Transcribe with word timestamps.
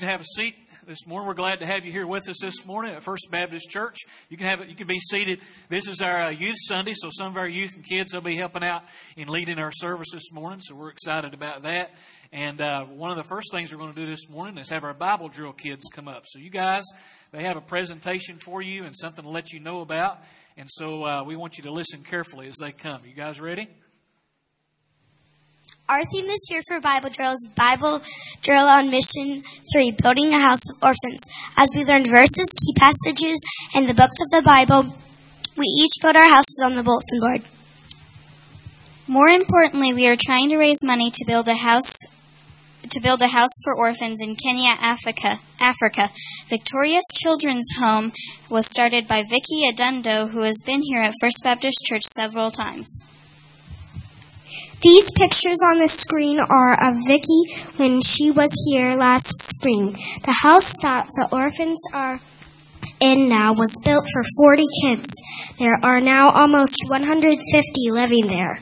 Can 0.00 0.08
have 0.08 0.22
a 0.22 0.24
seat 0.24 0.56
this 0.86 1.06
morning. 1.06 1.28
We're 1.28 1.34
glad 1.34 1.60
to 1.60 1.66
have 1.66 1.84
you 1.84 1.92
here 1.92 2.06
with 2.06 2.26
us 2.30 2.38
this 2.40 2.64
morning 2.64 2.94
at 2.94 3.02
First 3.02 3.28
Baptist 3.30 3.68
Church. 3.68 3.98
You 4.30 4.38
can 4.38 4.46
have. 4.46 4.66
You 4.66 4.74
can 4.74 4.86
be 4.86 4.98
seated. 4.98 5.40
This 5.68 5.88
is 5.88 6.00
our 6.00 6.22
uh, 6.22 6.30
youth 6.30 6.56
Sunday, 6.58 6.94
so 6.94 7.10
some 7.12 7.26
of 7.26 7.36
our 7.36 7.46
youth 7.46 7.74
and 7.74 7.84
kids 7.84 8.14
will 8.14 8.22
be 8.22 8.34
helping 8.34 8.64
out 8.64 8.82
in 9.18 9.28
leading 9.28 9.58
our 9.58 9.70
service 9.70 10.08
this 10.10 10.32
morning. 10.32 10.60
So 10.62 10.74
we're 10.74 10.88
excited 10.88 11.34
about 11.34 11.64
that. 11.64 11.90
And 12.32 12.62
uh, 12.62 12.86
one 12.86 13.10
of 13.10 13.18
the 13.18 13.24
first 13.24 13.52
things 13.52 13.72
we're 13.72 13.78
going 13.78 13.92
to 13.92 14.00
do 14.00 14.06
this 14.06 14.30
morning 14.30 14.56
is 14.56 14.70
have 14.70 14.84
our 14.84 14.94
Bible 14.94 15.28
drill 15.28 15.52
kids 15.52 15.84
come 15.92 16.08
up. 16.08 16.22
So 16.26 16.38
you 16.38 16.48
guys, 16.48 16.84
they 17.30 17.42
have 17.42 17.58
a 17.58 17.60
presentation 17.60 18.36
for 18.36 18.62
you 18.62 18.84
and 18.84 18.96
something 18.96 19.24
to 19.24 19.30
let 19.30 19.52
you 19.52 19.60
know 19.60 19.82
about. 19.82 20.16
And 20.56 20.66
so 20.70 21.04
uh, 21.04 21.24
we 21.24 21.36
want 21.36 21.58
you 21.58 21.64
to 21.64 21.70
listen 21.70 22.02
carefully 22.04 22.48
as 22.48 22.56
they 22.58 22.72
come. 22.72 23.02
You 23.04 23.12
guys 23.12 23.38
ready? 23.38 23.68
Our 25.90 26.04
theme 26.04 26.28
this 26.28 26.46
year 26.48 26.60
for 26.68 26.80
Bible 26.80 27.10
Drill 27.10 27.32
is 27.32 27.52
Bible 27.56 28.00
Drill 28.42 28.68
on 28.68 28.92
Mission 28.92 29.42
3, 29.74 29.96
Building 30.00 30.32
a 30.32 30.38
House 30.38 30.62
of 30.70 30.80
Orphans. 30.84 31.26
As 31.56 31.72
we 31.74 31.84
learned 31.84 32.06
verses, 32.06 32.54
key 32.54 32.78
passages, 32.78 33.42
and 33.74 33.88
the 33.88 33.98
books 33.98 34.22
of 34.22 34.30
the 34.30 34.40
Bible, 34.46 34.94
we 35.58 35.66
each 35.66 35.98
built 36.00 36.14
our 36.14 36.30
houses 36.30 36.62
on 36.64 36.76
the 36.76 36.84
bulletin 36.84 37.18
board. 37.18 37.42
More 39.08 39.26
importantly, 39.26 39.92
we 39.92 40.06
are 40.06 40.14
trying 40.14 40.50
to 40.50 40.58
raise 40.58 40.84
money 40.84 41.10
to 41.10 41.26
build 41.26 41.48
a 41.48 41.56
house 41.56 41.90
to 42.88 43.00
build 43.00 43.20
a 43.20 43.34
house 43.34 43.58
for 43.64 43.74
orphans 43.74 44.22
in 44.22 44.36
Kenya, 44.36 44.78
Africa. 44.80 45.40
Africa. 45.58 46.08
Victorious 46.46 47.06
Children's 47.20 47.68
Home 47.80 48.12
was 48.48 48.70
started 48.70 49.08
by 49.08 49.24
Vicky 49.28 49.66
Adundo, 49.66 50.30
who 50.30 50.42
has 50.42 50.62
been 50.64 50.82
here 50.82 51.00
at 51.00 51.14
First 51.20 51.40
Baptist 51.42 51.84
Church 51.84 52.04
several 52.04 52.52
times. 52.52 53.09
These 54.82 55.12
pictures 55.12 55.60
on 55.62 55.78
the 55.78 55.88
screen 55.88 56.40
are 56.40 56.72
of 56.72 56.96
Vicky 57.06 57.42
when 57.76 58.00
she 58.00 58.30
was 58.30 58.48
here 58.66 58.96
last 58.96 59.38
spring. 59.38 59.92
The 60.24 60.40
house 60.42 60.76
that 60.82 61.06
the 61.16 61.28
orphans 61.30 61.84
are 61.92 62.18
in 62.98 63.28
now 63.28 63.52
was 63.52 63.82
built 63.84 64.06
for 64.12 64.22
40 64.38 64.64
kids. 64.82 65.56
There 65.58 65.78
are 65.82 66.00
now 66.00 66.30
almost 66.30 66.80
150 66.88 67.90
living 67.90 68.28
there. 68.28 68.60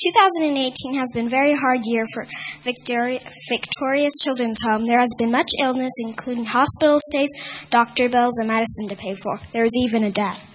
2018 0.00 0.94
has 0.94 1.10
been 1.12 1.26
a 1.26 1.30
very 1.30 1.54
hard 1.54 1.80
year 1.84 2.06
for 2.14 2.24
Victoria, 2.62 3.18
Victorious 3.50 4.14
Children's 4.24 4.62
Home. 4.62 4.86
There 4.86 5.00
has 5.00 5.14
been 5.18 5.32
much 5.32 5.50
illness, 5.60 5.92
including 6.00 6.46
hospital 6.46 6.98
stays, 7.00 7.66
doctor 7.68 8.08
bills, 8.08 8.38
and 8.38 8.48
medicine 8.48 8.88
to 8.88 8.96
pay 8.96 9.14
for. 9.14 9.40
There 9.52 9.64
is 9.64 9.76
even 9.76 10.04
a 10.04 10.10
death. 10.10 10.47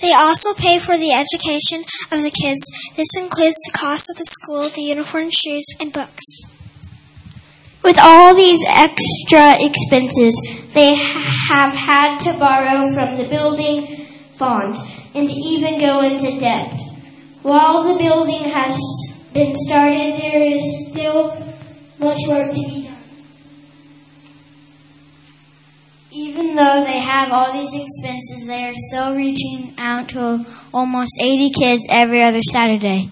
They 0.00 0.12
also 0.12 0.54
pay 0.54 0.78
for 0.78 0.96
the 0.98 1.12
education 1.12 1.84
of 2.10 2.22
the 2.22 2.30
kids. 2.30 2.62
This 2.96 3.16
includes 3.16 3.56
the 3.64 3.76
cost 3.76 4.10
of 4.10 4.16
the 4.16 4.24
school, 4.24 4.68
the 4.68 4.82
uniform, 4.82 5.30
shoes, 5.30 5.66
and 5.80 5.92
books. 5.92 6.24
With 7.82 7.98
all 8.00 8.34
these 8.34 8.64
extra 8.68 9.56
expenses, 9.58 10.70
they 10.72 10.94
have 10.94 11.74
had 11.74 12.18
to 12.20 12.38
borrow 12.38 12.92
from 12.94 13.16
the 13.16 13.28
building 13.28 13.86
fund 14.36 14.76
and 15.14 15.28
even 15.30 15.80
go 15.80 16.00
into 16.02 16.38
debt. 16.38 16.72
While 17.42 17.82
the 17.82 17.98
building 17.98 18.44
has 18.50 18.78
been 19.34 19.54
started, 19.56 20.20
there 20.20 20.42
is 20.42 20.90
still 20.90 21.36
much 21.98 22.20
work 22.28 22.52
to 22.54 22.62
be 22.68 22.84
done. 22.84 22.92
Even 26.14 26.56
though 26.56 26.84
they 26.84 26.98
have 26.98 27.32
all 27.32 27.54
these 27.54 27.72
expenses, 27.72 28.46
they 28.46 28.64
are 28.64 28.74
still 28.74 29.16
reaching 29.16 29.72
out 29.78 30.10
to 30.10 30.44
almost 30.74 31.18
80 31.18 31.50
kids 31.58 31.86
every 31.88 32.22
other 32.22 32.42
Saturday. 32.42 33.08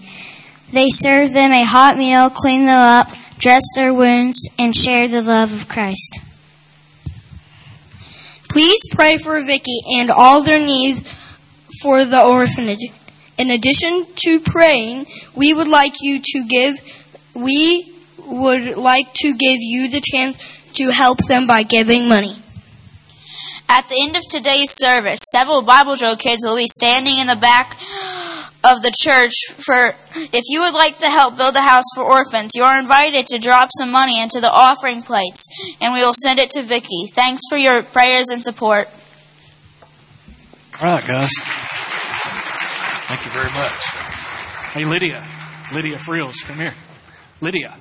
They 0.71 0.89
serve 0.89 1.33
them 1.33 1.51
a 1.51 1.63
hot 1.63 1.97
meal, 1.97 2.29
clean 2.29 2.67
them 2.67 2.77
up, 2.77 3.09
dress 3.39 3.63
their 3.73 3.91
wounds, 3.91 4.47
and 4.59 4.75
share 4.75 5.07
the 5.07 5.23
love 5.23 5.51
of 5.51 5.67
Christ. 5.67 6.19
Please 8.49 8.81
pray 8.91 9.17
for 9.17 9.41
Vicky 9.41 9.81
and 9.97 10.11
all 10.11 10.43
their 10.43 10.63
needs 10.63 11.01
for 11.81 12.05
the 12.05 12.23
orphanage. 12.23 12.85
In 13.39 13.49
addition 13.49 14.05
to 14.27 14.39
praying, 14.41 15.07
we 15.35 15.53
would 15.53 15.67
like 15.67 15.93
you 16.01 16.19
to 16.21 16.43
give 16.47 16.75
we 17.33 17.91
would 18.27 18.77
like 18.77 19.11
to 19.15 19.33
give 19.33 19.57
you 19.59 19.89
the 19.89 20.01
chance 20.01 20.37
to 20.73 20.91
help 20.91 21.17
them 21.27 21.47
by 21.47 21.63
giving 21.63 22.07
money. 22.07 22.35
At 23.71 23.87
the 23.87 24.03
end 24.03 24.17
of 24.17 24.23
today's 24.27 24.75
service, 24.75 25.21
several 25.31 25.61
Bible 25.61 25.95
drill 25.95 26.17
kids 26.17 26.43
will 26.43 26.57
be 26.57 26.67
standing 26.67 27.19
in 27.19 27.27
the 27.27 27.37
back 27.37 27.79
of 28.67 28.83
the 28.83 28.91
church 28.91 29.31
for 29.63 29.95
if 30.13 30.43
you 30.49 30.59
would 30.59 30.73
like 30.73 30.97
to 30.97 31.07
help 31.07 31.37
build 31.37 31.55
a 31.55 31.61
house 31.61 31.85
for 31.95 32.03
orphans, 32.03 32.51
you 32.53 32.63
are 32.63 32.77
invited 32.77 33.25
to 33.27 33.39
drop 33.39 33.69
some 33.79 33.89
money 33.89 34.21
into 34.21 34.41
the 34.41 34.51
offering 34.51 35.01
plates 35.01 35.47
and 35.79 35.93
we 35.93 36.01
will 36.01 36.13
send 36.13 36.37
it 36.37 36.51
to 36.51 36.63
Vicky. 36.63 37.07
Thanks 37.13 37.43
for 37.49 37.57
your 37.57 37.81
prayers 37.81 38.27
and 38.27 38.43
support. 38.43 38.89
All 40.83 40.95
right, 40.95 41.07
guys. 41.07 41.31
Thank 43.07 43.23
you 43.23 43.31
very 43.31 43.51
much. 43.55 44.73
Hey, 44.73 44.83
Lydia. 44.83 45.23
Lydia 45.73 45.97
Frills, 45.97 46.41
come 46.41 46.57
here. 46.57 46.73
Lydia. 47.39 47.73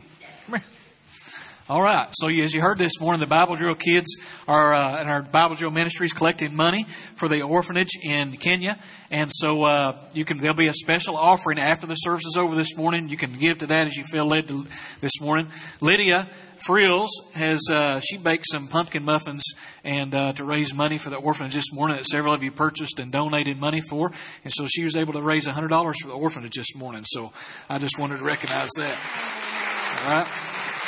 All 1.70 1.81
right. 1.81 2.08
So 2.14 2.26
as 2.26 2.53
you 2.53 2.60
heard 2.60 2.78
this 2.78 3.00
morning, 3.00 3.20
the 3.20 3.28
Bible 3.28 3.54
Drill 3.54 3.76
kids 3.76 4.16
are 4.48 4.75
uh, 4.75 5.03
in 5.03 5.06
our 5.06 5.22
Bible 5.22 5.54
Drill 5.54 5.70
ministries 5.70 6.12
collecting 6.12 6.56
money 6.56 6.82
for 6.82 7.28
the 7.28 7.42
orphanage 7.42 7.91
in 8.03 8.32
Kenya, 8.32 8.76
and 9.12 9.31
so 9.32 9.62
uh, 9.62 9.97
you 10.12 10.25
can 10.25 10.38
there'll 10.38 10.56
be 10.56 10.66
a 10.66 10.75
special 10.75 11.16
offering 11.16 11.60
after 11.60 11.86
the 11.86 11.94
service 11.94 12.26
is 12.26 12.36
over 12.36 12.56
this 12.56 12.76
morning. 12.76 13.08
You 13.08 13.16
can 13.16 13.38
give 13.38 13.58
to 13.58 13.66
that 13.66 13.86
as 13.86 13.97
you 13.97 14.03
feel 14.03 14.26
led 14.26 14.48
to 14.48 14.66
this 15.00 15.20
morning. 15.20 15.47
Lydia 15.81 16.26
Frills 16.58 17.12
has 17.36 17.60
uh, 17.70 18.00
she 18.00 18.16
baked 18.16 18.47
some 18.50 18.66
pumpkin 18.66 19.04
muffins 19.04 19.44
and 19.84 20.12
uh, 20.12 20.32
to 20.32 20.44
raise 20.44 20.75
money 20.75 20.98
for 20.98 21.10
the 21.10 21.19
orphanage 21.19 21.54
this 21.54 21.72
morning 21.72 21.98
that 21.98 22.06
several 22.06 22.34
of 22.34 22.42
you 22.42 22.50
purchased 22.50 22.98
and 22.98 23.12
donated 23.12 23.60
money 23.60 23.81
for, 23.81 24.10
and 24.42 24.52
so 24.52 24.66
she 24.66 24.82
was 24.82 24.97
able 24.97 25.12
to 25.12 25.22
raise 25.22 25.47
hundred 25.47 25.69
dollars 25.69 26.02
for 26.02 26.08
the 26.08 26.14
orphanage 26.14 26.56
this 26.56 26.75
morning. 26.75 27.04
So 27.04 27.32
I 27.69 27.78
just 27.78 27.97
wanted 27.97 28.19
to 28.19 28.25
recognize 28.25 28.70
that. 28.76 30.00
All 30.02 30.19
right. 30.19 30.40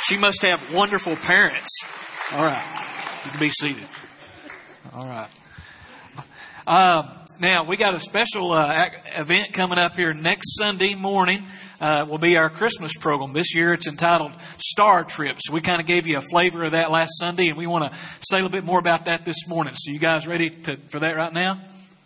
She 0.07 0.17
must 0.17 0.41
have 0.41 0.73
wonderful 0.73 1.15
parents. 1.15 1.69
All 2.33 2.43
right. 2.43 3.21
You 3.23 3.31
can 3.31 3.39
be 3.39 3.49
seated. 3.49 3.87
All 4.93 5.07
right. 5.07 5.29
Um, 6.67 7.09
now, 7.39 7.63
we 7.63 7.77
got 7.77 7.93
a 7.93 7.99
special 8.01 8.51
uh, 8.51 8.89
event 9.17 9.53
coming 9.53 9.77
up 9.77 9.95
here 9.95 10.13
next 10.13 10.57
Sunday 10.57 10.93
morning. 10.93 11.39
Uh, 11.79 12.05
will 12.09 12.17
be 12.17 12.37
our 12.37 12.49
Christmas 12.49 12.93
program. 12.97 13.33
This 13.33 13.55
year 13.55 13.73
it's 13.73 13.87
entitled 13.87 14.31
Star 14.59 15.03
Trips. 15.03 15.49
We 15.49 15.61
kind 15.61 15.81
of 15.81 15.87
gave 15.87 16.05
you 16.05 16.17
a 16.17 16.21
flavor 16.21 16.63
of 16.63 16.71
that 16.71 16.91
last 16.91 17.11
Sunday, 17.17 17.47
and 17.47 17.57
we 17.57 17.67
want 17.67 17.89
to 17.89 17.97
say 17.97 18.39
a 18.39 18.41
little 18.41 18.49
bit 18.49 18.63
more 18.63 18.79
about 18.79 19.05
that 19.05 19.25
this 19.25 19.47
morning. 19.47 19.73
So, 19.75 19.91
you 19.91 19.99
guys 19.99 20.27
ready 20.27 20.49
to, 20.49 20.75
for 20.75 20.99
that 20.99 21.15
right 21.15 21.33
now? 21.33 21.59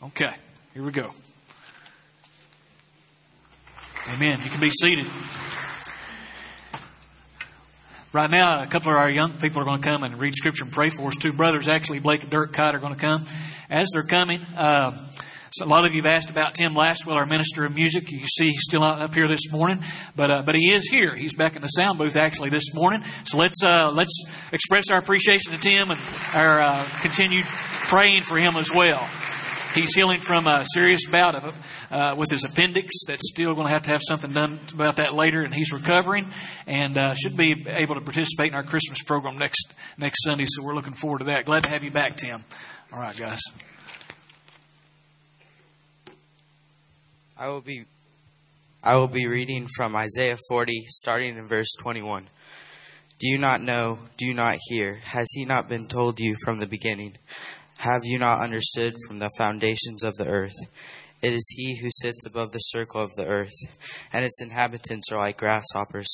Okay, 0.03 0.34
here 0.74 0.84
we 0.84 0.91
go. 0.91 1.12
Amen. 4.16 4.40
You 4.44 4.50
can 4.50 4.62
be 4.62 4.69
seated. 4.69 5.06
Right 8.17 8.31
now, 8.31 8.63
a 8.63 8.65
couple 8.65 8.89
of 8.89 8.97
our 8.97 9.12
young 9.12 9.30
people 9.30 9.62
are 9.62 9.63
going 9.63 9.80
to 9.80 9.88
come 9.88 10.01
and 10.01 10.19
read 10.19 10.33
scripture 10.33 10.63
and 10.63 10.74
pray 10.74 10.89
for 10.89 11.09
us. 11.09 11.18
Two 11.18 11.33
brothers, 11.33 11.68
actually, 11.68 12.00
Blake 12.00 12.24
and 12.24 12.31
Dirk 12.31 12.51
Kite, 12.51 12.74
are 12.74 12.80
going 12.80 12.95
to 12.95 13.00
come. 13.00 13.24
As 13.69 13.89
they're 13.94 14.01
coming, 14.01 14.39
uh, 14.57 14.92
so 15.51 15.65
a 15.65 15.68
lot 15.68 15.86
of 15.86 15.94
you 15.94 16.01
have 16.01 16.12
asked 16.12 16.31
about 16.31 16.56
Tim 16.56 16.71
Lastwell, 16.71 17.13
our 17.13 17.27
minister 17.27 17.63
of 17.63 17.75
music. 17.75 18.12
You 18.12 18.25
see, 18.25 18.50
he's 18.50 18.63
still 18.63 18.81
not 18.81 19.01
up 19.01 19.13
here 19.13 19.27
this 19.27 19.51
morning, 19.51 19.77
but 20.15 20.31
uh, 20.31 20.42
but 20.44 20.56
he 20.56 20.71
is 20.71 20.89
here. 20.89 21.13
He's 21.13 21.36
back 21.36 21.56
in 21.56 21.62
the 21.62 21.68
sound 21.68 22.00
booth 22.00 22.15
actually 22.15 22.50
this 22.50 22.74
morning. 22.74 23.03
So 23.25 23.38
let's 23.38 23.63
uh, 23.63 23.92
let's 23.94 24.47
express 24.51 24.89
our 24.89 24.97
appreciation 24.97 25.51
to 25.51 25.59
Tim 25.59 25.92
and 25.92 26.00
our 26.33 26.59
uh, 26.59 26.88
continued 27.03 27.45
praying 27.45 28.24
for 28.24 28.38
him 28.38 28.56
as 28.56 28.74
well. 28.74 29.07
He's 29.75 29.94
healing 29.94 30.21
from 30.21 30.47
a 30.47 30.65
serious 30.65 31.07
bout 31.07 31.36
of 31.36 31.44
uh, 31.92 32.16
with 32.18 32.30
his 32.30 32.44
appendix. 32.44 33.06
That's 33.07 33.30
still 33.31 33.54
going 33.56 33.68
to 33.68 33.74
have 33.74 33.84
to 33.84 33.89
have 33.89 34.01
something 34.04 34.31
done 34.31 34.60
about 34.74 34.98
that 34.98 35.13
later, 35.13 35.44
and 35.44 35.54
he's 35.54 35.72
recovering 35.72 36.25
and 36.66 36.98
uh, 36.98 37.13
should 37.13 37.38
be 37.38 37.66
able 37.68 37.95
to 37.95 38.01
participate 38.01 38.51
in 38.51 38.56
our 38.56 38.63
Christmas 38.63 39.04
program 39.04 39.38
next 39.38 39.74
next 39.98 40.24
Sunday. 40.24 40.45
So 40.48 40.63
we're 40.63 40.75
looking 40.75 40.94
forward 40.94 41.19
to 41.19 41.25
that. 41.25 41.45
Glad 41.45 41.63
to 41.63 41.69
have 41.69 41.84
you 41.84 41.92
back, 41.92 42.18
Tim. 42.18 42.42
All 42.94 43.00
right, 43.00 43.16
guys. 43.16 43.42
I 47.39 47.50
will 47.50 47.62
be 47.62 47.84
I 48.83 48.95
will 48.95 49.07
be 49.07 49.28
reading 49.28 49.68
from 49.75 49.95
Isaiah 49.95 50.38
40 50.48 50.86
starting 50.88 51.38
in 51.38 51.45
verse 51.45 51.75
21. 51.81 52.24
Do 53.19 53.28
you 53.28 53.38
not 53.38 53.62
know? 53.62 54.00
Do 54.16 54.25
you 54.25 54.33
not 54.33 54.57
hear? 54.69 55.00
Has 55.04 55.28
he 55.33 55.44
not 55.44 55.68
been 55.68 55.88
told 55.88 56.19
you 56.19 56.36
from 56.45 56.60
the 56.60 56.68
beginning? 56.68 57.18
Have 57.80 58.01
you 58.04 58.18
not 58.18 58.42
understood 58.42 58.94
from 59.07 59.19
the 59.19 59.30
foundations 59.38 60.04
of 60.04 60.16
the 60.16 60.28
earth? 60.28 60.56
It 61.22 61.34
is 61.34 61.54
he 61.56 61.78
who 61.81 61.90
sits 61.90 62.25
above 62.28 62.52
the 62.52 62.60
circle 62.60 63.02
of 63.02 63.16
the 63.16 63.25
earth, 63.25 64.10
and 64.14 64.24
its 64.24 64.42
inhabitants 64.42 65.12
are 65.12 65.18
like 65.18 65.38
grasshoppers, 65.38 66.08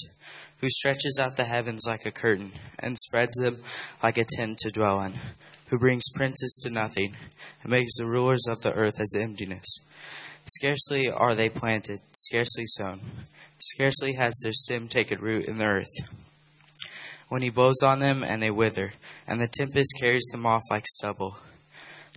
who 0.59 0.69
stretches 0.69 1.19
out 1.21 1.35
the 1.35 1.43
heavens 1.43 1.83
like 1.85 2.05
a 2.05 2.11
curtain, 2.11 2.53
and 2.79 2.97
spreads 2.97 3.35
them 3.35 3.57
like 4.01 4.17
a 4.17 4.25
tent 4.37 4.59
to 4.59 4.71
dwell 4.71 5.01
in, 5.01 5.13
who 5.67 5.77
brings 5.77 6.05
princes 6.15 6.57
to 6.63 6.73
nothing, 6.73 7.15
and 7.61 7.71
makes 7.71 7.97
the 7.97 8.05
rulers 8.05 8.47
of 8.47 8.61
the 8.61 8.73
earth 8.73 8.99
as 8.99 9.15
emptiness. 9.19 9.65
Scarcely 10.45 11.09
are 11.09 11.35
they 11.35 11.49
planted, 11.49 11.99
scarcely 12.13 12.65
sown, 12.65 13.01
scarcely 13.59 14.13
has 14.13 14.37
their 14.41 14.53
stem 14.53 14.87
taken 14.87 15.19
root 15.19 15.45
in 15.45 15.57
the 15.57 15.65
earth. 15.65 15.93
when 17.29 17.41
he 17.41 17.49
blows 17.49 17.81
on 17.81 17.99
them 17.99 18.23
and 18.23 18.43
they 18.43 18.51
wither, 18.51 18.93
and 19.27 19.41
the 19.41 19.47
tempest 19.47 19.95
carries 19.99 20.27
them 20.31 20.45
off 20.45 20.61
like 20.69 20.85
stubble. 20.85 21.37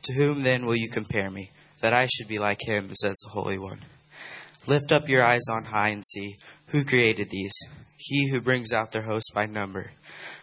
To 0.03 0.13
whom 0.13 0.43
then 0.43 0.67
will 0.67 0.77
you 0.77 0.91
compare 0.91 1.31
me, 1.31 1.51
that 1.81 1.93
I 1.93 2.07
should 2.07 2.29
be 2.29 2.39
like 2.39 2.61
him, 2.67 2.89
says 2.95 3.17
the 3.25 3.31
Holy 3.31 3.59
One? 3.59 3.81
Lift 4.67 4.93
up 4.93 5.09
your 5.09 5.25
eyes 5.25 5.45
on 5.51 5.65
high 5.65 5.89
and 5.89 6.05
see, 6.05 6.35
who 6.69 6.85
created 6.85 7.31
these? 7.31 7.55
He 7.97 8.31
who 8.31 8.41
brings 8.41 8.73
out 8.73 8.93
their 8.93 9.03
host 9.03 9.33
by 9.35 9.47
number, 9.47 9.93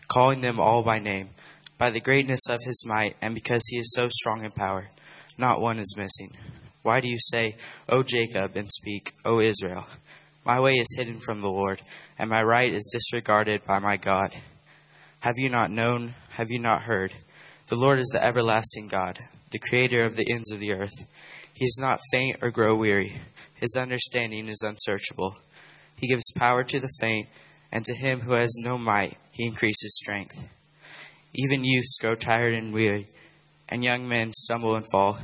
calling 0.07 0.41
them 0.41 0.59
all 0.59 0.83
by 0.83 0.99
name, 0.99 1.29
by 1.77 1.89
the 1.89 1.99
greatness 1.99 2.49
of 2.49 2.59
his 2.65 2.85
might, 2.87 3.15
and 3.21 3.35
because 3.35 3.63
he 3.67 3.77
is 3.77 3.93
so 3.93 4.07
strong 4.09 4.43
in 4.43 4.51
power, 4.51 4.89
not 5.37 5.61
one 5.61 5.79
is 5.79 5.95
missing. 5.97 6.29
Why 6.81 6.99
do 6.99 7.07
you 7.07 7.17
say, 7.19 7.55
O 7.89 8.03
Jacob, 8.03 8.55
and 8.55 8.69
speak, 8.69 9.11
O 9.25 9.39
Israel? 9.39 9.85
My 10.45 10.59
way 10.59 10.73
is 10.73 10.95
hidden 10.97 11.19
from 11.19 11.41
the 11.41 11.49
Lord, 11.49 11.81
and 12.19 12.29
my 12.29 12.43
right 12.43 12.71
is 12.71 12.89
disregarded 12.93 13.65
by 13.65 13.79
my 13.79 13.97
God. 13.97 14.35
Have 15.21 15.35
you 15.37 15.49
not 15.49 15.71
known? 15.71 16.13
Have 16.31 16.47
you 16.49 16.59
not 16.59 16.83
heard? 16.83 17.13
The 17.67 17.77
Lord 17.77 17.99
is 17.99 18.09
the 18.13 18.23
everlasting 18.23 18.89
God, 18.89 19.17
the 19.51 19.59
creator 19.59 20.03
of 20.03 20.17
the 20.17 20.29
ends 20.29 20.51
of 20.51 20.59
the 20.59 20.73
earth. 20.73 20.91
He 21.53 21.65
is 21.65 21.79
not 21.81 21.99
faint 22.11 22.37
or 22.41 22.51
grow 22.51 22.75
weary. 22.75 23.13
His 23.55 23.77
understanding 23.79 24.47
is 24.47 24.63
unsearchable. 24.65 25.37
He 25.95 26.07
gives 26.07 26.31
power 26.35 26.63
to 26.63 26.79
the 26.79 26.91
faint, 26.99 27.27
and 27.71 27.85
to 27.85 27.93
him 27.93 28.21
who 28.21 28.33
has 28.33 28.53
no 28.63 28.77
might, 28.77 29.17
he 29.31 29.45
increases 29.45 29.99
strength. 30.01 30.49
Even 31.33 31.63
youths 31.63 31.97
grow 32.01 32.15
tired 32.15 32.53
and 32.53 32.73
weary, 32.73 33.07
and 33.69 33.83
young 33.83 34.07
men 34.07 34.31
stumble 34.31 34.75
and 34.75 34.85
fall. 34.91 35.17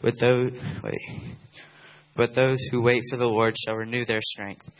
But 0.00 0.18
those, 0.20 0.60
wait, 0.82 0.98
but 2.14 2.34
those 2.34 2.62
who 2.70 2.82
wait 2.82 3.02
for 3.10 3.16
the 3.16 3.28
Lord 3.28 3.56
shall 3.56 3.76
renew 3.76 4.04
their 4.04 4.22
strength. 4.22 4.70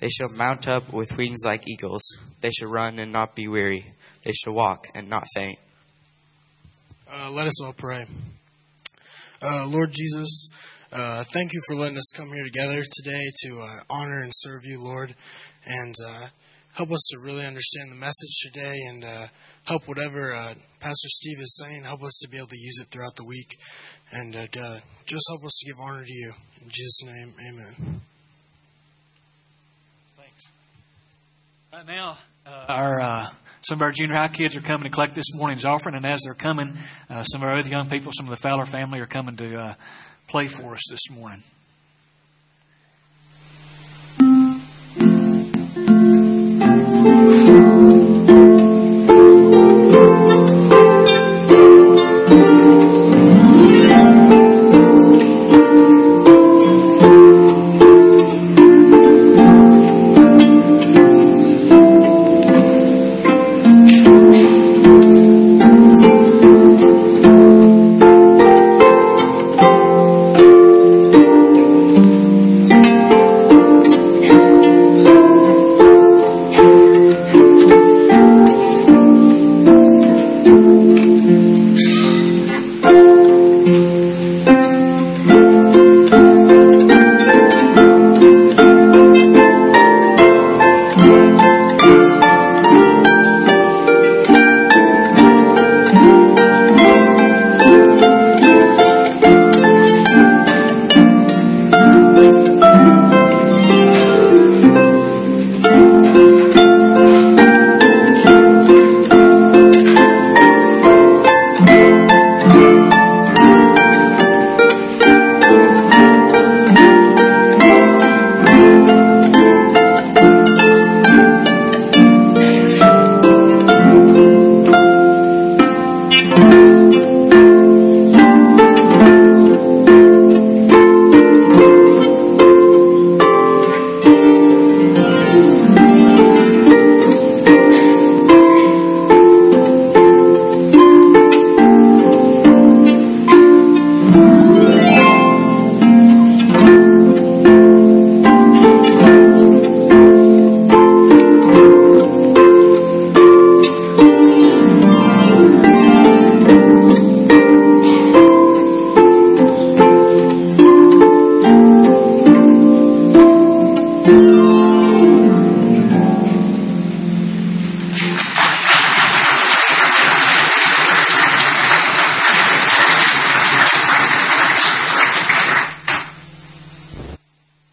They 0.00 0.08
shall 0.08 0.28
mount 0.36 0.68
up 0.68 0.92
with 0.92 1.16
wings 1.16 1.42
like 1.44 1.68
eagles. 1.68 2.02
They 2.40 2.50
shall 2.50 2.70
run 2.70 2.98
and 2.98 3.12
not 3.12 3.34
be 3.34 3.48
weary. 3.48 3.86
They 4.24 4.32
shall 4.32 4.54
walk 4.54 4.86
and 4.94 5.08
not 5.08 5.26
faint. 5.34 5.58
Uh, 7.12 7.30
let 7.30 7.46
us 7.46 7.62
all 7.62 7.72
pray. 7.72 8.04
Uh, 9.42 9.66
Lord 9.68 9.90
Jesus, 9.92 10.48
uh, 10.92 11.22
thank 11.34 11.52
you 11.52 11.60
for 11.68 11.76
letting 11.76 11.98
us 11.98 12.10
come 12.16 12.28
here 12.34 12.44
together 12.44 12.82
today 12.90 13.26
to 13.44 13.60
uh, 13.60 13.68
honor 13.90 14.22
and 14.22 14.30
serve 14.32 14.62
you, 14.64 14.82
Lord, 14.82 15.14
and 15.66 15.94
uh, 16.06 16.28
help 16.72 16.90
us 16.90 17.06
to 17.10 17.18
really 17.22 17.44
understand 17.44 17.92
the 17.92 18.00
message 18.00 18.32
today 18.40 18.74
and 18.88 19.04
uh, 19.04 19.26
help 19.66 19.86
whatever 19.86 20.32
Pastor 20.80 21.08
Steve 21.08 21.38
is 21.38 21.60
saying, 21.62 21.84
help 21.84 22.02
us 22.02 22.18
to 22.22 22.30
be 22.30 22.38
able 22.38 22.46
to 22.48 22.58
use 22.58 22.78
it 22.80 22.88
throughout 22.88 23.14
the 23.16 23.26
week, 23.26 23.58
and 24.10 24.32
just 25.04 25.28
help 25.28 25.44
us 25.44 25.60
to 25.60 25.66
give 25.70 25.76
honor 25.84 26.04
to 26.04 26.12
you. 26.12 26.32
In 26.62 26.68
Jesus' 26.70 27.04
name, 27.04 27.34
amen. 27.52 28.00
Thanks. 30.16 30.50
Right 31.74 31.86
now, 31.86 32.16
uh, 32.46 32.64
our 32.70 33.00
uh, 33.00 33.26
some 33.66 33.78
of 33.78 33.82
our 33.82 33.90
junior 33.90 34.14
high 34.14 34.28
kids 34.28 34.54
are 34.54 34.60
coming 34.60 34.84
to 34.84 34.90
collect 34.90 35.16
this 35.16 35.34
morning's 35.34 35.64
offering, 35.64 35.96
and 35.96 36.06
as 36.06 36.22
they're 36.22 36.34
coming, 36.34 36.72
uh, 37.10 37.24
some 37.24 37.42
of 37.42 37.48
our 37.48 37.56
other 37.56 37.68
young 37.68 37.88
people, 37.88 38.12
some 38.14 38.24
of 38.24 38.30
the 38.30 38.36
Fowler 38.36 38.64
family, 38.64 39.00
are 39.00 39.06
coming 39.06 39.34
to 39.34 39.60
uh, 39.60 39.74
play 40.28 40.46
for 40.46 40.74
us 40.74 40.82
this 40.88 41.10
morning. 41.10 41.42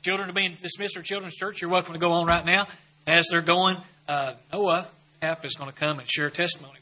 Children's 0.03 1.35
Church, 1.35 1.61
you're 1.61 1.71
welcome 1.71 1.93
to 1.93 1.99
go 1.99 2.11
on 2.11 2.27
right 2.27 2.45
now. 2.45 2.67
As 3.07 3.25
they're 3.31 3.41
going, 3.41 3.77
uh, 4.09 4.33
Noah 4.51 4.85
Knapp 5.21 5.45
is 5.45 5.55
going 5.55 5.71
to 5.71 5.75
come 5.75 5.97
and 5.97 6.11
share 6.11 6.29
testimony. 6.29 6.77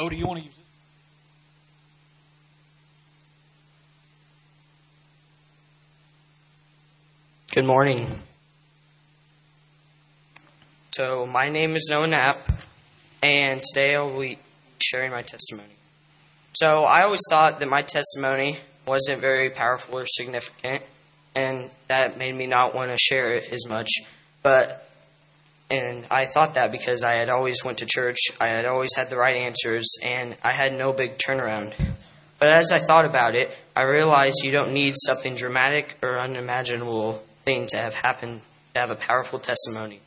Oh, 0.00 0.08
do 0.08 0.16
you 0.16 0.26
want 0.26 0.40
to 0.40 0.46
use 0.46 0.58
it? 0.58 0.64
Good 7.54 7.66
morning. 7.66 8.08
So, 10.90 11.26
my 11.26 11.50
name 11.50 11.76
is 11.76 11.86
Noah 11.88 12.08
Knapp, 12.08 12.36
and 13.22 13.62
today 13.62 13.94
I'll 13.94 14.18
be 14.18 14.38
sharing 14.82 15.12
my 15.12 15.22
testimony. 15.22 15.68
So, 16.54 16.82
I 16.82 17.02
always 17.02 17.22
thought 17.30 17.60
that 17.60 17.68
my 17.68 17.82
testimony 17.82 18.58
wasn't 18.86 19.20
very 19.20 19.50
powerful 19.50 20.00
or 20.00 20.06
significant 20.08 20.82
and 21.34 21.70
that 21.88 22.18
made 22.18 22.34
me 22.34 22.46
not 22.46 22.74
want 22.74 22.90
to 22.90 22.98
share 22.98 23.34
it 23.34 23.52
as 23.52 23.66
much. 23.68 23.90
But 24.42 24.86
and 25.70 26.04
I 26.10 26.26
thought 26.26 26.54
that 26.54 26.72
because 26.72 27.04
I 27.04 27.12
had 27.12 27.28
always 27.28 27.64
went 27.64 27.78
to 27.78 27.86
church, 27.86 28.18
I 28.40 28.48
had 28.48 28.64
always 28.66 28.90
had 28.96 29.08
the 29.08 29.16
right 29.16 29.36
answers, 29.36 29.88
and 30.02 30.36
I 30.42 30.50
had 30.50 30.74
no 30.74 30.92
big 30.92 31.16
turnaround. 31.16 31.74
But 32.40 32.48
as 32.48 32.72
I 32.72 32.78
thought 32.78 33.04
about 33.04 33.36
it, 33.36 33.56
I 33.76 33.82
realized 33.82 34.42
you 34.42 34.50
don't 34.50 34.72
need 34.72 34.94
something 34.96 35.36
dramatic 35.36 35.96
or 36.02 36.18
unimaginable 36.18 37.22
thing 37.44 37.68
to 37.68 37.76
have 37.76 37.94
happened 37.94 38.40
to 38.74 38.80
have 38.80 38.90
a 38.90 38.96
powerful 38.96 39.38
testimony. 39.38 40.00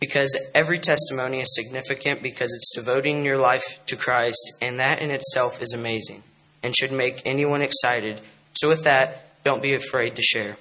Because 0.00 0.38
every 0.54 0.78
testimony 0.78 1.40
is 1.40 1.54
significant 1.54 2.22
because 2.22 2.52
it's 2.54 2.72
devoting 2.74 3.24
your 3.24 3.38
life 3.38 3.84
to 3.86 3.96
Christ, 3.96 4.54
and 4.62 4.80
that 4.80 5.02
in 5.02 5.10
itself 5.10 5.60
is 5.60 5.72
amazing 5.74 6.22
and 6.62 6.74
should 6.74 6.92
make 6.92 7.22
anyone 7.26 7.62
excited. 7.62 8.20
So, 8.54 8.68
with 8.68 8.84
that, 8.84 9.25
don't 9.46 9.62
be 9.62 9.74
afraid 9.74 10.16
to 10.16 10.22
share. 10.22 10.56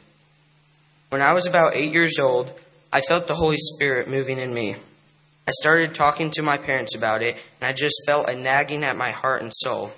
When 1.10 1.20
I 1.20 1.34
was 1.34 1.48
about 1.48 1.76
eight 1.76 1.92
years 1.92 2.20
old, 2.20 2.52
I 2.94 3.02
felt 3.02 3.26
the 3.26 3.34
Holy 3.34 3.58
Spirit 3.58 4.08
moving 4.08 4.38
in 4.38 4.54
me. 4.54 4.76
I 5.48 5.52
started 5.60 5.96
talking 5.96 6.30
to 6.30 6.44
my 6.44 6.58
parents 6.58 6.94
about 6.94 7.24
it, 7.24 7.36
and 7.60 7.68
I 7.68 7.74
just 7.74 7.96
felt 8.06 8.30
a 8.30 8.36
nagging 8.36 8.84
at 8.84 8.96
my 8.96 9.10
heart 9.10 9.42
and 9.42 9.52
soul. 9.56 9.90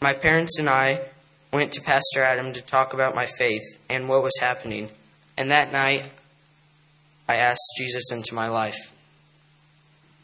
My 0.00 0.14
parents 0.14 0.58
and 0.58 0.70
I 0.70 1.02
went 1.52 1.72
to 1.72 1.82
Pastor 1.82 2.22
Adam 2.22 2.54
to 2.54 2.62
talk 2.62 2.94
about 2.94 3.14
my 3.14 3.26
faith 3.26 3.76
and 3.90 4.08
what 4.08 4.22
was 4.22 4.38
happening, 4.40 4.88
and 5.36 5.50
that 5.50 5.70
night 5.70 6.10
I 7.28 7.36
asked 7.36 7.74
Jesus 7.76 8.10
into 8.10 8.34
my 8.34 8.48
life. 8.48 8.94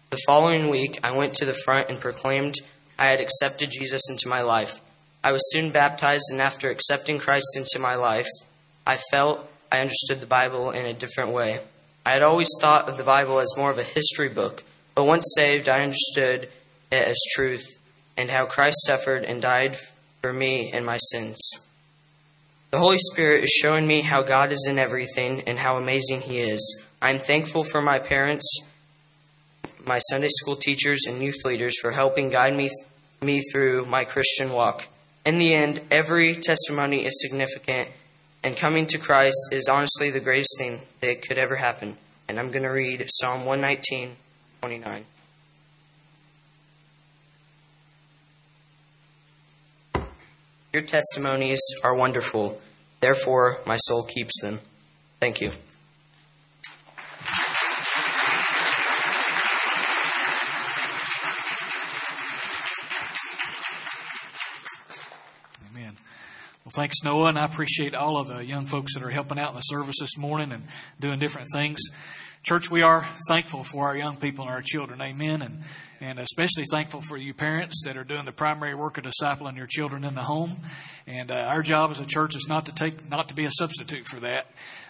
The 0.08 0.22
following 0.26 0.70
week, 0.70 1.00
I 1.04 1.10
went 1.10 1.34
to 1.34 1.44
the 1.44 1.52
front 1.52 1.90
and 1.90 2.00
proclaimed 2.00 2.54
I 2.98 3.08
had 3.08 3.20
accepted 3.20 3.72
Jesus 3.72 4.08
into 4.08 4.26
my 4.26 4.40
life. 4.40 4.80
I 5.26 5.32
was 5.32 5.50
soon 5.50 5.70
baptized, 5.70 6.26
and 6.30 6.40
after 6.40 6.70
accepting 6.70 7.18
Christ 7.18 7.56
into 7.56 7.80
my 7.80 7.96
life, 7.96 8.28
I 8.86 8.96
felt 9.10 9.50
I 9.72 9.80
understood 9.80 10.20
the 10.20 10.26
Bible 10.26 10.70
in 10.70 10.86
a 10.86 10.92
different 10.92 11.32
way. 11.32 11.58
I 12.06 12.10
had 12.10 12.22
always 12.22 12.48
thought 12.60 12.88
of 12.88 12.96
the 12.96 13.02
Bible 13.02 13.40
as 13.40 13.52
more 13.56 13.72
of 13.72 13.78
a 13.78 13.82
history 13.82 14.28
book, 14.28 14.62
but 14.94 15.02
once 15.02 15.34
saved, 15.34 15.68
I 15.68 15.82
understood 15.82 16.48
it 16.92 17.08
as 17.08 17.16
truth 17.34 17.66
and 18.16 18.30
how 18.30 18.46
Christ 18.46 18.76
suffered 18.86 19.24
and 19.24 19.42
died 19.42 19.76
for 20.22 20.32
me 20.32 20.70
and 20.72 20.86
my 20.86 20.98
sins. 20.98 21.40
The 22.70 22.78
Holy 22.78 23.00
Spirit 23.00 23.42
is 23.42 23.50
showing 23.50 23.88
me 23.88 24.02
how 24.02 24.22
God 24.22 24.52
is 24.52 24.64
in 24.70 24.78
everything 24.78 25.42
and 25.48 25.58
how 25.58 25.76
amazing 25.76 26.20
He 26.20 26.38
is. 26.38 26.86
I'm 27.02 27.18
thankful 27.18 27.64
for 27.64 27.82
my 27.82 27.98
parents, 27.98 28.46
my 29.84 29.98
Sunday 29.98 30.28
school 30.30 30.54
teachers, 30.54 31.00
and 31.08 31.20
youth 31.20 31.44
leaders 31.44 31.74
for 31.82 31.90
helping 31.90 32.28
guide 32.28 32.54
me, 32.54 32.70
me 33.20 33.40
through 33.50 33.86
my 33.86 34.04
Christian 34.04 34.52
walk. 34.52 34.86
In 35.26 35.38
the 35.38 35.54
end, 35.54 35.80
every 35.90 36.36
testimony 36.36 37.04
is 37.04 37.20
significant, 37.20 37.88
and 38.44 38.56
coming 38.56 38.86
to 38.86 38.96
Christ 38.96 39.48
is 39.50 39.68
honestly 39.68 40.08
the 40.08 40.20
greatest 40.20 40.56
thing 40.56 40.82
that 41.00 41.20
could 41.20 41.36
ever 41.36 41.56
happen. 41.56 41.96
And 42.28 42.38
I'm 42.38 42.52
going 42.52 42.62
to 42.62 42.68
read 42.68 43.04
Psalm 43.08 43.40
119, 43.40 44.12
29. 44.60 45.04
Your 50.72 50.82
testimonies 50.82 51.60
are 51.82 51.94
wonderful. 51.94 52.60
Therefore, 53.00 53.58
my 53.66 53.78
soul 53.78 54.04
keeps 54.04 54.40
them. 54.40 54.60
Thank 55.18 55.40
you. 55.40 55.50
Thanks, 66.76 67.02
Noah, 67.02 67.30
and 67.30 67.38
I 67.38 67.46
appreciate 67.46 67.94
all 67.94 68.18
of 68.18 68.28
the 68.28 68.44
young 68.44 68.66
folks 68.66 68.92
that 68.94 69.02
are 69.02 69.08
helping 69.08 69.38
out 69.38 69.48
in 69.48 69.56
the 69.56 69.62
service 69.62 69.96
this 69.98 70.18
morning 70.18 70.52
and 70.52 70.62
doing 71.00 71.18
different 71.18 71.48
things. 71.50 71.80
Church, 72.42 72.70
we 72.70 72.82
are 72.82 73.06
thankful 73.28 73.64
for 73.64 73.88
our 73.88 73.96
young 73.96 74.16
people 74.16 74.44
and 74.44 74.52
our 74.52 74.60
children. 74.60 75.00
Amen. 75.00 75.40
And 75.40 75.62
and 76.02 76.18
especially 76.18 76.64
thankful 76.70 77.00
for 77.00 77.16
you 77.16 77.32
parents 77.32 77.82
that 77.86 77.96
are 77.96 78.04
doing 78.04 78.26
the 78.26 78.32
primary 78.32 78.74
work 78.74 78.98
of 78.98 79.04
discipling 79.04 79.56
your 79.56 79.66
children 79.66 80.04
in 80.04 80.14
the 80.14 80.20
home. 80.20 80.50
And 81.06 81.30
uh, 81.30 81.46
our 81.48 81.62
job 81.62 81.90
as 81.90 81.98
a 81.98 82.04
church 82.04 82.36
is 82.36 82.46
not 82.46 82.66
to 82.66 82.74
take, 82.74 83.08
not 83.10 83.30
to 83.30 83.34
be 83.34 83.46
a 83.46 83.50
substitute 83.50 84.04
for 84.04 84.20
that, 84.20 84.46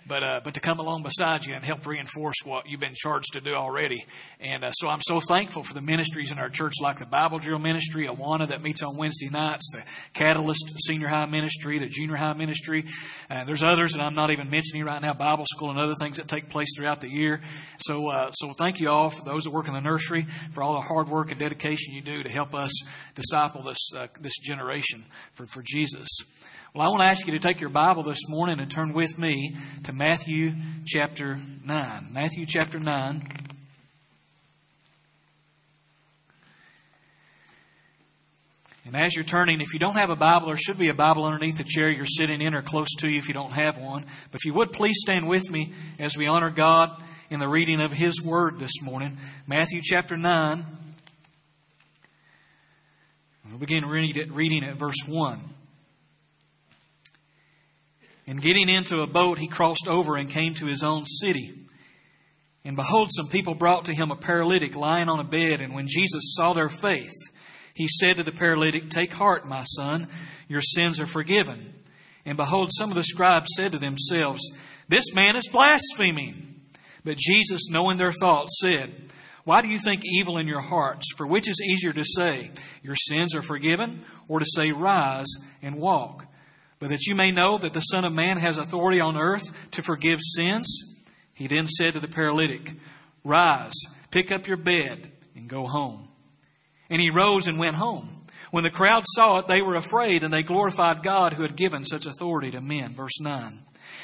but 0.08 0.22
uh, 0.22 0.40
but 0.44 0.54
to 0.54 0.60
come 0.60 0.78
along 0.78 1.02
beside 1.02 1.44
you 1.44 1.54
and 1.54 1.64
help 1.64 1.86
reinforce 1.86 2.36
what 2.44 2.68
you've 2.68 2.80
been 2.80 2.94
charged 2.94 3.32
to 3.32 3.40
do 3.40 3.54
already. 3.54 4.04
And 4.40 4.64
uh, 4.64 4.70
so 4.72 4.88
I'm 4.88 5.00
so 5.02 5.20
thankful 5.20 5.62
for 5.62 5.74
the 5.74 5.80
ministries 5.80 6.32
in 6.32 6.38
our 6.38 6.48
church, 6.48 6.74
like 6.80 6.98
the 6.98 7.06
Bible 7.06 7.38
Drill 7.38 7.58
Ministry, 7.58 8.06
Awana 8.06 8.48
that 8.48 8.62
meets 8.62 8.82
on 8.82 8.96
Wednesday 8.96 9.28
nights, 9.30 9.70
the 9.72 9.82
Catalyst 10.18 10.64
Senior 10.86 11.08
High 11.08 11.26
Ministry, 11.26 11.78
the 11.78 11.88
Junior 11.88 12.16
High 12.16 12.34
Ministry. 12.34 12.84
Uh, 13.30 13.44
there's 13.44 13.62
others 13.62 13.92
that 13.92 14.00
I'm 14.00 14.14
not 14.14 14.30
even 14.30 14.50
mentioning 14.50 14.84
right 14.84 15.00
now, 15.02 15.12
Bible 15.12 15.46
School 15.48 15.70
and 15.70 15.78
other 15.78 15.94
things 16.00 16.18
that 16.18 16.28
take 16.28 16.50
place 16.50 16.68
throughout 16.76 17.00
the 17.00 17.08
year. 17.08 17.40
So 17.78 18.08
uh, 18.08 18.30
so 18.32 18.52
thank 18.58 18.80
you 18.80 18.88
all 18.90 19.10
for 19.10 19.24
those 19.24 19.44
that 19.44 19.50
work 19.50 19.68
in 19.68 19.74
the 19.74 19.80
nursery 19.80 20.22
for 20.22 20.62
all 20.62 20.74
the 20.74 20.80
hard 20.80 21.08
work 21.08 21.30
and 21.30 21.40
dedication 21.40 21.94
you 21.94 22.02
do 22.02 22.22
to 22.22 22.30
help 22.30 22.54
us 22.54 22.72
disciple 23.14 23.62
this 23.62 23.90
uh, 23.96 24.06
this 24.20 24.38
generation 24.38 25.04
for 25.32 25.46
for 25.46 25.62
Jesus. 25.62 26.08
Well, 26.76 26.86
I 26.86 26.90
want 26.90 27.00
to 27.00 27.06
ask 27.06 27.26
you 27.26 27.32
to 27.32 27.38
take 27.38 27.62
your 27.62 27.70
Bible 27.70 28.02
this 28.02 28.28
morning 28.28 28.60
and 28.60 28.70
turn 28.70 28.92
with 28.92 29.18
me 29.18 29.56
to 29.84 29.94
Matthew 29.94 30.52
chapter 30.84 31.38
9. 31.64 32.08
Matthew 32.12 32.44
chapter 32.44 32.78
9. 32.78 33.22
And 38.84 38.94
as 38.94 39.14
you're 39.14 39.24
turning, 39.24 39.62
if 39.62 39.72
you 39.72 39.78
don't 39.78 39.96
have 39.96 40.10
a 40.10 40.16
Bible, 40.16 40.48
there 40.48 40.58
should 40.58 40.78
be 40.78 40.90
a 40.90 40.94
Bible 40.94 41.24
underneath 41.24 41.56
the 41.56 41.64
chair 41.64 41.88
you're 41.88 42.04
sitting 42.04 42.42
in 42.42 42.54
or 42.54 42.60
close 42.60 42.94
to 42.98 43.08
you 43.08 43.16
if 43.16 43.28
you 43.28 43.32
don't 43.32 43.52
have 43.52 43.78
one. 43.78 44.02
But 44.30 44.40
if 44.40 44.44
you 44.44 44.52
would, 44.52 44.70
please 44.70 44.96
stand 44.98 45.26
with 45.26 45.50
me 45.50 45.72
as 45.98 46.14
we 46.14 46.26
honor 46.26 46.50
God 46.50 46.90
in 47.30 47.40
the 47.40 47.48
reading 47.48 47.80
of 47.80 47.90
His 47.90 48.22
Word 48.22 48.58
this 48.58 48.82
morning. 48.82 49.16
Matthew 49.46 49.80
chapter 49.82 50.18
9. 50.18 50.62
We'll 53.48 53.58
begin 53.60 53.86
reading 53.86 54.62
at 54.62 54.74
verse 54.74 55.06
1. 55.08 55.38
And 58.26 58.42
getting 58.42 58.68
into 58.68 59.02
a 59.02 59.06
boat, 59.06 59.38
he 59.38 59.46
crossed 59.46 59.86
over 59.88 60.16
and 60.16 60.28
came 60.28 60.54
to 60.54 60.66
his 60.66 60.82
own 60.82 61.06
city. 61.06 61.50
And 62.64 62.74
behold, 62.74 63.10
some 63.12 63.28
people 63.28 63.54
brought 63.54 63.84
to 63.84 63.94
him 63.94 64.10
a 64.10 64.16
paralytic 64.16 64.74
lying 64.74 65.08
on 65.08 65.20
a 65.20 65.24
bed. 65.24 65.60
And 65.60 65.72
when 65.72 65.86
Jesus 65.86 66.34
saw 66.34 66.52
their 66.52 66.68
faith, 66.68 67.14
he 67.74 67.86
said 67.86 68.16
to 68.16 68.24
the 68.24 68.32
paralytic, 68.32 68.88
Take 68.88 69.12
heart, 69.12 69.46
my 69.46 69.62
son, 69.62 70.08
your 70.48 70.60
sins 70.60 70.98
are 70.98 71.06
forgiven. 71.06 71.74
And 72.24 72.36
behold, 72.36 72.70
some 72.72 72.90
of 72.90 72.96
the 72.96 73.04
scribes 73.04 73.50
said 73.54 73.70
to 73.72 73.78
themselves, 73.78 74.42
This 74.88 75.14
man 75.14 75.36
is 75.36 75.48
blaspheming. 75.48 76.34
But 77.04 77.18
Jesus, 77.18 77.70
knowing 77.70 77.98
their 77.98 78.12
thoughts, 78.12 78.58
said, 78.60 78.90
Why 79.44 79.62
do 79.62 79.68
you 79.68 79.78
think 79.78 80.02
evil 80.04 80.36
in 80.36 80.48
your 80.48 80.60
hearts? 80.60 81.12
For 81.16 81.24
which 81.24 81.48
is 81.48 81.64
easier 81.64 81.92
to 81.92 82.04
say, 82.04 82.50
Your 82.82 82.96
sins 82.96 83.36
are 83.36 83.42
forgiven, 83.42 84.00
or 84.26 84.40
to 84.40 84.46
say, 84.46 84.72
Rise 84.72 85.32
and 85.62 85.76
walk? 85.76 86.25
But 86.78 86.90
that 86.90 87.06
you 87.06 87.14
may 87.14 87.30
know 87.30 87.58
that 87.58 87.72
the 87.72 87.80
Son 87.80 88.04
of 88.04 88.14
Man 88.14 88.36
has 88.36 88.58
authority 88.58 89.00
on 89.00 89.16
earth 89.16 89.70
to 89.72 89.82
forgive 89.82 90.20
sins, 90.20 91.04
he 91.32 91.46
then 91.46 91.68
said 91.68 91.94
to 91.94 92.00
the 92.00 92.08
paralytic, 92.08 92.72
Rise, 93.24 93.74
pick 94.10 94.30
up 94.30 94.46
your 94.46 94.56
bed, 94.56 94.98
and 95.34 95.48
go 95.48 95.66
home. 95.66 96.08
And 96.90 97.00
he 97.00 97.10
rose 97.10 97.46
and 97.46 97.58
went 97.58 97.76
home. 97.76 98.08
When 98.50 98.64
the 98.64 98.70
crowd 98.70 99.04
saw 99.06 99.38
it, 99.38 99.48
they 99.48 99.62
were 99.62 99.74
afraid, 99.74 100.22
and 100.22 100.32
they 100.32 100.42
glorified 100.42 101.02
God 101.02 101.32
who 101.32 101.42
had 101.42 101.56
given 101.56 101.84
such 101.84 102.06
authority 102.06 102.50
to 102.52 102.60
men. 102.60 102.90
Verse 102.94 103.20
9. 103.20 103.52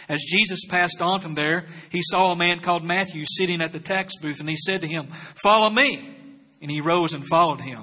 As 0.09 0.25
Jesus 0.27 0.67
passed 0.69 1.01
on 1.01 1.21
from 1.21 1.35
there, 1.35 1.65
he 1.91 2.01
saw 2.03 2.33
a 2.33 2.37
man 2.37 2.59
called 2.59 2.85
Matthew 2.85 3.25
sitting 3.27 3.61
at 3.61 3.73
the 3.73 3.79
tax 3.79 4.17
booth, 4.21 4.41
and 4.41 4.49
he 4.49 4.57
said 4.57 4.81
to 4.81 4.87
him, 4.87 5.07
Follow 5.07 5.71
me. 5.71 6.01
And 6.61 6.71
he 6.71 6.81
rose 6.81 7.13
and 7.13 7.27
followed 7.27 7.61
him. 7.61 7.83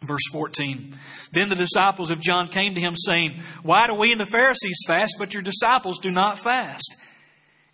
Verse 0.00 0.22
14. 0.32 0.94
Then 1.32 1.48
the 1.48 1.56
disciples 1.56 2.10
of 2.10 2.20
John 2.20 2.48
came 2.48 2.74
to 2.74 2.80
him, 2.80 2.94
saying, 2.96 3.32
Why 3.62 3.86
do 3.86 3.94
we 3.94 4.12
and 4.12 4.20
the 4.20 4.26
Pharisees 4.26 4.78
fast, 4.86 5.16
but 5.18 5.34
your 5.34 5.42
disciples 5.42 5.98
do 5.98 6.10
not 6.10 6.38
fast? 6.38 6.96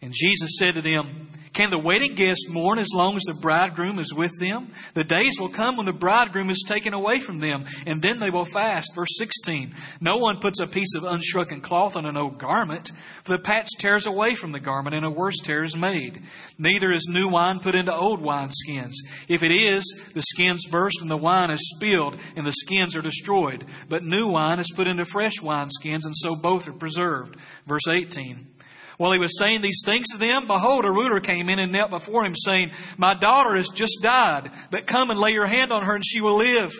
And 0.00 0.12
Jesus 0.12 0.59
said 0.59 0.75
to 0.75 0.81
them, 0.81 1.07
Can 1.55 1.71
the 1.71 1.79
wedding 1.79 2.17
guests 2.17 2.51
mourn 2.51 2.81
as 2.81 2.91
long 2.93 3.15
as 3.15 3.23
the 3.23 3.39
bridegroom 3.41 4.01
is 4.01 4.13
with 4.13 4.33
them? 4.41 4.67
The 4.95 5.05
days 5.05 5.39
will 5.39 5.49
come 5.49 5.77
when 5.77 5.87
the 5.87 5.93
bridegroom 5.93 6.51
is 6.51 6.65
taken 6.67 6.93
away 6.93 7.21
from 7.21 7.39
them, 7.39 7.65
and 7.87 8.03
then 8.03 8.19
they 8.19 8.31
will 8.31 8.45
fast. 8.45 8.91
Verse 8.97 9.17
16. 9.17 9.73
No 10.01 10.19
one 10.19 10.41
puts 10.41 10.59
a 10.59 10.67
piece 10.67 10.97
of 10.97 11.05
unshrunken 11.05 11.63
cloth 11.63 11.97
on 11.97 12.07
an 12.07 12.17
old 12.17 12.39
garment, 12.39 12.91
for 13.23 13.37
the 13.37 13.39
patch 13.39 13.69
tears 13.79 14.05
away 14.05 14.35
from 14.35 14.51
the 14.51 14.59
garment, 14.59 14.97
and 14.97 15.07
a 15.07 15.11
worse 15.11 15.39
tear 15.39 15.63
is 15.63 15.77
made. 15.77 16.23
Neither 16.59 16.91
is 16.91 17.07
new 17.09 17.29
wine 17.29 17.61
put 17.61 17.77
into 17.77 17.95
old 17.95 18.21
wineskins. 18.21 18.95
If 19.29 19.45
it 19.45 19.53
is, 19.53 20.11
the 20.13 20.23
skins 20.23 20.67
burst, 20.69 21.01
and 21.03 21.11
the 21.11 21.17
wine 21.17 21.51
is 21.51 21.73
spilled, 21.77 22.17
and 22.35 22.45
the 22.45 22.53
skins 22.53 22.97
are 22.97 23.03
destroyed. 23.03 23.63
But 23.89 24.03
new 24.03 24.29
wine 24.29 24.59
is 24.59 24.73
put 24.75 24.89
into 24.89 25.05
fresh 25.05 25.39
wineskins, 25.41 26.05
and 26.05 26.17
so 26.17 26.35
both 26.35 26.67
are 26.67 26.73
preserved. 26.73 27.39
Verse 27.65 27.87
18. 27.87 28.54
While 28.97 29.13
he 29.13 29.19
was 29.19 29.39
saying 29.39 29.61
these 29.61 29.83
things 29.85 30.07
to 30.13 30.19
them, 30.19 30.47
behold, 30.47 30.85
a 30.85 30.91
ruler 30.91 31.21
came 31.21 31.49
in 31.49 31.59
and 31.59 31.73
knelt 31.73 31.91
before 31.91 32.25
him, 32.25 32.35
saying, 32.37 32.71
My 32.97 33.15
daughter 33.15 33.55
has 33.57 33.69
just 33.69 33.99
died, 34.03 34.51
but 34.71 34.87
come 34.87 35.11
and 35.11 35.19
lay 35.19 35.33
your 35.33 35.47
hand 35.47 35.73
on 35.73 35.83
her, 35.83 35.95
and 35.95 36.05
she 36.07 36.21
will 36.21 36.37
live. 36.37 36.73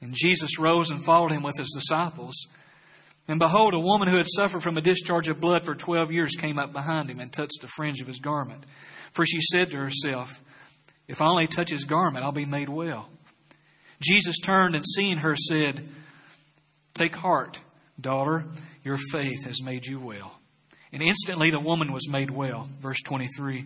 And 0.00 0.14
Jesus 0.14 0.58
rose 0.58 0.90
and 0.90 1.04
followed 1.04 1.32
him 1.32 1.42
with 1.42 1.58
his 1.58 1.70
disciples. 1.70 2.34
And 3.28 3.38
behold, 3.38 3.74
a 3.74 3.80
woman 3.80 4.08
who 4.08 4.16
had 4.16 4.28
suffered 4.28 4.62
from 4.62 4.76
a 4.76 4.82
discharge 4.82 5.28
of 5.28 5.40
blood 5.40 5.64
for 5.64 5.74
twelve 5.74 6.12
years 6.12 6.36
came 6.36 6.58
up 6.58 6.72
behind 6.72 7.10
him 7.10 7.20
and 7.20 7.32
touched 7.32 7.60
the 7.60 7.68
fringe 7.68 8.00
of 8.00 8.06
his 8.06 8.20
garment. 8.20 8.64
For 9.12 9.26
she 9.26 9.40
said 9.40 9.70
to 9.70 9.76
herself, 9.76 10.42
If 11.08 11.20
I 11.20 11.26
only 11.26 11.46
touch 11.46 11.70
his 11.70 11.84
garment, 11.84 12.24
I'll 12.24 12.32
be 12.32 12.44
made 12.44 12.68
well. 12.68 13.08
Jesus 14.00 14.38
turned 14.38 14.74
and 14.74 14.84
seeing 14.84 15.18
her 15.18 15.34
said, 15.36 15.80
Take 16.94 17.16
heart, 17.16 17.60
daughter, 18.00 18.44
your 18.84 18.98
faith 19.10 19.44
has 19.46 19.62
made 19.62 19.86
you 19.86 19.98
well. 19.98 20.35
And 20.92 21.02
instantly 21.02 21.50
the 21.50 21.60
woman 21.60 21.92
was 21.92 22.08
made 22.08 22.30
well. 22.30 22.68
Verse 22.80 23.00
23. 23.02 23.64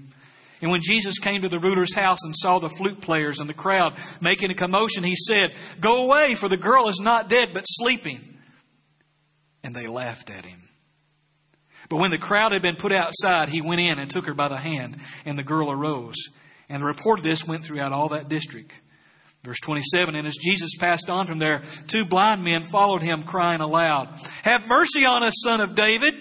And 0.63 0.71
when 0.71 0.83
Jesus 0.83 1.19
came 1.19 1.43
to 1.43 1.49
the 1.49 1.59
ruler's 1.59 1.95
house 1.95 2.19
and 2.25 2.35
saw 2.37 2.59
the 2.59 2.69
flute 2.69 3.01
players 3.01 3.41
and 3.41 3.49
the 3.49 3.55
crowd 3.55 3.95
making 4.21 4.51
a 4.51 4.55
commotion, 4.55 5.05
he 5.05 5.17
said, 5.17 5.53
Go 5.81 6.05
away, 6.05 6.35
for 6.35 6.49
the 6.49 6.57
girl 6.57 6.89
is 6.89 7.01
not 7.01 7.31
dead, 7.31 7.51
but 7.55 7.65
sleeping. 7.65 8.21
And 9.65 9.75
they 9.75 9.87
laughed 9.87 10.31
at 10.31 10.45
him. 10.45 10.59
But 11.89 11.97
when 11.97 12.11
the 12.11 12.19
crowd 12.19 12.53
had 12.53 12.63
been 12.63 12.77
put 12.77 12.93
outside, 12.93 13.49
he 13.49 13.63
went 13.63 13.81
in 13.81 13.99
and 13.99 14.11
took 14.11 14.27
her 14.27 14.35
by 14.35 14.49
the 14.49 14.57
hand, 14.57 14.97
and 15.25 15.39
the 15.39 15.43
girl 15.43 15.71
arose. 15.71 16.29
And 16.69 16.83
the 16.83 16.87
report 16.87 17.19
of 17.19 17.25
this 17.25 17.49
went 17.49 17.65
throughout 17.65 17.93
all 17.93 18.11
that 18.11 18.29
district. 18.29 18.73
Verse 19.43 19.59
27 19.61 20.15
And 20.15 20.27
as 20.27 20.37
Jesus 20.37 20.77
passed 20.79 21.09
on 21.09 21.27
from 21.27 21.39
there, 21.39 21.63
two 21.89 22.05
blind 22.05 22.45
men 22.45 22.61
followed 22.61 23.03
him, 23.03 23.23
crying 23.23 23.61
aloud, 23.61 24.09
Have 24.45 24.69
mercy 24.69 25.07
on 25.07 25.23
us, 25.23 25.35
son 25.43 25.61
of 25.61 25.75
David. 25.75 26.15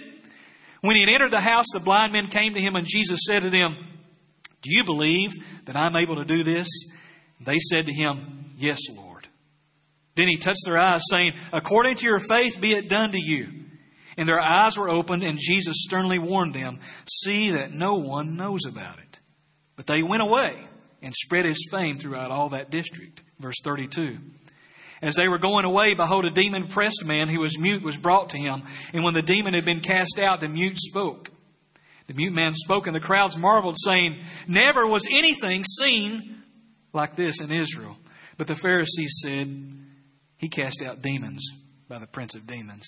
When 0.82 0.96
he 0.96 1.02
had 1.02 1.10
entered 1.10 1.32
the 1.32 1.42
house, 1.42 1.66
the 1.74 1.80
blind 1.80 2.14
men 2.14 2.28
came 2.28 2.54
to 2.54 2.62
him, 2.62 2.76
and 2.76 2.88
Jesus 2.88 3.22
said 3.26 3.44
to 3.44 3.50
them, 3.50 3.76
Do 4.62 4.74
you 4.74 4.84
believe 4.84 5.66
that 5.66 5.76
I'm 5.76 5.96
able 5.96 6.16
to 6.16 6.26
do 6.26 6.44
this? 6.44 6.68
They 7.42 7.60
said 7.60 7.86
to 7.86 7.94
him, 7.94 8.18
Yes, 8.58 8.80
Lord. 8.96 9.28
Then 10.16 10.28
he 10.28 10.38
touched 10.38 10.66
their 10.66 10.78
eyes, 10.78 11.02
saying, 11.10 11.34
According 11.54 11.96
to 11.96 12.06
your 12.06 12.20
faith 12.20 12.60
be 12.62 12.72
it 12.72 12.90
done 12.90 13.12
to 13.12 13.20
you. 13.20 13.48
And 14.18 14.28
their 14.28 14.40
eyes 14.40 14.78
were 14.78 14.90
opened, 14.90 15.24
and 15.24 15.38
Jesus 15.40 15.84
sternly 15.86 16.20
warned 16.20 16.54
them, 16.54 16.80
See 17.10 17.52
that 17.52 17.72
no 17.72 17.96
one 17.96 18.36
knows 18.36 18.66
about 18.66 19.00
it. 19.00 19.20
But 19.76 19.88
they 19.88 20.04
went 20.04 20.24
away 20.24 20.54
and 21.02 21.14
spread 21.14 21.46
his 21.46 21.70
fame 21.72 21.98
throughout 21.98 22.32
all 22.32 22.50
that 22.50 22.70
district. 22.70 23.24
Verse 23.40 23.56
32. 23.64 24.18
As 25.02 25.16
they 25.16 25.30
were 25.30 25.38
going 25.38 25.66
away, 25.66 25.94
behold, 25.94 26.26
a 26.26 26.30
demon 26.30 26.64
oppressed 26.64 27.06
man 27.06 27.30
who 27.30 27.40
was 27.40 27.60
mute 27.60 27.82
was 27.82 27.98
brought 27.98 28.30
to 28.30 28.38
him. 28.38 28.62
And 28.94 29.04
when 29.04 29.14
the 29.14 29.22
demon 29.22 29.54
had 29.54 29.66
been 29.66 29.80
cast 29.80 30.20
out, 30.20 30.42
the 30.42 30.50
mute 30.50 30.78
spoke. 30.78 31.32
The 32.08 32.14
mute 32.16 32.34
man 32.34 32.54
spoke, 32.54 32.88
and 32.88 32.96
the 32.96 33.00
crowds 33.00 33.38
marveled, 33.38 33.78
saying, 33.78 34.16
Never 34.48 34.86
was 34.86 35.08
anything 35.12 35.64
seen 35.64 36.22
like 36.92 37.16
this 37.16 37.40
in 37.40 37.52
Israel. 37.52 37.98
But 38.38 38.48
the 38.48 38.56
Pharisees 38.56 39.22
said, 39.24 39.48
He 40.38 40.50
cast 40.50 40.84
out 40.84 41.02
demons 41.02 41.48
by 41.88 42.00
the 42.00 42.08
prince 42.08 42.36
of 42.36 42.48
demons. 42.48 42.88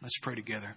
Let's 0.00 0.18
pray 0.18 0.36
together. 0.36 0.76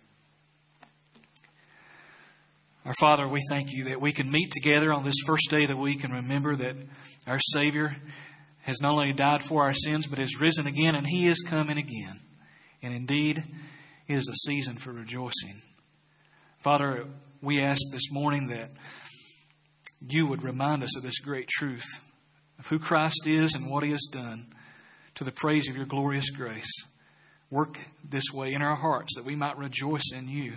Our 2.86 2.94
Father, 3.00 3.28
we 3.28 3.42
thank 3.50 3.72
you 3.72 3.86
that 3.86 4.02
we 4.02 4.12
can 4.12 4.32
meet 4.32 4.52
together 4.52 4.92
on 4.92 5.04
this 5.04 5.20
first 5.26 5.50
day 5.50 5.64
of 5.64 5.70
the 5.70 5.78
week 5.78 6.04
and 6.04 6.14
remember 6.14 6.56
that 6.56 6.76
our 7.28 7.40
Savior 7.40 7.96
has 8.70 8.82
not 8.82 8.94
only 8.94 9.14
died 9.14 9.42
for 9.42 9.64
our 9.64 9.74
sins, 9.74 10.08
but 10.08 10.20
has 10.20 10.40
risen 10.40 10.68
again, 10.68 10.96
and 10.96 11.06
He 11.06 11.28
is 11.28 11.46
coming 11.48 11.78
again. 11.78 12.16
And 12.82 12.94
indeed, 12.94 13.40
it 14.08 14.14
is 14.14 14.30
a 14.30 14.50
season 14.50 14.76
for 14.76 14.94
rejoicing. 14.94 15.60
Father, 16.60 17.06
we 17.42 17.62
ask 17.62 17.82
this 17.92 18.12
morning 18.12 18.48
that 18.48 18.70
you 20.02 20.28
would 20.28 20.44
remind 20.44 20.84
us 20.84 20.96
of 20.96 21.04
this 21.04 21.20
great 21.20 21.48
truth 21.48 21.88
of 22.58 22.68
who 22.68 22.80
Christ 22.80 23.28
is 23.28 23.56
and 23.56 23.70
what 23.70 23.84
He 23.84 23.92
has 23.92 24.08
done 24.12 24.46
to 25.16 25.24
the 25.24 25.32
praise 25.32 25.70
of 25.70 25.76
your 25.76 25.86
glorious 25.86 26.30
grace. 26.30 26.72
Work 27.50 27.80
this 28.08 28.32
way 28.32 28.54
in 28.54 28.62
our 28.62 28.76
hearts 28.76 29.16
that 29.16 29.26
we 29.26 29.36
might 29.36 29.58
rejoice 29.58 30.12
in 30.14 30.30
you. 30.30 30.54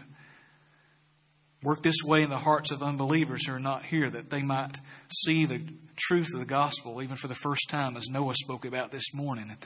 Work 1.62 1.83
this 1.83 2.03
way 2.05 2.22
in 2.22 2.31
the 2.31 2.38
hearts 2.38 2.72
of 2.72 2.83
unbelievers 2.83 3.46
who 3.46 3.55
are 3.55 3.61
not 3.61 3.85
here 3.85 4.11
that 4.11 4.31
they 4.31 4.42
might 4.42 4.79
see 5.25 5.44
the 5.44 5.61
truth 5.96 6.29
of 6.35 6.40
the 6.40 6.46
gospel 6.46 7.03
even 7.03 7.16
for 7.16 7.29
the 7.29 7.35
first 7.37 7.68
time, 7.68 7.96
as 7.96 8.09
Noah 8.09 8.35
spoke 8.35 8.64
about 8.64 8.90
this 8.90 9.14
morning. 9.14 9.57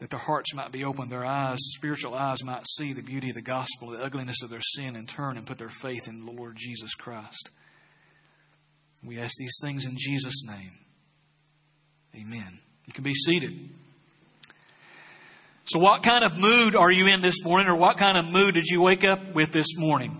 That 0.00 0.10
their 0.10 0.18
hearts 0.18 0.54
might 0.54 0.72
be 0.72 0.84
opened, 0.84 1.10
their 1.10 1.24
eyes, 1.24 1.58
spiritual 1.60 2.14
eyes, 2.14 2.44
might 2.44 2.66
see 2.66 2.92
the 2.92 3.02
beauty 3.02 3.30
of 3.30 3.34
the 3.36 3.42
gospel, 3.42 3.90
the 3.90 4.02
ugliness 4.02 4.42
of 4.42 4.50
their 4.50 4.60
sin, 4.60 4.96
and 4.96 5.08
turn 5.08 5.36
and 5.36 5.46
put 5.46 5.58
their 5.58 5.68
faith 5.68 6.08
in 6.08 6.24
the 6.24 6.32
Lord 6.32 6.56
Jesus 6.56 6.94
Christ. 6.94 7.50
We 9.04 9.18
ask 9.18 9.36
these 9.38 9.58
things 9.62 9.86
in 9.86 9.96
Jesus' 9.96 10.44
name. 10.46 10.72
Amen. 12.14 12.58
You 12.86 12.92
can 12.92 13.04
be 13.04 13.14
seated. 13.14 13.52
So, 15.66 15.78
what 15.78 16.02
kind 16.02 16.24
of 16.24 16.40
mood 16.40 16.74
are 16.74 16.90
you 16.90 17.06
in 17.06 17.20
this 17.20 17.44
morning, 17.44 17.68
or 17.68 17.76
what 17.76 17.98
kind 17.98 18.16
of 18.16 18.32
mood 18.32 18.54
did 18.54 18.66
you 18.66 18.82
wake 18.82 19.04
up 19.04 19.34
with 19.34 19.52
this 19.52 19.76
morning? 19.76 20.16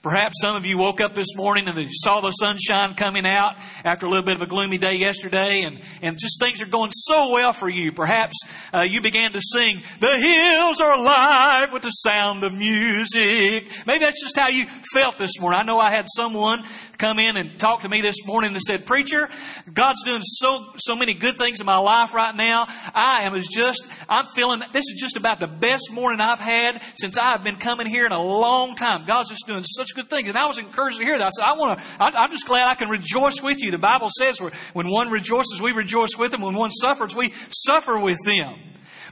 Perhaps 0.00 0.34
some 0.40 0.54
of 0.54 0.64
you 0.64 0.78
woke 0.78 1.00
up 1.00 1.14
this 1.14 1.34
morning 1.34 1.66
and 1.66 1.76
you 1.76 1.88
saw 1.90 2.20
the 2.20 2.30
sunshine 2.30 2.94
coming 2.94 3.26
out 3.26 3.56
after 3.84 4.06
a 4.06 4.08
little 4.08 4.24
bit 4.24 4.36
of 4.36 4.42
a 4.42 4.46
gloomy 4.46 4.78
day 4.78 4.94
yesterday, 4.94 5.62
and, 5.62 5.80
and 6.02 6.16
just 6.16 6.40
things 6.40 6.62
are 6.62 6.66
going 6.66 6.92
so 6.92 7.32
well 7.32 7.52
for 7.52 7.68
you. 7.68 7.90
Perhaps 7.90 8.36
uh, 8.72 8.82
you 8.82 9.00
began 9.00 9.32
to 9.32 9.40
sing, 9.40 9.76
The 9.98 10.16
hills 10.16 10.80
are 10.80 10.92
alive 10.92 11.72
with 11.72 11.82
the 11.82 11.90
sound 11.90 12.44
of 12.44 12.56
music. 12.56 13.68
Maybe 13.86 14.04
that's 14.04 14.22
just 14.22 14.38
how 14.38 14.48
you 14.48 14.66
felt 14.94 15.18
this 15.18 15.40
morning. 15.40 15.58
I 15.58 15.64
know 15.64 15.80
I 15.80 15.90
had 15.90 16.06
someone 16.14 16.60
come 16.98 17.20
in 17.20 17.36
and 17.36 17.58
talk 17.58 17.82
to 17.82 17.88
me 17.88 18.00
this 18.00 18.26
morning 18.26 18.50
and 18.50 18.60
said, 18.60 18.84
Preacher, 18.84 19.28
God's 19.72 20.02
doing 20.04 20.20
so, 20.22 20.66
so 20.78 20.96
many 20.96 21.14
good 21.14 21.36
things 21.36 21.60
in 21.60 21.66
my 21.66 21.78
life 21.78 22.12
right 22.12 22.34
now. 22.34 22.66
I 22.92 23.22
am 23.22 23.40
just, 23.40 24.04
I'm 24.08 24.26
feeling, 24.34 24.60
this 24.72 24.84
is 24.88 24.98
just 25.00 25.16
about 25.16 25.38
the 25.38 25.46
best 25.46 25.92
morning 25.92 26.20
I've 26.20 26.40
had 26.40 26.80
since 26.94 27.16
I've 27.16 27.44
been 27.44 27.56
coming 27.56 27.86
here 27.86 28.04
in 28.04 28.12
a 28.12 28.22
long 28.22 28.74
time. 28.74 29.04
God's 29.06 29.30
just 29.30 29.46
doing 29.46 29.62
such 29.62 29.94
good 29.94 30.10
things. 30.10 30.28
And 30.28 30.36
I 30.36 30.46
was 30.46 30.58
encouraged 30.58 30.98
to 30.98 31.04
hear 31.04 31.16
that. 31.16 31.26
I 31.26 31.30
said, 31.30 31.44
I 31.44 31.56
want 31.56 31.78
to, 31.78 31.84
I'm 32.00 32.30
just 32.32 32.46
glad 32.46 32.68
I 32.68 32.74
can 32.74 32.88
rejoice 32.88 33.40
with 33.42 33.62
you. 33.62 33.70
The 33.70 33.78
Bible 33.78 34.08
says 34.10 34.40
when 34.72 34.90
one 34.90 35.08
rejoices, 35.10 35.62
we 35.62 35.72
rejoice 35.72 36.16
with 36.18 36.32
them. 36.32 36.42
When 36.42 36.54
one 36.54 36.70
suffers, 36.70 37.14
we 37.14 37.30
suffer 37.30 37.98
with 37.98 38.18
them. 38.26 38.52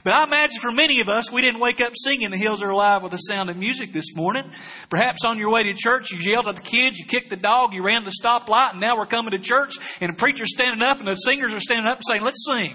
But 0.07 0.15
I 0.15 0.23
imagine 0.23 0.61
for 0.61 0.71
many 0.71 1.01
of 1.01 1.09
us, 1.09 1.33
we 1.33 1.41
didn't 1.41 1.59
wake 1.59 1.81
up 1.81 1.91
singing 1.93 2.31
The 2.31 2.37
Hills 2.37 2.61
Are 2.61 2.69
Alive 2.69 3.03
with 3.03 3.11
the 3.11 3.17
sound 3.17 3.49
of 3.49 3.57
music 3.57 3.91
this 3.91 4.15
morning. 4.15 4.45
Perhaps 4.89 5.25
on 5.25 5.37
your 5.37 5.49
way 5.49 5.63
to 5.63 5.73
church, 5.73 6.13
you 6.13 6.17
yelled 6.19 6.47
at 6.47 6.55
the 6.55 6.61
kids, 6.61 6.97
you 6.97 7.05
kicked 7.05 7.29
the 7.29 7.35
dog, 7.35 7.73
you 7.73 7.83
ran 7.83 8.05
the 8.05 8.13
stoplight, 8.23 8.71
and 8.71 8.79
now 8.79 8.97
we're 8.97 9.05
coming 9.05 9.31
to 9.31 9.37
church, 9.37 9.73
and 9.99 10.13
the 10.13 10.15
preacher's 10.15 10.53
standing 10.53 10.81
up, 10.81 10.99
and 10.99 11.09
the 11.09 11.15
singers 11.15 11.53
are 11.53 11.59
standing 11.59 11.85
up 11.85 11.97
and 11.97 12.05
saying, 12.07 12.21
Let's 12.21 12.47
sing. 12.49 12.73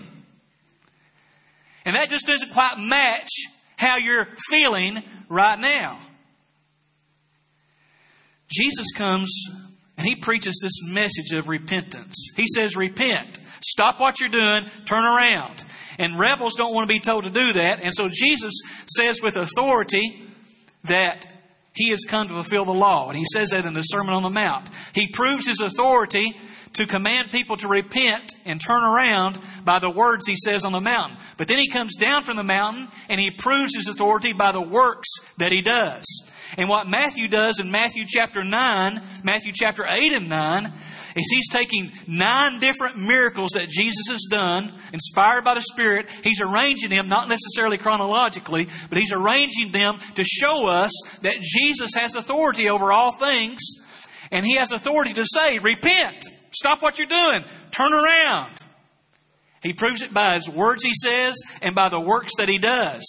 And 1.86 1.96
that 1.96 2.10
just 2.10 2.26
doesn't 2.26 2.52
quite 2.52 2.74
match 2.76 3.30
how 3.78 3.96
you're 3.96 4.28
feeling 4.50 4.98
right 5.30 5.58
now. 5.58 5.98
Jesus 8.50 8.92
comes 8.92 9.32
and 9.96 10.06
he 10.06 10.16
preaches 10.16 10.60
this 10.62 10.92
message 10.92 11.32
of 11.34 11.48
repentance. 11.48 12.34
He 12.36 12.44
says, 12.46 12.76
Repent. 12.76 13.38
Stop 13.62 14.00
what 14.00 14.20
you're 14.20 14.28
doing. 14.28 14.64
Turn 14.84 15.04
around. 15.04 15.64
And 15.98 16.18
rebels 16.18 16.54
don't 16.54 16.74
want 16.74 16.88
to 16.88 16.94
be 16.94 17.00
told 17.00 17.24
to 17.24 17.30
do 17.30 17.52
that. 17.54 17.82
And 17.82 17.92
so 17.92 18.08
Jesus 18.12 18.52
says 18.86 19.20
with 19.22 19.36
authority 19.36 20.02
that 20.84 21.26
he 21.74 21.90
has 21.90 22.04
come 22.08 22.28
to 22.28 22.34
fulfill 22.34 22.64
the 22.64 22.72
law. 22.72 23.08
And 23.08 23.16
he 23.16 23.24
says 23.32 23.50
that 23.50 23.64
in 23.64 23.74
the 23.74 23.82
Sermon 23.82 24.14
on 24.14 24.22
the 24.22 24.30
Mount. 24.30 24.68
He 24.94 25.08
proves 25.12 25.46
his 25.46 25.60
authority 25.60 26.26
to 26.74 26.86
command 26.86 27.30
people 27.30 27.56
to 27.58 27.68
repent 27.68 28.32
and 28.46 28.60
turn 28.60 28.82
around 28.82 29.38
by 29.64 29.78
the 29.78 29.90
words 29.90 30.26
he 30.26 30.36
says 30.36 30.64
on 30.64 30.72
the 30.72 30.80
mountain. 30.80 31.16
But 31.36 31.48
then 31.48 31.58
he 31.58 31.68
comes 31.68 31.96
down 31.96 32.22
from 32.22 32.36
the 32.36 32.42
mountain 32.42 32.88
and 33.08 33.20
he 33.20 33.30
proves 33.30 33.76
his 33.76 33.88
authority 33.88 34.32
by 34.32 34.52
the 34.52 34.60
works 34.60 35.08
that 35.38 35.52
he 35.52 35.62
does. 35.62 36.04
And 36.56 36.68
what 36.68 36.88
Matthew 36.88 37.28
does 37.28 37.60
in 37.60 37.70
Matthew 37.70 38.04
chapter 38.06 38.44
9, 38.44 39.00
Matthew 39.24 39.52
chapter 39.54 39.86
8 39.88 40.12
and 40.12 40.28
9, 40.28 40.72
is 41.16 41.30
he's 41.30 41.48
taking 41.48 41.90
nine 42.06 42.60
different 42.60 42.98
miracles 42.98 43.50
that 43.54 43.68
Jesus 43.68 44.06
has 44.08 44.26
done, 44.30 44.72
inspired 44.92 45.44
by 45.44 45.54
the 45.54 45.60
Spirit. 45.60 46.06
He's 46.22 46.40
arranging 46.40 46.90
them, 46.90 47.08
not 47.08 47.28
necessarily 47.28 47.78
chronologically, 47.78 48.66
but 48.88 48.98
he's 48.98 49.12
arranging 49.12 49.72
them 49.72 49.96
to 50.14 50.24
show 50.24 50.66
us 50.66 50.92
that 51.22 51.40
Jesus 51.40 51.94
has 51.94 52.14
authority 52.14 52.70
over 52.70 52.92
all 52.92 53.12
things. 53.12 53.60
And 54.30 54.46
he 54.46 54.56
has 54.56 54.72
authority 54.72 55.12
to 55.14 55.24
say, 55.26 55.58
repent, 55.58 56.24
stop 56.52 56.82
what 56.82 56.98
you're 56.98 57.06
doing, 57.06 57.44
turn 57.70 57.92
around. 57.92 58.50
He 59.62 59.72
proves 59.72 60.02
it 60.02 60.12
by 60.12 60.34
his 60.34 60.48
words 60.48 60.82
he 60.82 60.92
says 60.94 61.36
and 61.62 61.74
by 61.74 61.88
the 61.88 62.00
works 62.00 62.32
that 62.38 62.48
he 62.48 62.58
does. 62.58 63.04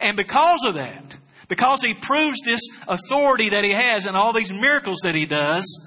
And 0.00 0.16
because 0.16 0.64
of 0.64 0.74
that, 0.74 1.18
because 1.48 1.82
he 1.82 1.94
proves 1.94 2.40
this 2.44 2.60
authority 2.88 3.50
that 3.50 3.64
he 3.64 3.70
has 3.70 4.06
and 4.06 4.16
all 4.16 4.32
these 4.32 4.52
miracles 4.52 5.00
that 5.04 5.14
he 5.14 5.26
does, 5.26 5.85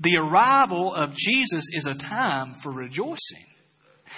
the 0.00 0.16
arrival 0.16 0.94
of 0.94 1.14
Jesus 1.16 1.66
is 1.72 1.86
a 1.86 1.96
time 1.96 2.54
for 2.62 2.70
rejoicing. 2.70 3.44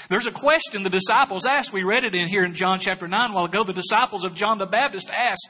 There's 0.08 0.26
a 0.26 0.32
question 0.32 0.82
the 0.82 0.90
disciples 0.90 1.44
asked. 1.44 1.72
We 1.72 1.82
read 1.82 2.04
it 2.04 2.14
in 2.14 2.28
here 2.28 2.44
in 2.44 2.54
John 2.54 2.78
chapter 2.78 3.08
9 3.08 3.30
a 3.30 3.34
while 3.34 3.44
ago. 3.46 3.64
The 3.64 3.72
disciples 3.72 4.24
of 4.24 4.34
John 4.34 4.58
the 4.58 4.66
Baptist 4.66 5.10
asked, 5.10 5.48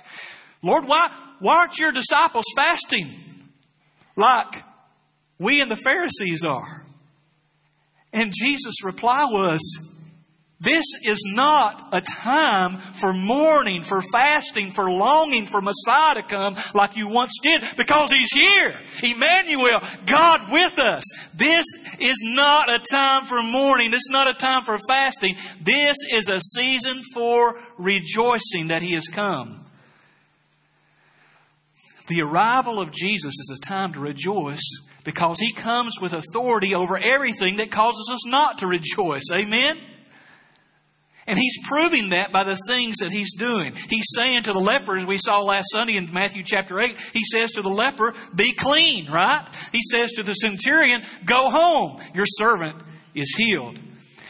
Lord, 0.63 0.87
why, 0.87 1.11
why 1.41 1.59
aren't 1.59 1.79
your 1.79 1.93
disciples 1.93 2.45
fasting 2.55 3.07
like 4.17 4.63
we 5.39 5.61
and 5.61 5.71
the 5.71 5.77
Pharisees 5.77 6.45
are? 6.45 6.85
And 8.13 8.33
Jesus' 8.35 8.85
reply 8.85 9.25
was, 9.25 10.00
This 10.63 10.85
is 11.07 11.25
not 11.35 11.89
a 11.91 12.03
time 12.03 12.73
for 12.77 13.15
mourning, 13.15 13.81
for 13.81 14.03
fasting, 14.03 14.71
for 14.71 14.91
longing 14.91 15.47
for 15.47 15.63
Messiah 15.63 16.17
to 16.17 16.23
come 16.23 16.55
like 16.75 16.99
you 16.99 17.09
once 17.09 17.39
did 17.43 17.63
because 17.79 18.13
He's 18.13 18.31
here. 18.31 18.75
Emmanuel, 19.03 19.81
God 20.05 20.53
with 20.53 20.79
us. 20.79 21.35
This 21.39 21.65
is 21.99 22.21
not 22.23 22.69
a 22.69 22.79
time 22.79 23.25
for 23.25 23.43
mourning. 23.43 23.91
This 23.91 24.03
is 24.03 24.11
not 24.11 24.29
a 24.29 24.39
time 24.39 24.63
for 24.63 24.77
fasting. 24.87 25.35
This 25.63 25.97
is 26.13 26.29
a 26.29 26.41
season 26.41 27.03
for 27.15 27.55
rejoicing 27.79 28.69
that 28.69 28.83
He 28.83 28.93
has 28.93 29.09
come. 29.09 29.65
The 32.09 32.21
arrival 32.21 32.81
of 32.81 32.93
Jesus 32.93 33.33
is 33.39 33.59
a 33.59 33.67
time 33.67 33.95
to 33.95 34.01
rejoice 34.01 34.89
because 35.05 35.41
He 35.41 35.55
comes 35.55 35.95
with 36.03 36.13
authority 36.13 36.75
over 36.75 36.99
everything 36.99 37.57
that 37.57 37.71
causes 37.71 38.11
us 38.13 38.27
not 38.27 38.59
to 38.59 38.67
rejoice. 38.67 39.31
Amen? 39.33 39.79
And 41.27 41.39
he's 41.39 41.59
proving 41.69 42.11
that 42.11 42.33
by 42.33 42.45
the 42.45 42.59
things 42.69 42.99
that 42.99 43.11
he's 43.11 43.35
doing. 43.35 43.73
He's 43.89 44.07
saying 44.17 44.45
to 44.45 44.53
the 44.53 44.59
leper, 44.59 44.97
as 44.97 45.07
we 45.07 45.19
saw 45.19 45.43
last 45.43 45.71
Sunday 45.71 45.97
in 45.97 46.13
Matthew 46.13 46.43
chapter 46.43 46.81
8, 46.81 46.97
he 47.13 47.23
says 47.25 47.53
to 47.53 47.63
the 47.63 47.69
leper, 47.69 48.15
Be 48.35 48.53
clean, 48.53 49.07
right? 49.11 49.45
He 49.73 49.81
says 49.83 50.13
to 50.13 50.23
the 50.23 50.33
centurion, 50.33 51.03
Go 51.25 51.51
home. 51.51 52.01
Your 52.15 52.27
servant 52.27 52.75
is 53.15 53.35
healed. 53.37 53.79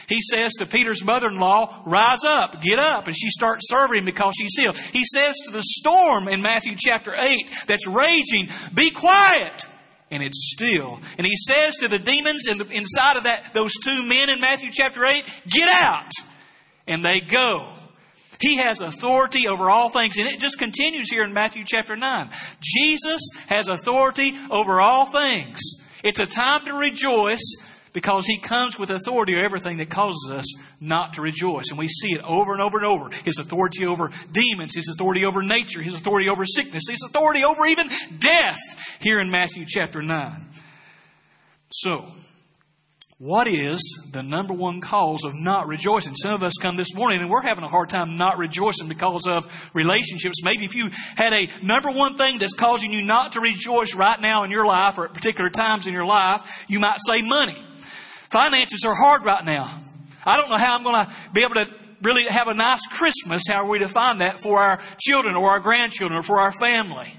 He 0.07 0.21
says 0.21 0.51
to 0.59 0.65
Peter's 0.65 1.05
mother 1.05 1.27
in 1.27 1.39
law, 1.39 1.81
Rise 1.85 2.25
up, 2.25 2.61
get 2.61 2.77
up. 2.77 3.07
And 3.07 3.15
she 3.15 3.29
starts 3.29 3.69
serving 3.69 4.03
because 4.03 4.35
she's 4.37 4.57
healed. 4.57 4.77
He 4.77 5.05
says 5.05 5.37
to 5.45 5.51
the 5.51 5.63
storm 5.63 6.27
in 6.27 6.41
Matthew 6.41 6.75
chapter 6.77 7.15
8 7.15 7.65
that's 7.67 7.87
raging, 7.87 8.47
Be 8.73 8.91
quiet. 8.91 9.65
And 10.11 10.21
it's 10.21 10.51
still. 10.53 10.99
And 11.17 11.25
he 11.25 11.37
says 11.37 11.77
to 11.77 11.87
the 11.87 11.97
demons 11.97 12.47
in 12.51 12.57
the, 12.57 12.69
inside 12.75 13.15
of 13.15 13.23
that, 13.23 13.53
those 13.53 13.71
two 13.81 14.05
men 14.05 14.29
in 14.29 14.41
Matthew 14.41 14.69
chapter 14.73 15.05
8, 15.05 15.23
Get 15.47 15.69
out 15.69 16.11
and 16.87 17.03
they 17.03 17.19
go. 17.19 17.67
He 18.39 18.57
has 18.57 18.81
authority 18.81 19.47
over 19.47 19.69
all 19.69 19.89
things. 19.89 20.17
And 20.17 20.27
it 20.27 20.39
just 20.39 20.57
continues 20.57 21.11
here 21.11 21.23
in 21.23 21.33
Matthew 21.33 21.63
chapter 21.65 21.95
9. 21.95 22.27
Jesus 22.59 23.21
has 23.49 23.67
authority 23.67 24.33
over 24.49 24.81
all 24.81 25.05
things. 25.05 25.59
It's 26.03 26.19
a 26.19 26.25
time 26.25 26.65
to 26.65 26.73
rejoice 26.73 27.43
because 27.93 28.25
he 28.25 28.39
comes 28.39 28.79
with 28.79 28.89
authority 28.89 29.35
over 29.35 29.43
everything 29.43 29.77
that 29.77 29.89
causes 29.89 30.31
us 30.31 30.45
not 30.79 31.13
to 31.13 31.21
rejoice. 31.21 31.69
And 31.69 31.77
we 31.77 31.87
see 31.87 32.13
it 32.13 32.23
over 32.23 32.53
and 32.53 32.61
over 32.61 32.77
and 32.77 32.85
over. 32.85 33.09
His 33.23 33.37
authority 33.37 33.85
over 33.85 34.09
demons, 34.31 34.75
his 34.75 34.89
authority 34.89 35.25
over 35.25 35.43
nature, 35.43 35.81
his 35.81 35.93
authority 35.93 36.29
over 36.29 36.45
sickness, 36.45 36.89
his 36.89 37.03
authority 37.07 37.43
over 37.43 37.65
even 37.65 37.89
death 38.17 38.97
here 39.01 39.19
in 39.19 39.29
Matthew 39.29 39.65
chapter 39.67 40.01
9. 40.01 40.31
So, 41.69 42.05
what 43.21 43.45
is 43.45 44.09
the 44.13 44.23
number 44.23 44.51
one 44.51 44.81
cause 44.81 45.25
of 45.25 45.35
not 45.35 45.67
rejoicing? 45.67 46.15
Some 46.15 46.33
of 46.33 46.41
us 46.41 46.53
come 46.59 46.75
this 46.75 46.95
morning 46.95 47.21
and 47.21 47.29
we're 47.29 47.43
having 47.43 47.63
a 47.63 47.67
hard 47.67 47.89
time 47.89 48.17
not 48.17 48.39
rejoicing 48.39 48.89
because 48.89 49.27
of 49.27 49.69
relationships. 49.75 50.43
Maybe 50.43 50.65
if 50.65 50.73
you 50.73 50.89
had 51.15 51.31
a 51.31 51.47
number 51.63 51.91
one 51.91 52.15
thing 52.15 52.39
that's 52.39 52.55
causing 52.55 52.91
you 52.91 53.05
not 53.05 53.33
to 53.33 53.39
rejoice 53.39 53.93
right 53.93 54.19
now 54.19 54.41
in 54.41 54.49
your 54.49 54.65
life 54.65 54.97
or 54.97 55.05
at 55.05 55.13
particular 55.13 55.51
times 55.51 55.85
in 55.85 55.93
your 55.93 56.03
life, 56.03 56.65
you 56.67 56.79
might 56.79 56.97
say 56.97 57.21
money. 57.21 57.53
Finances 58.31 58.85
are 58.87 58.95
hard 58.95 59.23
right 59.23 59.45
now. 59.45 59.69
I 60.25 60.37
don't 60.37 60.49
know 60.49 60.57
how 60.57 60.75
I'm 60.75 60.83
going 60.83 61.05
to 61.05 61.11
be 61.31 61.43
able 61.43 61.53
to 61.53 61.67
really 62.01 62.23
have 62.23 62.47
a 62.47 62.55
nice 62.55 62.87
Christmas. 62.87 63.43
How 63.47 63.65
are 63.65 63.69
we 63.69 63.77
to 63.79 63.87
find 63.87 64.21
that 64.21 64.39
for 64.39 64.57
our 64.57 64.81
children 64.99 65.35
or 65.35 65.51
our 65.51 65.59
grandchildren 65.59 66.19
or 66.19 66.23
for 66.23 66.39
our 66.39 66.51
family? 66.51 67.13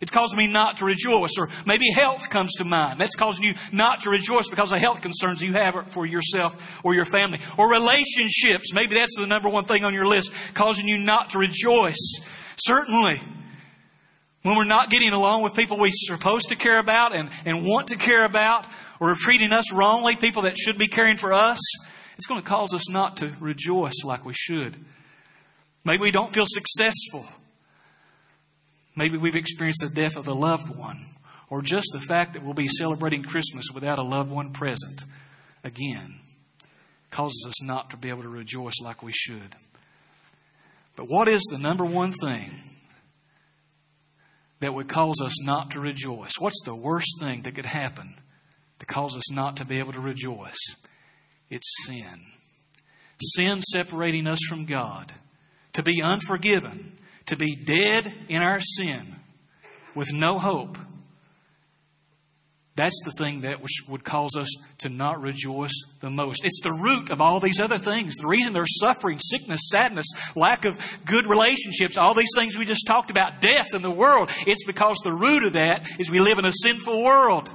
It's 0.00 0.10
causing 0.10 0.38
me 0.38 0.46
not 0.46 0.78
to 0.78 0.86
rejoice. 0.86 1.32
Or 1.38 1.48
maybe 1.66 1.90
health 1.90 2.30
comes 2.30 2.54
to 2.54 2.64
mind. 2.64 2.98
That's 2.98 3.16
causing 3.16 3.44
you 3.44 3.54
not 3.72 4.00
to 4.02 4.10
rejoice 4.10 4.48
because 4.48 4.72
of 4.72 4.78
health 4.78 5.02
concerns 5.02 5.42
you 5.42 5.52
have 5.52 5.92
for 5.92 6.06
yourself 6.06 6.80
or 6.84 6.94
your 6.94 7.04
family. 7.04 7.38
Or 7.58 7.70
relationships. 7.70 8.72
Maybe 8.72 8.94
that's 8.94 9.16
the 9.18 9.26
number 9.26 9.48
one 9.48 9.64
thing 9.64 9.84
on 9.84 9.92
your 9.92 10.06
list, 10.06 10.54
causing 10.54 10.88
you 10.88 10.98
not 10.98 11.30
to 11.30 11.38
rejoice. 11.38 12.54
Certainly, 12.56 13.20
when 14.42 14.56
we're 14.56 14.64
not 14.64 14.88
getting 14.88 15.12
along 15.12 15.42
with 15.42 15.54
people 15.54 15.78
we're 15.78 15.90
supposed 15.92 16.48
to 16.48 16.56
care 16.56 16.78
about 16.78 17.14
and, 17.14 17.28
and 17.44 17.66
want 17.66 17.88
to 17.88 17.98
care 17.98 18.24
about, 18.24 18.66
or 19.00 19.10
are 19.10 19.16
treating 19.16 19.52
us 19.52 19.72
wrongly, 19.72 20.16
people 20.16 20.42
that 20.42 20.56
should 20.56 20.78
be 20.78 20.86
caring 20.86 21.16
for 21.16 21.32
us, 21.32 21.58
it's 22.16 22.26
going 22.26 22.40
to 22.40 22.46
cause 22.46 22.72
us 22.72 22.90
not 22.90 23.18
to 23.18 23.30
rejoice 23.40 24.04
like 24.04 24.24
we 24.24 24.34
should. 24.34 24.76
Maybe 25.84 26.02
we 26.02 26.10
don't 26.10 26.32
feel 26.32 26.44
successful. 26.46 27.39
Maybe 28.96 29.16
we've 29.16 29.36
experienced 29.36 29.80
the 29.80 30.00
death 30.00 30.16
of 30.16 30.28
a 30.28 30.34
loved 30.34 30.76
one, 30.76 30.98
or 31.48 31.62
just 31.62 31.88
the 31.92 32.00
fact 32.00 32.34
that 32.34 32.42
we'll 32.42 32.54
be 32.54 32.68
celebrating 32.68 33.22
Christmas 33.22 33.66
without 33.72 33.98
a 33.98 34.02
loved 34.02 34.30
one 34.30 34.52
present 34.52 35.04
again 35.64 36.20
causes 37.10 37.44
us 37.48 37.62
not 37.62 37.90
to 37.90 37.96
be 37.96 38.08
able 38.08 38.22
to 38.22 38.28
rejoice 38.28 38.80
like 38.80 39.02
we 39.02 39.12
should. 39.12 39.56
But 40.96 41.06
what 41.06 41.28
is 41.28 41.42
the 41.50 41.58
number 41.58 41.84
one 41.84 42.12
thing 42.12 42.50
that 44.60 44.74
would 44.74 44.88
cause 44.88 45.20
us 45.20 45.44
not 45.44 45.70
to 45.72 45.80
rejoice? 45.80 46.32
What's 46.38 46.62
the 46.64 46.76
worst 46.76 47.20
thing 47.20 47.42
that 47.42 47.54
could 47.54 47.66
happen 47.66 48.14
to 48.78 48.86
cause 48.86 49.16
us 49.16 49.32
not 49.32 49.56
to 49.56 49.64
be 49.64 49.78
able 49.78 49.92
to 49.92 50.00
rejoice? 50.00 50.76
It's 51.48 51.86
sin. 51.86 52.20
Sin 53.22 53.60
separating 53.62 54.26
us 54.26 54.40
from 54.48 54.66
God. 54.66 55.12
To 55.74 55.82
be 55.82 56.02
unforgiven 56.02 56.92
to 57.30 57.36
be 57.36 57.56
dead 57.56 58.12
in 58.28 58.42
our 58.42 58.60
sin 58.60 59.00
with 59.94 60.12
no 60.12 60.38
hope. 60.38 60.76
That's 62.76 63.00
the 63.04 63.10
thing 63.10 63.42
that 63.42 63.58
would 63.88 64.04
cause 64.04 64.36
us 64.36 64.48
to 64.78 64.88
not 64.88 65.20
rejoice 65.20 65.72
the 66.00 66.08
most. 66.08 66.44
It's 66.44 66.62
the 66.62 66.72
root 66.72 67.10
of 67.10 67.20
all 67.20 67.38
these 67.38 67.60
other 67.60 67.78
things. 67.78 68.16
The 68.16 68.26
reason 68.26 68.52
there's 68.52 68.78
suffering, 68.80 69.18
sickness, 69.18 69.68
sadness, 69.68 70.06
lack 70.34 70.64
of 70.64 70.78
good 71.04 71.26
relationships, 71.26 71.98
all 71.98 72.14
these 72.14 72.30
things 72.34 72.56
we 72.56 72.64
just 72.64 72.86
talked 72.86 73.10
about, 73.10 73.40
death 73.40 73.74
in 73.74 73.82
the 73.82 73.90
world, 73.90 74.30
it's 74.46 74.64
because 74.64 74.96
the 75.04 75.12
root 75.12 75.44
of 75.44 75.52
that 75.54 75.86
is 75.98 76.10
we 76.10 76.20
live 76.20 76.38
in 76.38 76.44
a 76.44 76.52
sinful 76.52 77.02
world. 77.02 77.52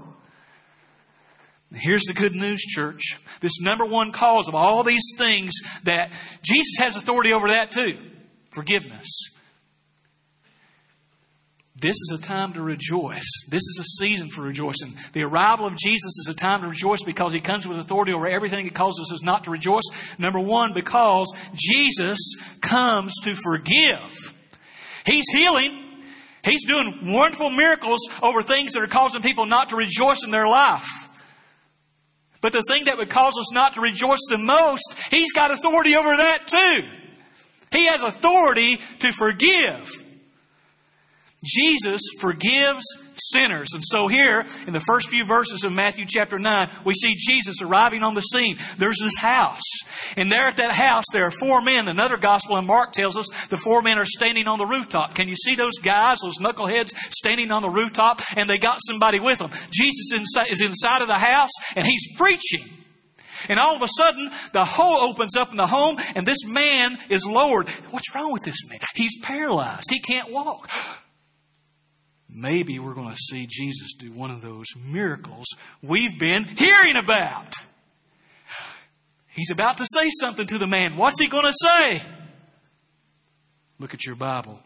Here's 1.74 2.04
the 2.04 2.14
good 2.14 2.34
news, 2.34 2.62
church. 2.62 3.18
This 3.42 3.60
number 3.60 3.86
one 3.86 4.12
cause 4.12 4.48
of 4.48 4.56
all 4.56 4.84
these 4.84 5.16
things 5.18 5.54
that 5.84 6.12
Jesus 6.44 6.78
has 6.80 6.96
authority 6.96 7.34
over 7.34 7.50
that 7.50 7.72
too 7.72 7.98
forgiveness. 8.52 9.35
This 11.86 11.98
is 11.98 12.18
a 12.20 12.20
time 12.20 12.54
to 12.54 12.64
rejoice. 12.64 13.46
This 13.48 13.62
is 13.62 13.78
a 13.80 14.04
season 14.04 14.30
for 14.30 14.42
rejoicing. 14.42 14.90
The 15.14 15.22
arrival 15.22 15.68
of 15.68 15.78
Jesus 15.78 16.18
is 16.18 16.28
a 16.28 16.36
time 16.36 16.62
to 16.62 16.68
rejoice 16.68 17.04
because 17.04 17.32
he 17.32 17.40
comes 17.40 17.68
with 17.68 17.78
authority 17.78 18.12
over 18.12 18.28
everything 18.28 18.66
that 18.66 18.74
causes 18.74 19.12
us 19.14 19.24
not 19.24 19.44
to 19.44 19.52
rejoice. 19.52 20.18
Number 20.18 20.40
one, 20.40 20.74
because 20.74 21.32
Jesus 21.54 22.58
comes 22.64 23.14
to 23.22 23.36
forgive. 23.36 24.34
He's 25.06 25.26
healing. 25.32 25.74
He's 26.44 26.66
doing 26.66 27.14
wonderful 27.14 27.52
miracles 27.52 28.00
over 28.24 28.42
things 28.42 28.72
that 28.72 28.82
are 28.82 28.88
causing 28.88 29.22
people 29.22 29.46
not 29.46 29.70
to 29.70 29.76
rejoice 29.76 30.24
in 30.26 30.32
their 30.32 30.48
life. 30.48 30.90
But 32.42 32.52
the 32.52 32.64
thing 32.68 32.86
that 32.86 32.98
would 32.98 33.12
cause 33.12 33.38
us 33.40 33.54
not 33.54 33.76
to 33.76 33.82
rejoice 33.82 34.26
the 34.32 34.40
most, 34.40 35.00
He's 35.12 35.34
got 35.34 35.52
authority 35.52 35.96
over 35.96 36.18
that 36.18 36.48
too. 36.48 36.84
He 37.78 37.86
has 37.86 38.02
authority 38.02 38.78
to 39.02 39.12
forgive. 39.12 40.02
Jesus 41.46 42.02
forgives 42.20 42.84
sinners. 43.16 43.70
And 43.74 43.84
so 43.84 44.08
here, 44.08 44.46
in 44.68 44.74
the 44.74 44.80
first 44.80 45.10
few 45.10 45.26
verses 45.26 45.64
of 45.64 45.72
Matthew 45.72 46.06
chapter 46.08 46.38
9, 46.40 46.70
we 46.84 46.94
see 46.94 47.16
Jesus 47.18 47.62
arriving 47.62 48.04
on 48.04 48.16
the 48.16 48.22
scene. 48.22 48.58
There's 48.78 49.00
this 49.02 49.18
house. 49.18 49.62
And 50.18 50.32
there 50.32 50.48
at 50.48 50.58
that 50.58 50.72
house, 50.72 51.06
there 51.14 51.26
are 51.26 51.32
four 51.32 51.62
men. 51.62 51.88
Another 51.88 52.18
gospel 52.18 52.58
in 52.58 52.66
Mark 52.66 52.92
tells 52.92 53.16
us 53.16 53.48
the 53.48 53.58
four 53.58 53.82
men 53.82 53.98
are 53.98 54.06
standing 54.06 54.48
on 54.48 54.60
the 54.60 54.66
rooftop. 54.66 55.16
Can 55.16 55.28
you 55.28 55.36
see 55.36 55.56
those 55.56 55.78
guys, 55.84 56.20
those 56.20 56.40
knuckleheads 56.40 56.90
standing 56.90 57.52
on 57.52 57.62
the 57.62 57.70
rooftop? 57.70 58.22
And 58.36 58.50
they 58.50 58.58
got 58.58 58.80
somebody 58.86 59.20
with 59.20 59.40
them. 59.40 59.52
Jesus 59.72 60.30
is 60.50 60.62
inside 60.62 61.02
of 61.02 61.08
the 61.08 61.14
house 61.14 61.52
and 61.76 61.86
he's 61.86 62.18
preaching. 62.18 62.64
And 63.48 63.60
all 63.60 63.76
of 63.76 63.82
a 63.84 63.88
sudden, 63.88 64.30
the 64.54 64.66
hole 64.66 64.98
opens 64.98 65.36
up 65.36 65.52
in 65.52 65.58
the 65.58 65.68
home, 65.68 65.98
and 66.16 66.26
this 66.26 66.48
man 66.48 66.98
is 67.10 67.28
lowered. 67.28 67.70
What's 67.92 68.16
wrong 68.16 68.34
with 68.34 68.42
this 68.42 68.68
man? 68.68 68.80
He's 68.96 69.22
paralyzed. 69.22 69.92
He 69.92 70.00
can't 70.00 70.32
walk 70.32 70.68
maybe 72.36 72.80
we're 72.80 72.94
going 72.94 73.10
to 73.10 73.16
see 73.16 73.48
Jesus 73.50 73.94
do 73.98 74.12
one 74.12 74.32
of 74.32 74.42
those 74.42 74.66
miracles 74.92 75.46
we've 75.82 76.20
been 76.20 76.44
hearing 76.44 76.98
about. 76.98 77.54
He's 79.30 79.52
about 79.52 79.78
to 79.78 79.86
say 79.86 80.10
something 80.20 80.48
to 80.48 80.58
the 80.58 80.68
man. 80.68 80.98
What's 80.98 81.22
he 81.22 81.28
going 81.28 81.46
to 81.46 81.54
say? 81.54 82.02
Look 83.80 83.94
at 83.94 84.06
your 84.06 84.16
Bible. 84.16 84.60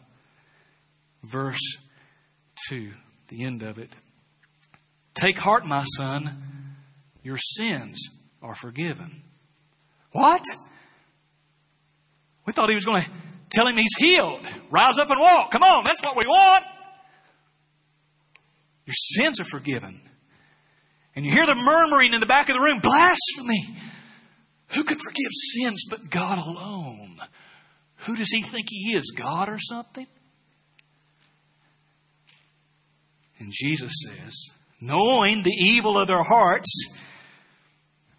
Verse 1.23 1.77
2, 2.69 2.89
the 3.29 3.43
end 3.43 3.63
of 3.63 3.79
it. 3.79 3.95
Take 5.15 5.37
heart, 5.37 5.65
my 5.65 5.83
son, 5.97 6.29
your 7.23 7.37
sins 7.37 7.99
are 8.41 8.55
forgiven. 8.55 9.09
What? 10.11 10.43
We 12.45 12.53
thought 12.53 12.69
he 12.69 12.75
was 12.75 12.85
going 12.85 13.01
to 13.01 13.09
tell 13.51 13.67
him 13.67 13.75
he's 13.75 13.95
healed. 13.97 14.41
Rise 14.71 14.97
up 14.97 15.09
and 15.09 15.19
walk. 15.19 15.51
Come 15.51 15.63
on, 15.63 15.83
that's 15.83 16.01
what 16.03 16.15
we 16.15 16.27
want. 16.27 16.65
Your 18.89 18.95
sins 19.23 19.39
are 19.39 19.43
forgiven. 19.43 20.01
And 21.15 21.23
you 21.23 21.31
hear 21.31 21.45
the 21.45 21.53
murmuring 21.53 22.15
in 22.15 22.21
the 22.21 22.25
back 22.25 22.49
of 22.49 22.55
the 22.55 22.59
room 22.59 22.79
blasphemy. 22.79 23.61
Who 24.69 24.83
can 24.83 24.97
forgive 24.97 25.31
sins 25.31 25.83
but 25.91 25.99
God 26.09 26.39
alone? 26.39 27.17
Who 27.97 28.15
does 28.15 28.31
he 28.31 28.41
think 28.41 28.65
he 28.67 28.93
is? 28.93 29.13
God 29.15 29.47
or 29.47 29.59
something? 29.59 30.07
And 33.37 33.51
Jesus 33.53 33.93
says, 34.07 34.35
knowing 34.81 35.43
the 35.43 35.53
evil 35.55 35.95
of 35.95 36.07
their 36.07 36.23
hearts, 36.23 36.99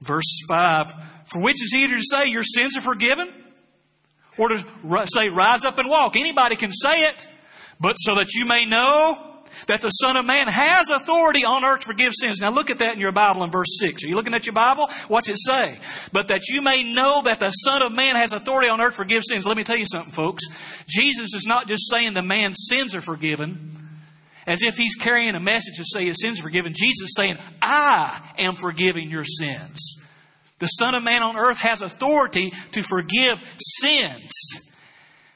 verse 0.00 0.40
5, 0.48 0.92
for 1.26 1.42
which 1.42 1.61
is 1.61 1.74
easier 1.74 1.96
to 1.96 2.02
say, 2.04 2.28
Your 2.28 2.44
sins 2.44 2.76
are 2.76 2.80
forgiven? 2.80 3.28
Or 4.38 4.50
to 4.50 4.64
say, 5.06 5.30
Rise 5.30 5.64
up 5.64 5.78
and 5.78 5.90
walk. 5.90 6.14
Anybody 6.14 6.54
can 6.54 6.70
say 6.70 7.06
it, 7.06 7.26
but 7.80 7.94
so 7.94 8.14
that 8.14 8.35
you 8.35 8.44
may 8.44 8.66
know 8.66 9.29
that 9.70 9.83
the 9.83 9.90
Son 9.90 10.16
of 10.16 10.26
Man 10.26 10.48
has 10.48 10.90
authority 10.90 11.44
on 11.44 11.64
earth 11.64 11.83
to 11.83 11.87
forgive 11.87 12.12
sins. 12.12 12.40
Now 12.40 12.50
look 12.50 12.70
at 12.70 12.80
that 12.80 12.94
in 12.94 13.00
your 13.00 13.12
Bible 13.12 13.44
in 13.44 13.52
verse 13.52 13.78
6. 13.78 14.02
Are 14.02 14.09
you 14.09 14.16
looking 14.16 14.35
at 14.35 14.44
your 14.44 14.52
Bible? 14.52 14.88
What's 15.06 15.28
it 15.28 15.37
say? 15.38 15.78
But 16.12 16.26
that 16.26 16.48
you 16.48 16.61
may 16.61 16.92
know 16.92 17.22
that 17.22 17.38
the 17.38 17.52
Son 17.52 17.80
of 17.80 17.92
Man 17.92 18.16
has 18.16 18.33
authority 18.33 18.68
on 18.68 18.80
earth 18.80 18.94
to 18.94 18.96
forgive 18.96 19.22
sins. 19.22 19.46
Let 19.46 19.56
me 19.56 19.62
tell 19.62 19.76
you 19.76 19.87
something, 19.87 20.12
folks. 20.12 20.85
Jesus 20.88 21.35
is 21.35 21.46
not 21.46 21.68
just 21.68 21.88
saying 21.88 22.14
the 22.14 22.22
man's 22.22 22.66
sins 22.68 22.96
are 22.96 23.00
forgiven 23.00 23.70
as 24.44 24.62
if 24.62 24.76
he's 24.76 24.96
carrying 24.96 25.37
a 25.37 25.40
message 25.40 25.76
to 25.76 25.85
say 25.85 26.04
his 26.04 26.20
sins 26.20 26.40
are 26.40 26.42
forgiven. 26.42 26.72
Jesus 26.74 27.11
is 27.11 27.14
saying, 27.14 27.37
I 27.62 28.20
am 28.38 28.54
forgiving 28.54 29.09
your 29.09 29.24
sins. 29.24 30.04
The 30.59 30.66
Son 30.66 30.96
of 30.96 31.04
Man 31.04 31.22
on 31.22 31.37
earth 31.37 31.59
has 31.59 31.80
authority 31.80 32.50
to 32.72 32.83
forgive 32.83 33.38
sins. 33.56 34.33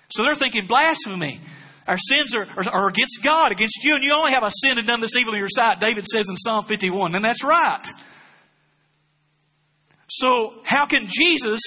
So 0.09 0.25
they're 0.25 0.35
thinking 0.35 0.67
blasphemy. 0.67 1.39
Our 1.87 1.99
sins 1.99 2.35
are, 2.35 2.47
are, 2.57 2.69
are, 2.73 2.89
against 2.89 3.21
God, 3.23 3.53
against 3.53 3.85
you, 3.85 3.95
and 3.95 4.03
you 4.03 4.13
only 4.13 4.33
have 4.33 4.43
a 4.43 4.51
sin 4.51 4.79
and 4.79 4.87
done 4.87 5.01
this 5.01 5.17
evil 5.17 5.35
in 5.35 5.39
your 5.39 5.49
sight, 5.51 5.81
David 5.81 6.07
says 6.07 6.29
in 6.29 6.37
Psalm 6.37 6.65
51, 6.65 7.15
and 7.15 7.25
that's 7.25 7.45
right. 7.45 7.83
So, 10.07 10.55
how 10.65 10.87
can 10.87 11.07
Jesus 11.07 11.61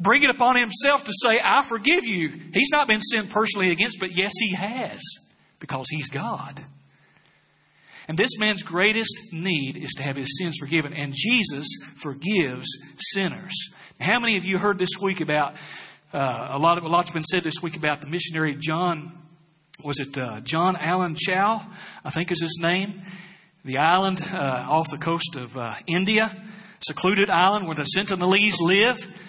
bring 0.00 0.22
it 0.22 0.30
upon 0.30 0.56
himself 0.56 1.04
to 1.04 1.12
say, 1.12 1.40
I 1.44 1.62
forgive 1.62 2.04
you? 2.04 2.28
He's 2.54 2.70
not 2.70 2.88
been 2.88 3.02
sinned 3.02 3.30
personally 3.30 3.70
against, 3.70 4.00
but 4.00 4.16
yes, 4.16 4.32
he 4.38 4.54
has 4.54 5.00
because 5.60 5.86
he's 5.90 6.08
God. 6.08 6.60
And 8.06 8.16
this 8.16 8.38
man's 8.38 8.62
greatest 8.62 9.34
need 9.34 9.76
is 9.76 9.92
to 9.98 10.02
have 10.02 10.16
his 10.16 10.38
sins 10.38 10.56
forgiven, 10.58 10.94
and 10.94 11.12
Jesus 11.14 11.66
forgives 11.98 12.66
sinners. 13.12 13.52
How 14.00 14.18
many 14.18 14.38
of 14.38 14.44
you 14.46 14.56
heard 14.56 14.78
this 14.78 14.98
week 15.02 15.20
about 15.20 15.54
uh, 16.12 16.48
a 16.52 16.58
lot 16.58 16.78
of 16.78 16.84
a 16.84 16.88
lot's 16.88 17.10
been 17.10 17.22
said 17.22 17.42
this 17.42 17.62
week 17.62 17.76
about 17.76 18.00
the 18.00 18.06
missionary 18.06 18.54
John? 18.54 19.12
Was 19.84 20.00
it 20.00 20.16
uh, 20.16 20.40
John 20.40 20.74
Allen 20.80 21.16
Chau? 21.18 21.60
I 22.02 22.10
think 22.10 22.32
is 22.32 22.40
his 22.40 22.58
name. 22.62 22.94
The 23.64 23.76
island 23.76 24.26
uh, 24.32 24.66
off 24.70 24.90
the 24.90 24.96
coast 24.96 25.36
of 25.36 25.58
uh, 25.58 25.74
India, 25.86 26.30
secluded 26.80 27.28
island 27.28 27.66
where 27.66 27.74
the 27.74 27.86
Sentinelese 27.94 28.60
live. 28.60 29.24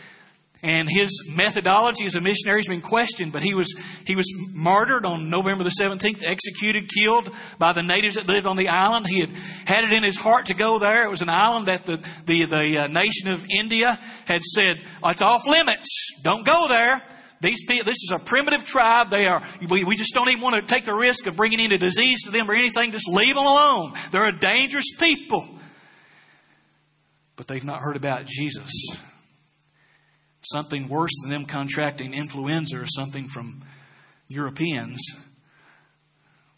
And 0.62 0.90
his 0.90 1.34
methodology 1.38 2.06
as 2.06 2.16
a 2.16 2.22
missionary 2.22 2.60
has 2.60 2.68
been 2.68 2.82
questioned, 2.82 3.32
but 3.32 3.44
he 3.44 3.54
was, 3.54 3.74
he 4.06 4.18
was 4.18 4.28
martyred 4.54 5.06
on 5.06 5.30
November 5.30 5.64
the 5.64 5.70
17th, 5.70 6.22
executed, 6.26 6.90
killed 6.90 7.30
by 7.58 7.72
the 7.72 7.82
natives 7.82 8.16
that 8.16 8.28
lived 8.28 8.46
on 8.46 8.58
the 8.58 8.68
island. 8.68 9.08
He 9.08 9.22
had 9.22 9.30
had 9.66 9.84
it 9.86 9.94
in 9.94 10.04
his 10.04 10.18
heart 10.18 10.48
to 10.48 10.54
go 10.54 10.78
there. 10.78 11.06
It 11.06 11.10
was 11.10 11.22
an 11.22 11.30
island 11.30 11.68
that 11.68 11.86
the, 11.86 11.96
the, 12.26 12.44
the 12.44 12.78
uh, 12.78 12.88
nation 12.88 13.32
of 13.32 13.46
India 13.50 13.98
had 14.26 14.42
said, 14.44 14.78
it's 15.06 15.22
off 15.22 15.48
limits. 15.48 15.99
Don't 16.24 16.46
go 16.46 16.68
there. 16.68 17.02
These 17.42 17.66
people, 17.66 17.86
this 17.86 18.04
is 18.04 18.12
a 18.14 18.20
primitive 18.20 18.66
tribe. 18.66 19.10
They 19.10 19.28
are, 19.28 19.42
we, 19.70 19.84
we 19.86 19.96
just 19.96 20.14
don't 20.14 20.30
even 20.30 20.42
want 20.42 20.56
to 20.56 20.62
take 20.62 20.84
the 20.84 20.94
risk 20.94 21.26
of 21.26 21.38
bringing 21.38 21.62
any 21.62 21.78
disease 21.78 22.24
to 22.24 22.32
them 22.32 22.50
or 22.50 22.54
anything. 22.54 22.92
Just 22.92 23.10
leave 23.10 23.36
them 23.36 23.46
alone. 23.46 23.94
They're 24.12 24.28
a 24.28 24.34
dangerous 24.34 24.98
people. 25.00 25.48
But 27.38 27.48
they've 27.48 27.64
not 27.64 27.80
heard 27.80 27.96
about 27.96 28.26
Jesus. 28.26 28.72
Something 30.42 30.90
worse 30.90 31.12
than 31.22 31.32
them 31.32 31.46
contracting 31.46 32.14
influenza 32.14 32.82
or 32.82 32.88
something 32.88 33.28
from 33.28 33.62
Europeans 34.28 35.02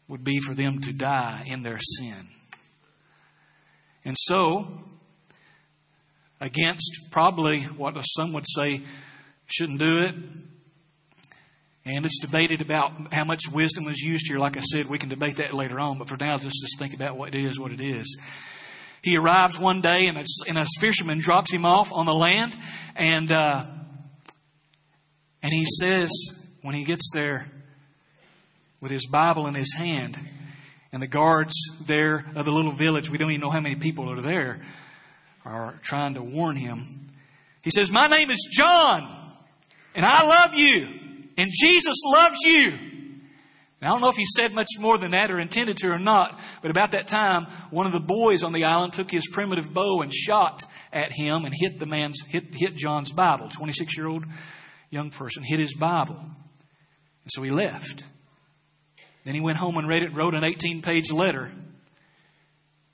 would 0.07 0.23
be 0.23 0.39
for 0.39 0.55
them 0.55 0.79
to 0.81 0.93
die 0.93 1.43
in 1.45 1.61
their 1.61 1.79
sin. 1.79 2.25
And 4.03 4.15
so, 4.17 4.67
against 6.39 7.09
probably 7.11 7.61
what 7.61 7.93
some 8.01 8.33
would 8.33 8.45
say 8.47 8.81
shouldn't 9.51 9.79
do 9.79 9.99
it, 9.99 10.13
and 11.85 12.05
it's 12.05 12.19
debated 12.19 12.61
about 12.61 12.91
how 13.13 13.23
much 13.23 13.43
wisdom 13.51 13.85
was 13.85 13.99
used 13.99 14.27
here. 14.27 14.37
Like 14.37 14.57
I 14.57 14.61
said, 14.61 14.87
we 14.87 14.97
can 14.97 15.09
debate 15.09 15.37
that 15.37 15.53
later 15.53 15.79
on, 15.79 15.97
but 15.97 16.07
for 16.09 16.17
now, 16.17 16.37
just, 16.37 16.61
just 16.61 16.79
think 16.79 16.93
about 16.93 17.17
what 17.17 17.29
it 17.29 17.35
is, 17.35 17.59
what 17.59 17.71
it 17.71 17.81
is. 17.81 18.21
He 19.03 19.17
arrives 19.17 19.57
one 19.57 19.81
day, 19.81 20.07
and 20.07 20.17
a, 20.17 20.23
and 20.47 20.57
a 20.57 20.65
fisherman 20.79 21.19
drops 21.19 21.51
him 21.51 21.65
off 21.65 21.91
on 21.91 22.05
the 22.05 22.13
land, 22.13 22.55
and 22.95 23.31
uh, 23.31 23.63
and 25.41 25.51
he 25.51 25.65
says 25.65 26.11
when 26.61 26.75
he 26.75 26.83
gets 26.83 27.11
there 27.13 27.47
with 28.79 28.91
his 28.91 29.07
Bible 29.07 29.47
in 29.47 29.55
his 29.55 29.73
hand, 29.73 30.19
and 30.91 31.01
the 31.01 31.07
guards 31.07 31.55
there 31.87 32.25
of 32.35 32.45
the 32.45 32.51
little 32.51 32.71
village, 32.71 33.09
we 33.09 33.17
don't 33.17 33.31
even 33.31 33.41
know 33.41 33.49
how 33.49 33.59
many 33.59 33.75
people 33.75 34.11
are 34.11 34.21
there, 34.21 34.59
are 35.45 35.79
trying 35.81 36.13
to 36.15 36.21
warn 36.21 36.55
him. 36.55 36.83
He 37.63 37.71
says, 37.71 37.91
My 37.91 38.07
name 38.07 38.29
is 38.29 38.49
John, 38.51 39.07
and 39.95 40.05
I 40.05 40.25
love 40.25 40.53
you, 40.53 40.87
and 41.37 41.49
Jesus 41.51 42.01
loves 42.05 42.37
you. 42.43 42.77
I 43.83 43.87
don't 43.87 44.01
know 44.01 44.09
if 44.09 44.15
he 44.15 44.27
said 44.27 44.53
much 44.53 44.67
more 44.79 44.99
than 44.99 45.09
that 45.11 45.31
or 45.31 45.39
intended 45.39 45.77
to 45.77 45.91
or 45.91 45.97
not, 45.97 46.39
but 46.61 46.69
about 46.69 46.91
that 46.91 47.07
time, 47.07 47.45
one 47.71 47.87
of 47.87 47.91
the 47.91 47.99
boys 47.99 48.43
on 48.43 48.53
the 48.53 48.65
island 48.65 48.93
took 48.93 49.09
his 49.09 49.27
primitive 49.27 49.73
bow 49.73 50.01
and 50.01 50.13
shot 50.13 50.63
at 50.93 51.11
him 51.11 51.45
and 51.45 51.53
hit 51.57 51.79
the 51.79 51.87
man's 51.87 52.21
hit, 52.27 52.43
hit 52.51 52.75
John's 52.75 53.11
Bible. 53.11 53.49
Twenty 53.49 53.73
six 53.73 53.97
year 53.97 54.05
old 54.05 54.23
young 54.91 55.09
person 55.09 55.41
hit 55.41 55.59
his 55.59 55.73
Bible, 55.73 56.15
and 56.15 57.29
so 57.29 57.41
he 57.41 57.49
left. 57.49 58.05
Then 59.25 59.33
he 59.33 59.41
went 59.41 59.57
home 59.57 59.77
and 59.77 59.87
read 59.87 60.03
it, 60.03 60.13
wrote 60.13 60.35
an 60.35 60.43
eighteen 60.43 60.83
page 60.83 61.11
letter 61.11 61.49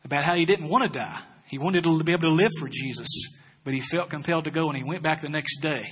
about 0.05 0.23
how 0.23 0.35
he 0.35 0.45
didn't 0.45 0.69
want 0.69 0.85
to 0.85 0.89
die. 0.89 1.19
He 1.49 1.57
wanted 1.57 1.83
to 1.83 2.01
be 2.01 2.13
able 2.13 2.21
to 2.21 2.29
live 2.29 2.51
for 2.57 2.69
Jesus, 2.69 3.09
but 3.65 3.73
he 3.73 3.81
felt 3.81 4.09
compelled 4.09 4.45
to 4.45 4.51
go, 4.51 4.69
and 4.69 4.77
he 4.77 4.85
went 4.85 5.03
back 5.03 5.19
the 5.19 5.27
next 5.27 5.59
day. 5.59 5.83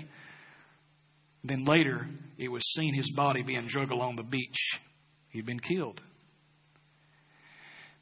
Then 1.46 1.64
later, 1.64 2.08
it 2.40 2.52
was 2.52 2.64
seen 2.74 2.96
his 2.96 3.12
body 3.12 3.44
being 3.44 3.68
dragged 3.68 3.92
along 3.92 4.16
the 4.16 4.24
beach. 4.24 4.80
He'd 5.30 5.46
been 5.46 5.60
killed. 5.60 6.02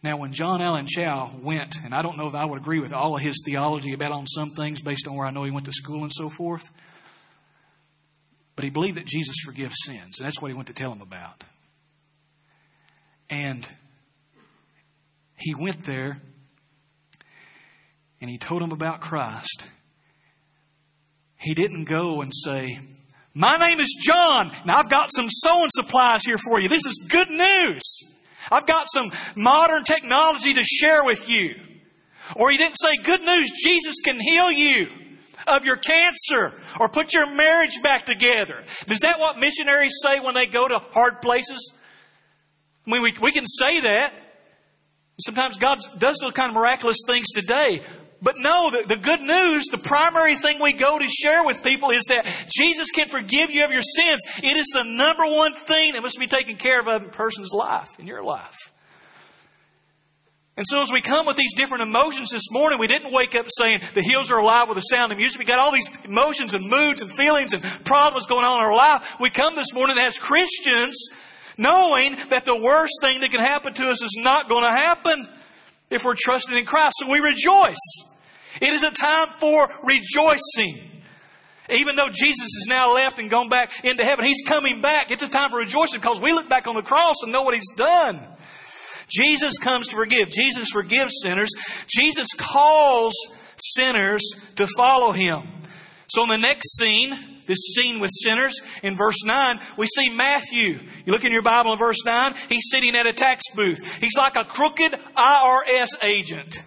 Now, 0.01 0.17
when 0.17 0.31
John 0.31 0.61
Allen 0.61 0.85
Chau 0.87 1.29
went, 1.41 1.75
and 1.83 1.93
I 1.93 2.01
don't 2.01 2.17
know 2.17 2.27
if 2.27 2.35
I 2.35 2.45
would 2.45 2.59
agree 2.59 2.79
with 2.79 2.93
all 2.93 3.15
of 3.15 3.21
his 3.21 3.41
theology 3.45 3.93
about 3.93 4.13
on 4.13 4.27
some 4.27 4.49
things 4.51 4.81
based 4.81 5.07
on 5.07 5.15
where 5.15 5.27
I 5.27 5.31
know 5.31 5.43
he 5.43 5.51
went 5.51 5.65
to 5.65 5.73
school 5.73 6.03
and 6.03 6.11
so 6.13 6.29
forth, 6.29 6.69
but 8.55 8.63
he 8.63 8.69
believed 8.71 8.97
that 8.97 9.05
Jesus 9.05 9.35
forgives 9.43 9.75
sins, 9.83 10.19
and 10.19 10.25
that's 10.25 10.41
what 10.41 10.49
he 10.49 10.53
went 10.53 10.67
to 10.67 10.73
tell 10.73 10.91
him 10.91 11.01
about. 11.01 11.43
And 13.29 13.67
he 15.37 15.53
went 15.55 15.83
there 15.83 16.21
and 18.21 18.29
he 18.29 18.37
told 18.37 18.61
him 18.61 18.71
about 18.71 19.01
Christ. 19.01 19.69
He 21.37 21.53
didn't 21.53 21.85
go 21.89 22.21
and 22.21 22.31
say, 22.33 22.79
My 23.35 23.57
name 23.57 23.79
is 23.79 23.97
John, 23.99 24.51
and 24.61 24.71
I've 24.71 24.89
got 24.89 25.09
some 25.11 25.25
sewing 25.27 25.69
supplies 25.71 26.23
here 26.23 26.37
for 26.37 26.59
you. 26.59 26.69
This 26.69 26.85
is 26.85 27.07
good 27.09 27.29
news. 27.29 27.81
I've 28.51 28.67
got 28.67 28.85
some 28.87 29.11
modern 29.35 29.83
technology 29.83 30.53
to 30.53 30.63
share 30.63 31.03
with 31.03 31.29
you. 31.29 31.55
Or 32.35 32.51
he 32.51 32.57
didn't 32.57 32.75
say, 32.75 32.95
Good 33.03 33.21
news, 33.21 33.51
Jesus 33.63 33.95
can 34.03 34.19
heal 34.19 34.51
you 34.51 34.87
of 35.47 35.65
your 35.65 35.77
cancer 35.77 36.53
or 36.79 36.89
put 36.89 37.13
your 37.13 37.33
marriage 37.35 37.81
back 37.81 38.05
together. 38.05 38.63
Is 38.87 38.99
that 38.99 39.19
what 39.19 39.39
missionaries 39.39 39.93
say 40.01 40.19
when 40.19 40.35
they 40.35 40.45
go 40.45 40.67
to 40.67 40.77
hard 40.79 41.21
places? 41.21 41.81
I 42.85 42.91
mean, 42.91 43.01
we, 43.01 43.13
we 43.19 43.31
can 43.31 43.45
say 43.47 43.81
that. 43.81 44.13
Sometimes 45.19 45.57
God 45.57 45.79
does 45.99 46.17
those 46.21 46.33
kind 46.33 46.49
of 46.49 46.55
miraculous 46.55 46.99
things 47.07 47.31
today. 47.31 47.81
But 48.23 48.35
no, 48.37 48.71
the, 48.71 48.87
the 48.87 48.95
good 48.95 49.19
news, 49.19 49.65
the 49.65 49.77
primary 49.77 50.35
thing 50.35 50.61
we 50.61 50.71
go 50.71 50.97
to 50.97 51.07
share 51.09 51.45
with 51.45 51.61
people 51.61 51.89
is 51.89 52.05
that 52.07 52.25
Jesus 52.49 52.89
can 52.89 53.07
forgive 53.09 53.51
you 53.51 53.65
of 53.65 53.71
your 53.71 53.81
sins. 53.81 54.21
It 54.41 54.55
is 54.55 54.67
the 54.67 54.85
number 54.85 55.25
one 55.25 55.53
thing 55.53 55.91
that 55.93 56.01
must 56.01 56.17
be 56.17 56.27
taken 56.27 56.55
care 56.55 56.79
of 56.79 56.87
in 56.87 57.09
a 57.09 57.11
person's 57.11 57.51
life, 57.53 57.99
in 57.99 58.07
your 58.07 58.23
life. 58.23 58.57
And 60.55 60.65
so 60.65 60.81
as 60.81 60.91
we 60.91 61.01
come 61.01 61.25
with 61.25 61.35
these 61.35 61.53
different 61.53 61.83
emotions 61.83 62.29
this 62.29 62.49
morning, 62.49 62.79
we 62.79 62.87
didn't 62.87 63.11
wake 63.11 63.35
up 63.35 63.47
saying 63.49 63.81
the 63.93 64.01
hills 64.01 64.31
are 64.31 64.39
alive 64.39 64.69
with 64.69 64.77
the 64.77 64.81
sound 64.81 65.11
of 65.11 65.17
music. 65.17 65.39
We 65.39 65.45
got 65.45 65.59
all 65.59 65.73
these 65.73 66.05
emotions 66.05 66.53
and 66.53 66.69
moods 66.69 67.01
and 67.01 67.11
feelings 67.11 67.51
and 67.51 67.61
problems 67.83 68.27
going 68.27 68.45
on 68.45 68.59
in 68.59 68.65
our 68.65 68.75
life. 68.75 69.19
We 69.19 69.31
come 69.31 69.55
this 69.55 69.73
morning 69.73 69.97
as 69.99 70.17
Christians 70.17 70.95
knowing 71.57 72.15
that 72.29 72.45
the 72.45 72.55
worst 72.55 72.93
thing 73.01 73.19
that 73.19 73.31
can 73.31 73.41
happen 73.41 73.73
to 73.73 73.89
us 73.89 74.01
is 74.01 74.21
not 74.23 74.47
going 74.47 74.63
to 74.63 74.71
happen 74.71 75.27
if 75.89 76.05
we're 76.05 76.15
trusting 76.17 76.55
in 76.55 76.65
Christ. 76.65 76.93
So 76.99 77.11
we 77.11 77.19
rejoice. 77.19 78.12
It 78.61 78.73
is 78.73 78.83
a 78.83 78.91
time 78.91 79.27
for 79.39 79.69
rejoicing. 79.83 80.89
Even 81.69 81.95
though 81.95 82.09
Jesus 82.09 82.47
is 82.47 82.67
now 82.67 82.93
left 82.93 83.19
and 83.19 83.29
gone 83.29 83.49
back 83.49 83.85
into 83.85 84.03
heaven, 84.03 84.25
He's 84.25 84.43
coming 84.45 84.81
back. 84.81 85.11
It's 85.11 85.23
a 85.23 85.29
time 85.29 85.49
for 85.49 85.59
rejoicing 85.59 86.01
because 86.01 86.19
we 86.19 86.33
look 86.33 86.49
back 86.49 86.67
on 86.67 86.75
the 86.75 86.81
cross 86.81 87.15
and 87.23 87.31
know 87.31 87.43
what 87.43 87.53
He's 87.53 87.75
done. 87.77 88.19
Jesus 89.09 89.57
comes 89.57 89.89
to 89.89 89.95
forgive. 89.95 90.29
Jesus 90.29 90.69
forgives 90.69 91.13
sinners. 91.21 91.51
Jesus 91.87 92.29
calls 92.37 93.13
sinners 93.57 94.21
to 94.55 94.67
follow 94.75 95.11
him. 95.11 95.41
So 96.07 96.23
in 96.23 96.29
the 96.29 96.37
next 96.37 96.77
scene, 96.77 97.11
this 97.47 97.73
scene 97.75 97.99
with 97.99 98.09
sinners, 98.11 98.59
in 98.81 98.95
verse 98.95 99.23
9, 99.25 99.59
we 99.77 99.85
see 99.85 100.15
Matthew. 100.15 100.79
You 101.05 101.11
look 101.11 101.25
in 101.25 101.31
your 101.31 101.41
Bible 101.41 101.73
in 101.73 101.79
verse 101.79 102.05
9, 102.05 102.33
he's 102.49 102.69
sitting 102.71 102.95
at 102.95 103.05
a 103.05 103.13
tax 103.13 103.43
booth. 103.55 104.01
He's 104.01 104.17
like 104.17 104.35
a 104.35 104.43
crooked 104.43 104.93
IRS 105.15 106.03
agent. 106.03 106.63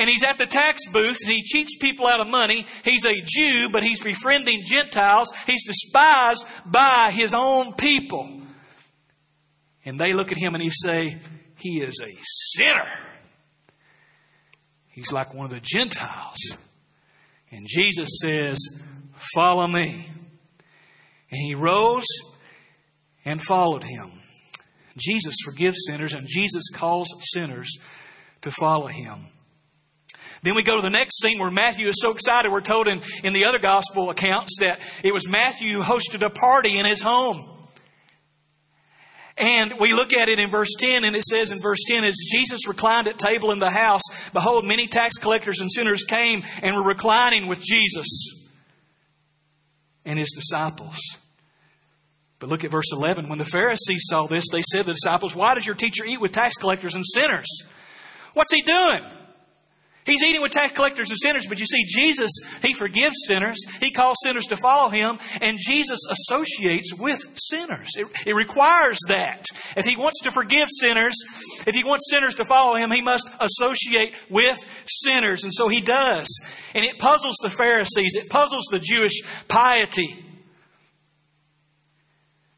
And 0.00 0.08
he's 0.08 0.24
at 0.24 0.38
the 0.38 0.46
tax 0.46 0.90
booth 0.90 1.18
and 1.22 1.32
he 1.32 1.42
cheats 1.42 1.76
people 1.78 2.06
out 2.06 2.20
of 2.20 2.26
money. 2.26 2.64
He's 2.84 3.04
a 3.04 3.14
Jew, 3.24 3.68
but 3.70 3.82
he's 3.82 4.02
befriending 4.02 4.62
Gentiles. 4.64 5.28
He's 5.46 5.66
despised 5.66 6.44
by 6.66 7.10
his 7.12 7.34
own 7.34 7.74
people. 7.74 8.40
And 9.84 10.00
they 10.00 10.14
look 10.14 10.32
at 10.32 10.38
him 10.38 10.54
and 10.54 10.62
he 10.62 10.70
say, 10.70 11.16
he 11.58 11.80
is 11.80 12.00
a 12.00 12.10
sinner. 12.22 12.86
He's 14.88 15.12
like 15.12 15.34
one 15.34 15.44
of 15.44 15.50
the 15.50 15.60
Gentiles. 15.62 16.38
And 17.50 17.66
Jesus 17.68 18.20
says, 18.22 18.58
Follow 19.34 19.66
me. 19.66 20.06
And 21.30 21.40
he 21.40 21.54
rose 21.54 22.06
and 23.24 23.40
followed 23.40 23.84
him. 23.84 24.10
Jesus 24.98 25.36
forgives 25.44 25.84
sinners, 25.86 26.14
and 26.14 26.26
Jesus 26.26 26.64
calls 26.74 27.08
sinners 27.32 27.70
to 28.40 28.50
follow 28.50 28.86
him. 28.86 29.18
Then 30.42 30.54
we 30.54 30.62
go 30.62 30.76
to 30.76 30.82
the 30.82 30.90
next 30.90 31.20
scene 31.20 31.38
where 31.38 31.50
Matthew 31.50 31.88
is 31.88 32.00
so 32.00 32.12
excited. 32.12 32.50
We're 32.50 32.62
told 32.62 32.88
in, 32.88 33.00
in 33.24 33.32
the 33.32 33.44
other 33.44 33.58
gospel 33.58 34.08
accounts 34.10 34.60
that 34.60 34.80
it 35.04 35.12
was 35.12 35.28
Matthew 35.28 35.72
who 35.72 35.82
hosted 35.82 36.24
a 36.24 36.30
party 36.30 36.78
in 36.78 36.86
his 36.86 37.02
home. 37.02 37.38
And 39.36 39.74
we 39.80 39.92
look 39.92 40.12
at 40.12 40.28
it 40.28 40.38
in 40.38 40.50
verse 40.50 40.74
10, 40.78 41.04
and 41.04 41.16
it 41.16 41.22
says 41.22 41.50
in 41.50 41.60
verse 41.60 41.80
10, 41.86 42.04
as 42.04 42.16
Jesus 42.30 42.68
reclined 42.68 43.08
at 43.08 43.18
table 43.18 43.52
in 43.52 43.58
the 43.58 43.70
house, 43.70 44.30
behold, 44.32 44.66
many 44.66 44.86
tax 44.86 45.16
collectors 45.16 45.60
and 45.60 45.70
sinners 45.72 46.04
came 46.04 46.42
and 46.62 46.76
were 46.76 46.82
reclining 46.82 47.46
with 47.46 47.60
Jesus 47.60 48.06
and 50.04 50.18
his 50.18 50.32
disciples. 50.32 50.98
But 52.38 52.50
look 52.50 52.64
at 52.64 52.70
verse 52.70 52.92
11. 52.92 53.28
When 53.28 53.38
the 53.38 53.44
Pharisees 53.44 54.04
saw 54.08 54.26
this, 54.26 54.48
they 54.50 54.62
said 54.62 54.82
to 54.82 54.86
the 54.88 54.92
disciples, 54.92 55.36
Why 55.36 55.54
does 55.54 55.66
your 55.66 55.76
teacher 55.76 56.04
eat 56.06 56.20
with 56.20 56.32
tax 56.32 56.56
collectors 56.56 56.94
and 56.94 57.04
sinners? 57.06 57.48
What's 58.34 58.54
he 58.54 58.62
doing? 58.62 59.02
He's 60.10 60.24
eating 60.24 60.42
with 60.42 60.50
tax 60.50 60.72
collectors 60.72 61.10
and 61.10 61.18
sinners, 61.18 61.46
but 61.46 61.60
you 61.60 61.66
see, 61.66 61.84
Jesus, 61.86 62.30
He 62.62 62.74
forgives 62.74 63.14
sinners. 63.26 63.56
He 63.80 63.92
calls 63.92 64.16
sinners 64.22 64.46
to 64.46 64.56
follow 64.56 64.88
Him, 64.88 65.18
and 65.40 65.56
Jesus 65.60 66.00
associates 66.10 66.92
with 66.98 67.20
sinners. 67.36 67.90
It, 67.96 68.08
it, 68.26 68.34
requires 68.34 68.98
that. 69.08 69.44
If 69.76 69.86
He 69.86 69.96
wants 69.96 70.20
to 70.22 70.32
forgive 70.32 70.68
sinners, 70.68 71.14
if 71.64 71.76
He 71.76 71.84
wants 71.84 72.10
sinners 72.10 72.34
to 72.36 72.44
follow 72.44 72.74
Him, 72.74 72.90
He 72.90 73.02
must 73.02 73.28
associate 73.40 74.14
with 74.28 74.84
sinners. 74.88 75.44
And 75.44 75.54
so 75.54 75.68
He 75.68 75.80
does. 75.80 76.26
And 76.74 76.84
it 76.84 76.98
puzzles 76.98 77.36
the 77.40 77.50
Pharisees, 77.50 78.16
it 78.16 78.28
puzzles 78.28 78.64
the 78.70 78.80
Jewish 78.80 79.22
piety. 79.46 80.08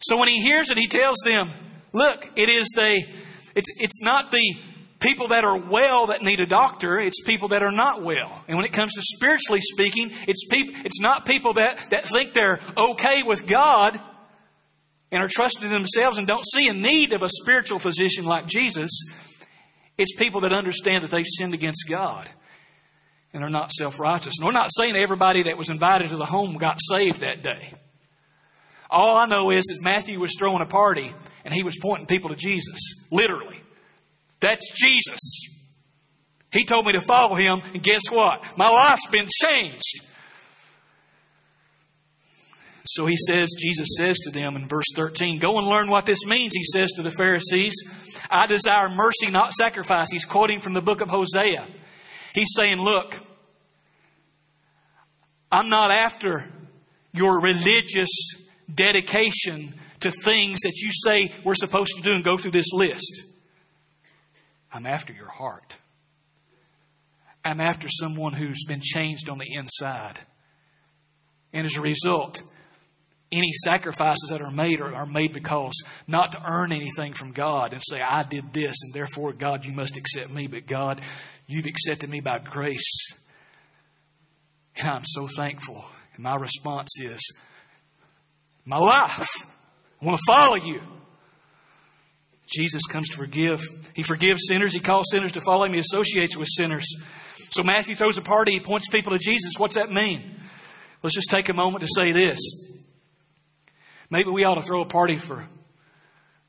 So 0.00 0.16
when 0.16 0.28
He 0.28 0.40
hears 0.40 0.70
it, 0.70 0.78
He 0.78 0.86
tells 0.86 1.18
them, 1.26 1.48
look, 1.92 2.30
it 2.34 2.48
is 2.48 2.68
the, 2.74 3.04
it's, 3.54 3.82
it's 3.82 4.02
not 4.02 4.32
the 4.32 4.56
people 5.02 5.28
that 5.28 5.44
are 5.44 5.58
well 5.58 6.06
that 6.06 6.22
need 6.22 6.40
a 6.40 6.46
doctor. 6.46 6.98
It's 6.98 7.22
people 7.22 7.48
that 7.48 7.62
are 7.62 7.72
not 7.72 8.02
well. 8.02 8.44
And 8.48 8.56
when 8.56 8.64
it 8.64 8.72
comes 8.72 8.94
to 8.94 9.02
spiritually 9.02 9.60
speaking, 9.60 10.10
it's 10.28 10.46
people, 10.48 10.74
it's 10.84 11.00
not 11.00 11.26
people 11.26 11.54
that, 11.54 11.78
that 11.90 12.04
think 12.04 12.32
they're 12.32 12.60
okay 12.76 13.22
with 13.22 13.46
God 13.46 13.98
and 15.10 15.22
are 15.22 15.28
trusting 15.30 15.66
in 15.66 15.72
themselves 15.72 16.18
and 16.18 16.26
don't 16.26 16.46
see 16.46 16.68
a 16.68 16.72
need 16.72 17.12
of 17.12 17.22
a 17.22 17.28
spiritual 17.28 17.78
physician 17.78 18.24
like 18.24 18.46
Jesus. 18.46 18.90
It's 19.98 20.14
people 20.16 20.40
that 20.42 20.52
understand 20.52 21.04
that 21.04 21.10
they've 21.10 21.26
sinned 21.26 21.52
against 21.52 21.86
God 21.88 22.28
and 23.34 23.44
are 23.44 23.50
not 23.50 23.72
self 23.72 23.98
righteous. 23.98 24.34
And 24.38 24.46
we're 24.46 24.52
not 24.52 24.70
saying 24.72 24.96
everybody 24.96 25.42
that 25.42 25.58
was 25.58 25.68
invited 25.68 26.10
to 26.10 26.16
the 26.16 26.24
home 26.24 26.56
got 26.56 26.78
saved 26.80 27.20
that 27.20 27.42
day. 27.42 27.74
All 28.88 29.16
I 29.16 29.26
know 29.26 29.50
is 29.50 29.64
that 29.64 29.80
Matthew 29.82 30.20
was 30.20 30.36
throwing 30.38 30.62
a 30.62 30.66
party 30.66 31.10
and 31.44 31.52
he 31.52 31.62
was 31.62 31.78
pointing 31.80 32.06
people 32.06 32.30
to 32.30 32.36
Jesus, 32.36 33.06
literally. 33.10 33.61
That's 34.42 34.72
Jesus. 34.76 35.78
He 36.52 36.64
told 36.64 36.84
me 36.84 36.92
to 36.92 37.00
follow 37.00 37.36
him, 37.36 37.60
and 37.72 37.82
guess 37.82 38.10
what? 38.10 38.58
My 38.58 38.68
life's 38.68 39.06
been 39.06 39.28
changed. 39.30 40.08
So 42.84 43.06
he 43.06 43.16
says, 43.16 43.54
Jesus 43.56 43.86
says 43.96 44.18
to 44.24 44.32
them 44.32 44.56
in 44.56 44.66
verse 44.66 44.92
13, 44.96 45.38
Go 45.38 45.58
and 45.58 45.66
learn 45.68 45.88
what 45.88 46.06
this 46.06 46.26
means, 46.26 46.54
he 46.54 46.64
says 46.64 46.90
to 46.92 47.02
the 47.02 47.12
Pharisees. 47.12 47.72
I 48.28 48.48
desire 48.48 48.88
mercy, 48.88 49.30
not 49.30 49.52
sacrifice. 49.52 50.08
He's 50.10 50.24
quoting 50.24 50.58
from 50.58 50.72
the 50.72 50.82
book 50.82 51.00
of 51.00 51.08
Hosea. 51.08 51.64
He's 52.34 52.52
saying, 52.56 52.80
Look, 52.80 53.16
I'm 55.52 55.68
not 55.68 55.92
after 55.92 56.44
your 57.12 57.40
religious 57.40 58.10
dedication 58.74 59.68
to 60.00 60.10
things 60.10 60.60
that 60.62 60.74
you 60.82 60.90
say 60.90 61.30
we're 61.44 61.54
supposed 61.54 61.92
to 61.96 62.02
do 62.02 62.12
and 62.12 62.24
go 62.24 62.36
through 62.36 62.50
this 62.50 62.72
list. 62.72 63.31
I'm 64.72 64.86
after 64.86 65.12
your 65.12 65.28
heart. 65.28 65.76
I'm 67.44 67.60
after 67.60 67.88
someone 67.88 68.32
who's 68.32 68.64
been 68.66 68.80
changed 68.80 69.28
on 69.28 69.38
the 69.38 69.52
inside. 69.54 70.18
And 71.52 71.66
as 71.66 71.76
a 71.76 71.80
result, 71.80 72.42
any 73.32 73.50
sacrifices 73.64 74.28
that 74.30 74.40
are 74.40 74.50
made 74.50 74.80
are, 74.80 74.94
are, 74.94 75.06
made 75.06 75.32
because 75.32 75.74
not 76.06 76.32
to 76.32 76.42
earn 76.46 76.70
anything 76.70 77.12
from 77.12 77.32
God 77.32 77.72
and 77.72 77.82
say, 77.84 78.00
I 78.00 78.22
did 78.22 78.52
this, 78.52 78.76
and 78.82 78.94
therefore, 78.94 79.32
God, 79.32 79.64
you 79.64 79.72
must 79.72 79.96
accept 79.96 80.32
me. 80.32 80.46
But 80.46 80.66
God, 80.66 81.00
you've 81.46 81.66
accepted 81.66 82.10
me 82.10 82.20
by 82.20 82.38
grace. 82.38 83.18
And 84.76 84.88
I'm 84.88 85.04
so 85.04 85.26
thankful. 85.36 85.84
And 86.14 86.22
my 86.22 86.36
response 86.36 86.98
is, 87.00 87.20
my 88.64 88.78
life. 88.78 89.26
I 90.00 90.04
want 90.04 90.18
to 90.18 90.24
follow 90.26 90.56
you. 90.56 90.80
Jesus 92.52 92.82
comes 92.84 93.08
to 93.10 93.16
forgive. 93.16 93.60
He 93.94 94.02
forgives 94.02 94.42
sinners. 94.46 94.72
He 94.72 94.80
calls 94.80 95.06
sinners 95.10 95.32
to 95.32 95.40
follow 95.40 95.64
him. 95.64 95.72
He 95.72 95.78
associates 95.78 96.36
with 96.36 96.48
sinners. 96.48 96.86
So 97.50 97.62
Matthew 97.62 97.94
throws 97.94 98.18
a 98.18 98.22
party. 98.22 98.52
He 98.52 98.60
points 98.60 98.88
people 98.88 99.12
to 99.12 99.18
Jesus. 99.18 99.54
What's 99.58 99.74
that 99.74 99.90
mean? 99.90 100.20
Let's 101.02 101.14
just 101.14 101.30
take 101.30 101.48
a 101.48 101.54
moment 101.54 101.82
to 101.82 101.88
say 101.88 102.12
this. 102.12 102.38
Maybe 104.10 104.30
we 104.30 104.44
ought 104.44 104.54
to 104.54 104.62
throw 104.62 104.82
a 104.82 104.86
party 104.86 105.16
for 105.16 105.46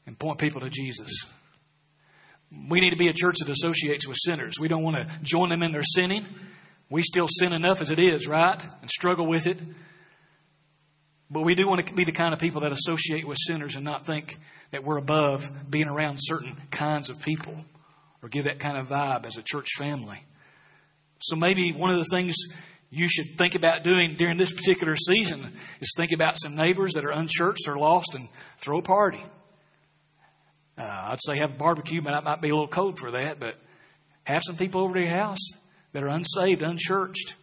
and 0.06 0.20
point 0.20 0.40
people 0.40 0.62
to 0.62 0.70
Jesus. 0.70 1.26
We 2.70 2.82
need 2.82 2.92
to 2.92 2.98
be 2.98 3.08
a 3.08 3.14
church 3.14 3.38
that 3.40 3.50
associates 3.50 4.08
with 4.08 4.18
sinners. 4.20 4.56
We 4.60 4.68
don't 4.68 4.84
want 4.84 4.98
to 4.98 5.24
join 5.24 5.50
them 5.50 5.64
in 5.64 5.72
their 5.72 5.84
sinning. 5.84 6.24
We 6.90 7.02
still 7.02 7.28
sin 7.28 7.54
enough 7.54 7.82
as 7.82 7.90
it 7.90 8.00
is, 8.00 8.28
right? 8.28 8.62
And 8.82 8.90
struggle 8.90 9.26
with 9.26 9.48
it. 9.48 9.60
But 11.32 11.42
we 11.42 11.56
do 11.56 11.68
want 11.68 11.88
to 11.88 11.94
be 11.94 12.04
the 12.04 12.12
kind 12.12 12.34
of 12.34 12.40
people 12.40 12.62
that 12.62 12.72
associate 12.72 13.26
with 13.26 13.40
sinners 13.42 13.76
and 13.76 13.84
not 13.84 14.06
think 14.06 14.36
that 14.74 14.84
we're 14.84 14.98
above 14.98 15.70
being 15.70 15.88
around 15.88 16.18
certain 16.20 16.52
kinds 16.72 17.12
of 17.12 17.22
people 17.22 17.56
or 18.24 18.30
give 18.30 18.46
that 18.46 18.58
kind 18.58 18.76
of 18.76 18.90
vibe 18.90 19.24
as 19.24 19.38
a 19.38 19.44
church 19.44 19.68
family. 19.78 20.18
So 21.20 21.36
maybe 21.36 21.70
one 21.70 21.92
of 21.92 21.98
the 21.98 22.06
things 22.06 22.36
you 22.90 23.08
should 23.08 23.28
think 23.38 23.54
about 23.54 23.84
doing 23.84 24.16
during 24.16 24.38
this 24.38 24.52
particular 24.52 24.96
season 24.96 25.40
is 25.80 25.94
think 25.96 26.12
about 26.12 26.40
some 26.40 26.56
neighbors 26.56 26.94
that 26.94 27.06
are 27.06 27.12
unchurched 27.12 27.68
or 27.68 27.78
lost 27.78 28.16
and 28.16 28.28
throw 28.58 28.80
a 28.80 28.82
party. 28.82 29.24
Uh, 30.76 31.10
I'd 31.12 31.22
say 31.22 31.38
have 31.38 31.56
a 31.56 31.60
barbecue, 31.60 32.02
but 32.02 32.10
that 32.10 32.24
might 32.24 32.42
be 32.42 32.50
a 32.50 32.54
little 32.54 32.68
cold 32.68 32.98
for 32.98 33.12
that, 33.12 33.40
but 33.40 33.56
have 34.24 34.42
some 34.44 34.56
people 34.56 34.82
over 34.82 34.96
to 34.96 35.02
your 35.02 35.10
house 35.10 35.52
that 35.92 36.02
are 36.02 36.08
unsaved, 36.08 36.64
unchurched, 36.64 37.36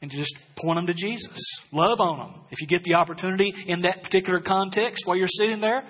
and 0.00 0.10
just 0.10 0.56
point 0.56 0.76
them 0.76 0.86
to 0.86 0.94
Jesus. 0.94 1.38
Love 1.70 2.00
on 2.00 2.18
them. 2.18 2.40
If 2.50 2.62
you 2.62 2.66
get 2.66 2.84
the 2.84 2.94
opportunity 2.94 3.52
in 3.66 3.82
that 3.82 4.02
particular 4.02 4.40
context 4.40 5.06
while 5.06 5.16
you're 5.16 5.28
sitting 5.28 5.60
there, 5.60 5.84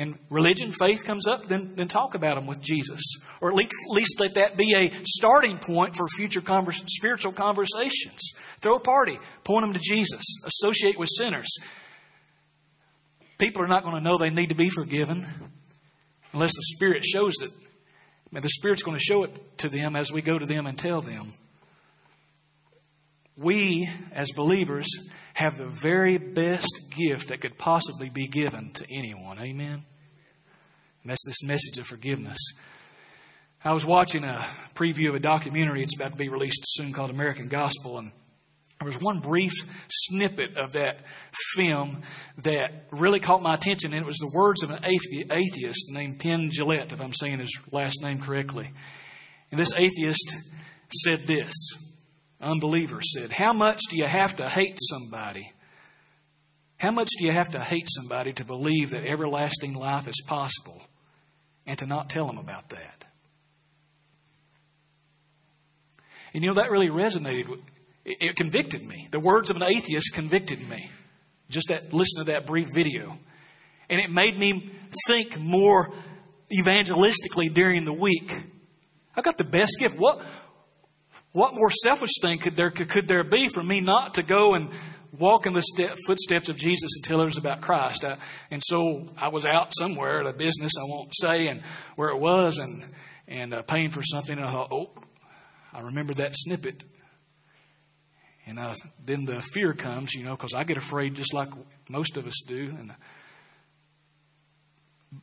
and 0.00 0.18
religion, 0.30 0.72
faith 0.72 1.04
comes 1.04 1.26
up, 1.26 1.44
then, 1.44 1.74
then 1.76 1.86
talk 1.86 2.14
about 2.14 2.36
them 2.36 2.46
with 2.46 2.62
Jesus. 2.62 3.00
Or 3.42 3.50
at 3.50 3.54
least, 3.54 3.74
at 3.90 3.94
least 3.94 4.18
let 4.18 4.34
that 4.36 4.56
be 4.56 4.74
a 4.74 4.88
starting 5.04 5.58
point 5.58 5.94
for 5.94 6.08
future 6.08 6.40
converse, 6.40 6.82
spiritual 6.86 7.32
conversations. 7.32 8.32
Throw 8.60 8.76
a 8.76 8.80
party, 8.80 9.18
point 9.44 9.66
them 9.66 9.74
to 9.74 9.78
Jesus, 9.78 10.22
associate 10.46 10.98
with 10.98 11.10
sinners. 11.10 11.48
People 13.38 13.62
are 13.62 13.68
not 13.68 13.84
going 13.84 13.94
to 13.94 14.00
know 14.02 14.16
they 14.16 14.30
need 14.30 14.48
to 14.48 14.54
be 14.54 14.70
forgiven 14.70 15.22
unless 16.32 16.52
the 16.56 16.74
Spirit 16.74 17.04
shows 17.04 17.34
it. 17.42 17.50
And 18.32 18.42
the 18.42 18.48
Spirit's 18.48 18.82
going 18.82 18.96
to 18.96 19.04
show 19.04 19.24
it 19.24 19.58
to 19.58 19.68
them 19.68 19.96
as 19.96 20.10
we 20.10 20.22
go 20.22 20.38
to 20.38 20.46
them 20.46 20.66
and 20.66 20.78
tell 20.78 21.02
them. 21.02 21.26
We, 23.36 23.86
as 24.14 24.30
believers, 24.34 24.86
have 25.34 25.58
the 25.58 25.66
very 25.66 26.16
best 26.16 26.94
gift 26.96 27.28
that 27.28 27.42
could 27.42 27.58
possibly 27.58 28.08
be 28.08 28.28
given 28.28 28.70
to 28.74 28.86
anyone. 28.90 29.38
Amen. 29.38 29.80
And 31.02 31.10
that's 31.10 31.26
this 31.26 31.42
message 31.42 31.78
of 31.78 31.86
forgiveness. 31.86 32.38
I 33.62 33.74
was 33.74 33.84
watching 33.84 34.24
a 34.24 34.44
preview 34.74 35.10
of 35.10 35.14
a 35.14 35.20
documentary. 35.20 35.82
It's 35.82 35.94
about 35.94 36.12
to 36.12 36.16
be 36.16 36.28
released 36.30 36.64
soon 36.64 36.92
called 36.92 37.10
American 37.10 37.48
Gospel. 37.48 37.98
And 37.98 38.10
there 38.78 38.86
was 38.86 39.00
one 39.00 39.20
brief 39.20 39.52
snippet 39.90 40.56
of 40.56 40.72
that 40.72 41.06
film 41.54 41.98
that 42.44 42.72
really 42.90 43.20
caught 43.20 43.42
my 43.42 43.54
attention. 43.54 43.92
And 43.92 44.02
it 44.02 44.06
was 44.06 44.16
the 44.16 44.32
words 44.34 44.62
of 44.62 44.70
an 44.70 44.78
atheist 44.84 45.92
named 45.92 46.20
Penn 46.20 46.50
Jillette, 46.50 46.92
if 46.92 47.02
I'm 47.02 47.12
saying 47.12 47.38
his 47.38 47.58
last 47.70 48.02
name 48.02 48.18
correctly. 48.20 48.70
And 49.50 49.60
this 49.60 49.78
atheist 49.78 50.34
said 50.90 51.18
this. 51.20 51.52
Unbeliever 52.40 53.02
said, 53.02 53.30
How 53.30 53.52
much 53.52 53.80
do 53.90 53.98
you 53.98 54.04
have 54.04 54.36
to 54.36 54.48
hate 54.48 54.78
somebody? 54.80 55.52
How 56.78 56.90
much 56.90 57.10
do 57.18 57.26
you 57.26 57.32
have 57.32 57.50
to 57.50 57.60
hate 57.60 57.88
somebody 57.88 58.32
to 58.32 58.44
believe 58.46 58.90
that 58.90 59.04
everlasting 59.04 59.74
life 59.74 60.08
is 60.08 60.22
possible 60.26 60.80
and 61.70 61.78
to 61.78 61.86
not 61.86 62.10
tell 62.10 62.26
them 62.26 62.36
about 62.36 62.68
that? 62.70 63.04
And 66.34 66.42
you 66.42 66.50
know, 66.50 66.54
that 66.54 66.70
really 66.72 66.88
resonated. 66.88 67.48
With, 67.48 67.60
it, 68.04 68.34
convicted 68.34 68.82
me. 68.82 69.06
The 69.10 69.20
words 69.20 69.50
of 69.50 69.56
an 69.56 69.62
atheist 69.62 70.14
convicted 70.14 70.68
me. 70.68 70.90
Just 71.48 71.68
that, 71.68 71.92
listen 71.92 72.24
to 72.24 72.32
that 72.32 72.46
brief 72.46 72.68
video. 72.74 73.16
And 73.88 74.00
it 74.00 74.10
made 74.10 74.36
me 74.36 74.68
think 75.06 75.38
more 75.38 75.92
evangelistically 76.52 77.54
during 77.54 77.84
the 77.84 77.92
week. 77.92 78.32
I 79.16 79.22
got 79.22 79.38
the 79.38 79.44
best 79.44 79.76
gift. 79.78 79.98
What, 79.98 80.20
what 81.32 81.54
more 81.54 81.70
selfish 81.70 82.20
thing 82.20 82.38
could 82.38 82.54
there, 82.54 82.70
could 82.70 83.06
there 83.06 83.22
be 83.22 83.48
for 83.48 83.62
me 83.62 83.80
not 83.80 84.14
to 84.14 84.24
go 84.24 84.54
and 84.54 84.68
walk 85.18 85.46
in 85.46 85.52
the 85.52 85.62
step, 85.62 85.96
footsteps 86.06 86.48
of 86.48 86.56
Jesus 86.56 86.90
and 86.96 87.04
tell 87.04 87.20
others 87.20 87.36
about 87.36 87.60
Christ? 87.60 88.04
I, 88.04 88.16
and 88.50 88.62
so 88.64 89.06
I 89.18 89.28
was 89.28 89.44
out 89.44 89.72
somewhere 89.76 90.20
at 90.20 90.26
a 90.26 90.32
business, 90.32 90.72
I 90.78 90.84
won't 90.84 91.10
say, 91.12 91.48
and 91.48 91.60
where 91.96 92.10
it 92.10 92.18
was, 92.18 92.58
and, 92.58 92.84
and 93.28 93.54
uh, 93.54 93.62
paying 93.62 93.90
for 93.90 94.02
something, 94.02 94.36
and 94.36 94.46
I 94.46 94.50
thought, 94.50 94.68
oh, 94.70 94.90
I 95.72 95.80
remembered 95.80 96.16
that 96.16 96.32
snippet. 96.34 96.84
And 98.46 98.58
uh, 98.58 98.74
then 99.04 99.26
the 99.26 99.40
fear 99.40 99.74
comes, 99.74 100.14
you 100.14 100.24
know, 100.24 100.34
because 100.36 100.54
I 100.54 100.64
get 100.64 100.76
afraid 100.76 101.14
just 101.14 101.32
like 101.32 101.48
most 101.88 102.16
of 102.16 102.26
us 102.26 102.42
do. 102.46 102.70
And 102.76 102.90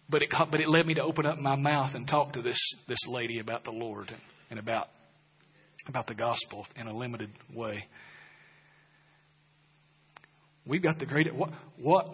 but 0.10 0.22
it 0.22 0.30
but 0.30 0.60
it 0.62 0.70
led 0.70 0.86
me 0.86 0.94
to 0.94 1.04
open 1.04 1.26
up 1.26 1.40
my 1.40 1.56
mouth 1.56 1.96
and 1.96 2.08
talk 2.08 2.34
to 2.34 2.42
this 2.42 2.60
this 2.88 3.06
lady 3.08 3.40
about 3.40 3.64
the 3.64 3.72
Lord 3.72 4.10
and, 4.10 4.22
and 4.52 4.60
about 4.60 4.90
about 5.88 6.08
the 6.08 6.14
gospel 6.14 6.68
in 6.80 6.88
a 6.88 6.94
limited 6.96 7.30
way. 7.54 7.86
We've 10.68 10.82
got 10.82 10.99
the 10.99 11.05
great 11.05 11.34
what 11.34 11.49
what 11.78 12.07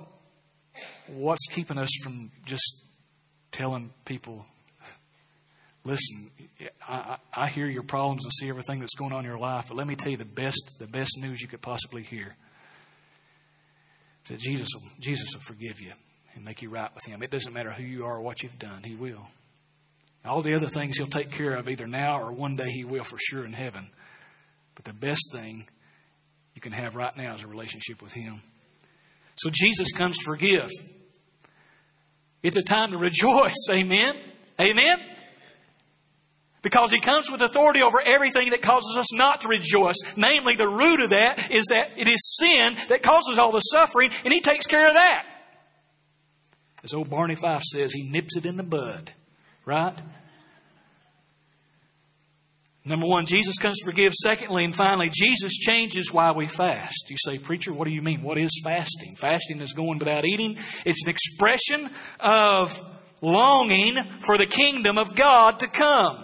what's 1.08 1.46
keeping 1.48 1.78
us 1.78 1.90
from 2.04 2.32
just 2.46 2.86
telling 3.52 3.90
people 4.06 4.46
listen, 5.86 6.30
I, 6.88 7.18
I 7.34 7.48
hear 7.48 7.68
your 7.68 7.84
problems 7.84 8.26
and 8.26 8.34
see 8.34 8.50
everything 8.50 8.80
that's 8.80 8.96
going 8.96 9.12
on 9.12 9.20
in 9.20 9.26
your 9.26 9.40
life, 9.40 9.66
but 9.68 9.78
let 9.78 9.88
me 9.88 9.96
tell 9.96 10.12
you 10.12 10.18
the 10.18 10.26
best, 10.26 10.78
the 10.80 10.88
best 10.88 11.18
news 11.20 11.42
you 11.42 11.48
could 11.48 11.62
possibly 11.62 12.04
hear. 12.04 12.36
That 14.30 14.40
Jesus 14.40 14.70
will, 14.74 14.90
Jesus 15.02 15.34
will 15.34 15.42
forgive 15.42 15.82
you 15.82 15.92
and 16.36 16.46
make 16.46 16.62
you 16.62 16.70
right 16.70 16.94
with 16.96 17.06
Him. 17.06 17.22
It 17.22 17.32
doesn't 17.32 17.54
matter 17.54 17.72
who 17.72 17.84
you 17.84 18.06
are 18.06 18.18
or 18.18 18.22
what 18.22 18.42
you've 18.42 18.60
done, 18.60 18.84
He 18.84 18.96
will. 18.96 19.28
All 20.26 20.42
the 20.42 20.54
other 20.54 20.68
things 20.68 20.98
He'll 20.98 21.08
take 21.08 21.32
care 21.32 21.56
of 21.56 21.68
either 21.68 21.88
now 21.88 22.22
or 22.22 22.32
one 22.32 22.56
day 22.56 22.70
He 22.70 22.86
will 22.86 23.04
for 23.04 23.18
sure 23.20 23.44
in 23.44 23.52
heaven. 23.52 23.90
But 24.76 24.86
the 24.86 24.94
best 24.94 25.34
thing 25.34 25.68
you 26.56 26.62
can 26.62 26.72
have 26.72 26.96
right 26.96 27.16
now 27.18 27.36
is 27.36 27.44
a 27.44 27.48
relationship 27.48 28.02
with 28.02 28.14
Him. 28.14 28.42
So 29.36 29.50
Jesus 29.52 29.92
comes 29.92 30.18
to 30.20 30.26
forgive. 30.26 30.70
It's 32.44 32.58
a 32.58 32.64
time 32.64 32.92
to 32.92 32.98
rejoice. 32.98 33.68
Amen. 33.72 34.14
Amen. 34.60 35.00
Because 36.62 36.92
he 36.92 37.00
comes 37.00 37.30
with 37.30 37.42
authority 37.42 37.82
over 37.82 38.00
everything 38.00 38.52
that 38.52 38.62
causes 38.62 38.96
us 38.98 39.14
not 39.14 39.42
to 39.42 39.50
rejoice. 39.50 40.16
Namely, 40.16 40.56
the 40.56 40.68
root 40.68 41.02
of 41.02 41.10
that 41.10 41.52
is 41.52 41.66
that 41.72 41.92
it 41.98 42.08
is 42.08 42.38
sin 42.40 42.74
that 42.90 43.04
causes 43.04 43.38
all 43.38 43.52
the 43.52 43.60
suffering, 43.60 44.12
and 44.24 44.34
he 44.34 44.40
takes 44.40 44.66
care 44.66 44.88
of 44.88 44.94
that. 44.94 45.26
As 46.84 46.94
old 46.94 47.10
Barney 47.10 47.36
Fife 47.36 47.64
says, 47.64 47.94
he 47.94 48.10
nips 48.10 48.38
it 48.38 48.46
in 48.46 48.56
the 48.56 48.64
bud. 48.64 49.12
Right? 49.66 49.94
Number 52.86 53.06
one, 53.06 53.26
Jesus 53.26 53.58
comes 53.60 53.80
to 53.80 53.86
forgive. 53.90 54.14
Secondly, 54.14 54.66
and 54.66 54.76
finally, 54.76 55.10
Jesus 55.12 55.54
changes 55.54 56.12
why 56.12 56.32
we 56.32 56.48
fast. 56.48 57.10
You 57.10 57.16
say, 57.18 57.38
Preacher, 57.38 57.74
what 57.74 57.86
do 57.86 57.92
you 57.92 58.02
mean? 58.02 58.22
What 58.22 58.38
is 58.38 58.62
fasting? 58.64 59.16
Fasting 59.16 59.62
is 59.62 59.72
going 59.72 60.00
without 60.00 60.26
eating. 60.26 60.58
It's 60.86 61.04
an 61.04 61.10
expression 61.10 61.90
of 62.20 62.78
longing 63.22 63.96
for 63.96 64.38
the 64.38 64.46
kingdom 64.46 64.98
of 64.98 65.16
God 65.16 65.60
to 65.62 65.70
come. 65.70 66.18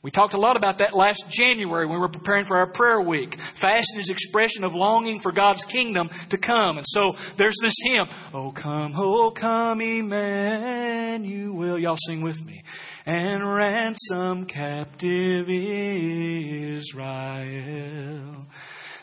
We 0.00 0.10
talked 0.10 0.34
a 0.34 0.38
lot 0.38 0.56
about 0.58 0.78
that 0.78 0.94
last 0.94 1.32
January 1.32 1.86
when 1.86 1.96
we 1.96 2.00
were 2.00 2.10
preparing 2.10 2.44
for 2.44 2.58
our 2.58 2.66
prayer 2.66 3.00
week. 3.00 3.36
Fasting 3.36 3.98
is 3.98 4.10
expression 4.10 4.62
of 4.62 4.74
longing 4.74 5.18
for 5.18 5.32
God's 5.32 5.64
kingdom 5.64 6.10
to 6.28 6.36
come. 6.36 6.76
And 6.76 6.86
so 6.86 7.16
there's 7.36 7.56
this 7.62 7.76
hymn, 7.82 8.06
Oh 8.34 8.50
come, 8.50 8.92
oh 8.96 9.30
come, 9.30 9.80
Emmanuel. 9.80 11.78
Y'all 11.78 11.96
sing 11.96 12.20
with 12.20 12.44
me. 12.44 12.62
And 13.06 13.54
ransom 13.54 14.46
captive 14.46 15.50
Israel 15.50 16.86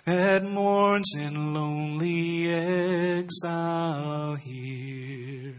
that 0.06 0.44
mourns 0.44 1.14
in 1.16 1.54
lonely 1.54 2.52
exile 2.52 4.34
here 4.36 5.54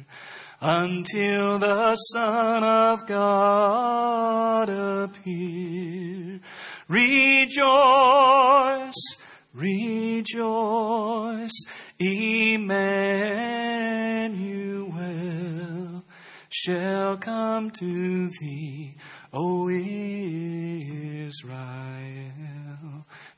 until 0.60 1.60
the 1.60 1.94
Son 1.94 2.64
of 2.64 3.06
God 3.06 4.68
appear. 4.68 6.40
Rejoice, 6.88 7.62
rejoice, 9.54 10.74
Emmanuel 12.00 12.92
shall 16.64 17.16
come 17.16 17.70
to 17.70 18.28
thee, 18.40 18.96
O 19.32 19.68
Israel. 19.68 19.90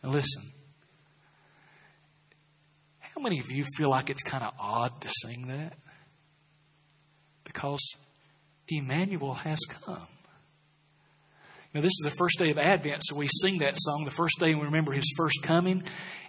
Now 0.02 0.10
listen. 0.10 0.42
How 3.00 3.20
many 3.22 3.38
of 3.38 3.50
you 3.50 3.64
feel 3.76 3.90
like 3.90 4.10
it's 4.10 4.22
kind 4.22 4.42
of 4.42 4.52
odd 4.58 5.00
to 5.00 5.08
sing 5.08 5.46
that? 5.46 5.74
because 7.54 7.96
Emmanuel 8.68 9.34
has 9.34 9.60
come. 9.68 10.08
Now, 11.72 11.80
this 11.80 11.92
is 11.92 12.02
the 12.04 12.14
first 12.18 12.38
day 12.38 12.50
of 12.50 12.58
Advent, 12.58 13.02
so 13.04 13.16
we 13.16 13.28
sing 13.28 13.58
that 13.58 13.74
song 13.76 14.04
the 14.04 14.10
first 14.10 14.38
day 14.38 14.54
we 14.54 14.62
remember 14.62 14.92
his 14.92 15.12
first 15.16 15.42
coming. 15.42 15.82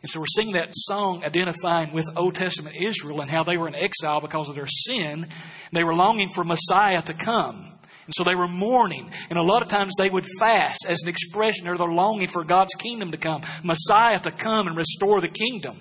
And 0.06 0.10
so 0.12 0.20
we're 0.20 0.28
singing 0.28 0.53
that 0.53 0.70
song 0.72 1.24
identifying 1.26 1.91
with 1.91 2.06
Old 2.16 2.36
Testament 2.36 2.76
Israel 2.80 3.22
and 3.22 3.30
how 3.32 3.41
they 3.41 3.58
were 3.58 3.68
in 3.68 3.74
exile 3.74 4.22
because 4.22 4.49
of 4.49 4.56
their 4.56 4.68
sin. 4.68 5.26
They 5.72 5.84
were 5.84 5.95
longing 5.95 6.30
for 6.30 6.43
Messiah 6.43 7.01
to 7.01 7.14
come. 7.16 7.56
And 7.56 8.14
so 8.14 8.24
they 8.24 8.36
were 8.36 8.47
mourning. 8.47 9.10
And 9.32 9.39
a 9.39 9.41
lot 9.41 9.64
of 9.64 9.68
times 9.68 9.93
they 9.97 10.12
would 10.12 10.28
fast 10.39 10.86
as 10.88 11.01
an 11.01 11.10
expression 11.10 11.68
of 11.68 11.80
their 11.80 11.88
longing 11.88 12.28
for 12.28 12.43
God's 12.43 12.76
kingdom 12.76 13.10
to 13.14 13.18
come, 13.18 13.41
Messiah 13.64 14.20
to 14.20 14.30
come 14.30 14.68
and 14.68 14.78
restore 14.78 15.22
the 15.22 15.28
kingdom. 15.28 15.76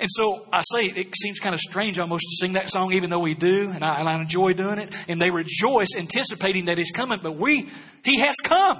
And 0.00 0.08
so 0.10 0.38
I 0.50 0.62
say 0.62 0.86
it 0.86 1.14
seems 1.14 1.40
kind 1.40 1.54
of 1.54 1.60
strange 1.60 1.98
almost 1.98 2.22
to 2.22 2.36
sing 2.46 2.54
that 2.54 2.70
song, 2.70 2.94
even 2.94 3.10
though 3.10 3.20
we 3.20 3.34
do, 3.34 3.70
and 3.70 3.84
I, 3.84 4.00
and 4.00 4.08
I 4.08 4.18
enjoy 4.18 4.54
doing 4.54 4.78
it. 4.78 4.96
And 5.08 5.20
they 5.20 5.30
rejoice, 5.30 5.88
anticipating 5.94 6.64
that 6.64 6.78
He's 6.78 6.90
coming, 6.90 7.20
but 7.22 7.36
we, 7.36 7.68
He 8.02 8.20
has 8.20 8.36
come. 8.42 8.78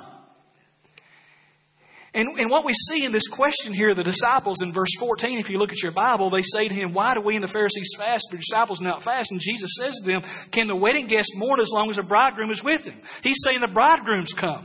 And, 2.15 2.39
and 2.39 2.49
what 2.49 2.65
we 2.65 2.73
see 2.73 3.05
in 3.05 3.11
this 3.11 3.27
question 3.27 3.73
here, 3.73 3.93
the 3.93 4.05
disciples 4.05 4.63
in 4.63 4.73
verse 4.73 4.95
14, 5.01 5.41
if 5.41 5.51
you 5.51 5.59
look 5.59 5.73
at 5.73 5.83
your 5.83 5.91
Bible, 5.91 6.31
they 6.31 6.43
say 6.43 6.69
to 6.69 6.75
him, 6.75 6.93
Why 6.93 7.13
do 7.15 7.21
we 7.21 7.35
and 7.35 7.43
the 7.43 7.49
Pharisees 7.49 7.91
fast, 7.99 8.29
but 8.31 8.37
the 8.37 8.45
disciples 8.49 8.81
not 8.81 9.03
fast? 9.03 9.33
And 9.33 9.41
Jesus 9.41 9.73
says 9.77 9.97
to 9.97 10.07
them, 10.07 10.23
Can 10.53 10.69
the 10.69 10.77
wedding 10.77 11.09
guest 11.09 11.33
mourn 11.37 11.59
as 11.59 11.73
long 11.75 11.91
as 11.91 11.97
the 11.97 12.05
bridegroom 12.05 12.53
is 12.53 12.63
with 12.63 12.87
him? 12.87 12.95
He's 13.25 13.43
saying 13.43 13.61
the 13.61 13.67
bridegroom's 13.67 14.33
come. 14.33 14.65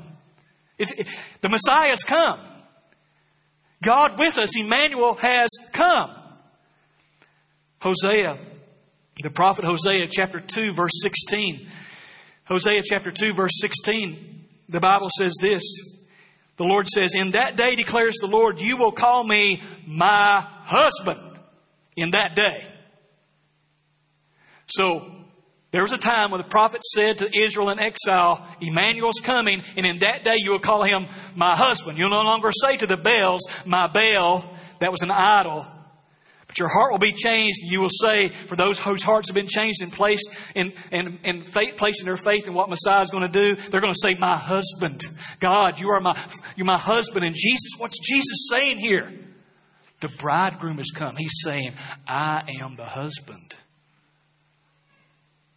It's, 0.77 0.91
it, 0.99 1.07
the 1.41 1.49
Messiah's 1.49 2.03
come. 2.03 2.39
God 3.81 4.19
with 4.19 4.37
us, 4.37 4.55
Emmanuel, 4.55 5.15
has 5.15 5.49
come. 5.73 6.11
Hosea, 7.81 8.37
the 9.23 9.31
prophet 9.31 9.65
Hosea, 9.65 10.07
chapter 10.11 10.39
2, 10.39 10.73
verse 10.73 11.01
16. 11.01 11.55
Hosea 12.45 12.83
chapter 12.83 13.09
2, 13.09 13.33
verse 13.33 13.59
16, 13.59 14.17
the 14.69 14.79
Bible 14.79 15.09
says 15.17 15.35
this. 15.41 15.88
The 16.59 16.65
Lord 16.65 16.89
says, 16.89 17.15
In 17.15 17.31
that 17.31 17.55
day 17.55 17.77
declares 17.77 18.17
the 18.17 18.27
Lord, 18.27 18.59
you 18.59 18.75
will 18.75 18.91
call 18.91 19.23
me 19.23 19.61
my 19.87 20.45
husband. 20.65 21.19
In 21.95 22.11
that 22.11 22.35
day. 22.35 22.63
So, 24.67 25.05
there 25.71 25.81
was 25.81 25.91
a 25.91 25.97
time 25.97 26.31
when 26.31 26.39
the 26.39 26.47
prophet 26.47 26.81
said 26.83 27.17
to 27.17 27.37
Israel 27.37 27.69
in 27.69 27.79
exile, 27.79 28.45
Emmanuel's 28.61 29.19
coming, 29.21 29.61
and 29.75 29.85
in 29.85 29.99
that 29.99 30.23
day 30.23 30.35
you 30.37 30.51
will 30.51 30.59
call 30.59 30.83
him 30.83 31.05
my 31.35 31.55
husband. 31.55 31.97
You'll 31.97 32.09
no 32.09 32.23
longer 32.23 32.51
say 32.51 32.77
to 32.77 32.87
the 32.87 32.95
Baals, 32.95 33.41
my 33.65 33.87
Baal, 33.87 34.45
that 34.79 34.91
was 34.91 35.01
an 35.01 35.11
idol. 35.11 35.65
Your 36.59 36.67
heart 36.67 36.91
will 36.91 36.99
be 36.99 37.11
changed. 37.11 37.59
You 37.63 37.81
will 37.81 37.89
say, 37.89 38.27
for 38.27 38.55
those 38.55 38.79
whose 38.79 39.01
hearts 39.01 39.29
have 39.29 39.35
been 39.35 39.47
changed 39.47 39.81
and 39.81 39.91
placed 39.91 40.51
in, 40.55 40.71
in, 40.91 41.17
in 41.23 41.41
faith, 41.41 41.77
placing 41.77 42.05
their 42.05 42.17
faith 42.17 42.47
in 42.47 42.53
what 42.53 42.69
Messiah 42.69 43.01
is 43.01 43.09
going 43.09 43.25
to 43.25 43.31
do, 43.31 43.55
they're 43.55 43.81
going 43.81 43.93
to 43.93 43.99
say, 43.99 44.15
my 44.19 44.35
husband. 44.35 45.01
God, 45.39 45.79
you 45.79 45.89
are 45.89 46.01
my, 46.01 46.17
you're 46.55 46.65
my 46.65 46.77
husband. 46.77 47.25
And 47.25 47.35
Jesus, 47.35 47.73
what's 47.79 47.97
Jesus 47.99 48.49
saying 48.49 48.77
here? 48.77 49.11
The 50.01 50.09
bridegroom 50.09 50.77
has 50.77 50.91
come. 50.91 51.15
He's 51.17 51.39
saying, 51.43 51.71
I 52.07 52.43
am 52.61 52.75
the 52.75 52.85
husband. 52.85 53.55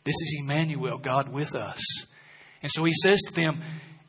This 0.04 0.16
is 0.16 0.40
Emmanuel, 0.42 0.98
God 0.98 1.32
with 1.32 1.54
us. 1.54 2.06
And 2.62 2.70
so 2.70 2.84
he 2.84 2.92
says 2.92 3.20
to 3.22 3.40
them, 3.40 3.56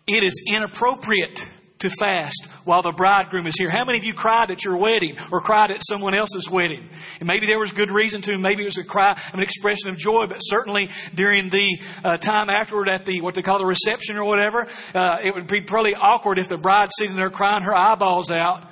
it 0.07 0.23
is 0.23 0.43
inappropriate 0.53 1.47
to 1.83 1.89
fast 1.89 2.61
while 2.65 2.81
the 2.81 2.91
bridegroom 2.91 3.45
is 3.45 3.57
here. 3.57 3.69
How 3.69 3.85
many 3.85 3.97
of 3.97 4.03
you 4.03 4.13
cried 4.13 4.51
at 4.51 4.65
your 4.65 4.77
wedding 4.77 5.15
or 5.31 5.39
cried 5.41 5.71
at 5.71 5.81
someone 5.85 6.13
else's 6.13 6.49
wedding? 6.49 6.87
And 7.19 7.27
maybe 7.27 7.45
there 7.45 7.59
was 7.59 7.71
good 7.71 7.91
reason 7.91 8.21
to. 8.21 8.37
Maybe 8.37 8.63
it 8.63 8.65
was 8.65 8.77
a 8.77 8.83
cry, 8.83 9.19
an 9.33 9.41
expression 9.41 9.89
of 9.89 9.97
joy. 9.97 10.27
But 10.27 10.39
certainly 10.39 10.89
during 11.13 11.49
the 11.49 11.77
uh, 12.03 12.17
time 12.17 12.49
afterward 12.49 12.89
at 12.89 13.05
the 13.05 13.21
what 13.21 13.35
they 13.35 13.41
call 13.41 13.59
the 13.59 13.65
reception 13.65 14.17
or 14.17 14.25
whatever, 14.25 14.67
uh, 14.95 15.19
it 15.23 15.35
would 15.35 15.47
be 15.47 15.61
probably 15.61 15.95
awkward 15.95 16.39
if 16.39 16.47
the 16.47 16.57
bride's 16.57 16.93
sitting 16.97 17.15
there 17.15 17.29
crying 17.29 17.63
her 17.63 17.75
eyeballs 17.75 18.31
out. 18.31 18.63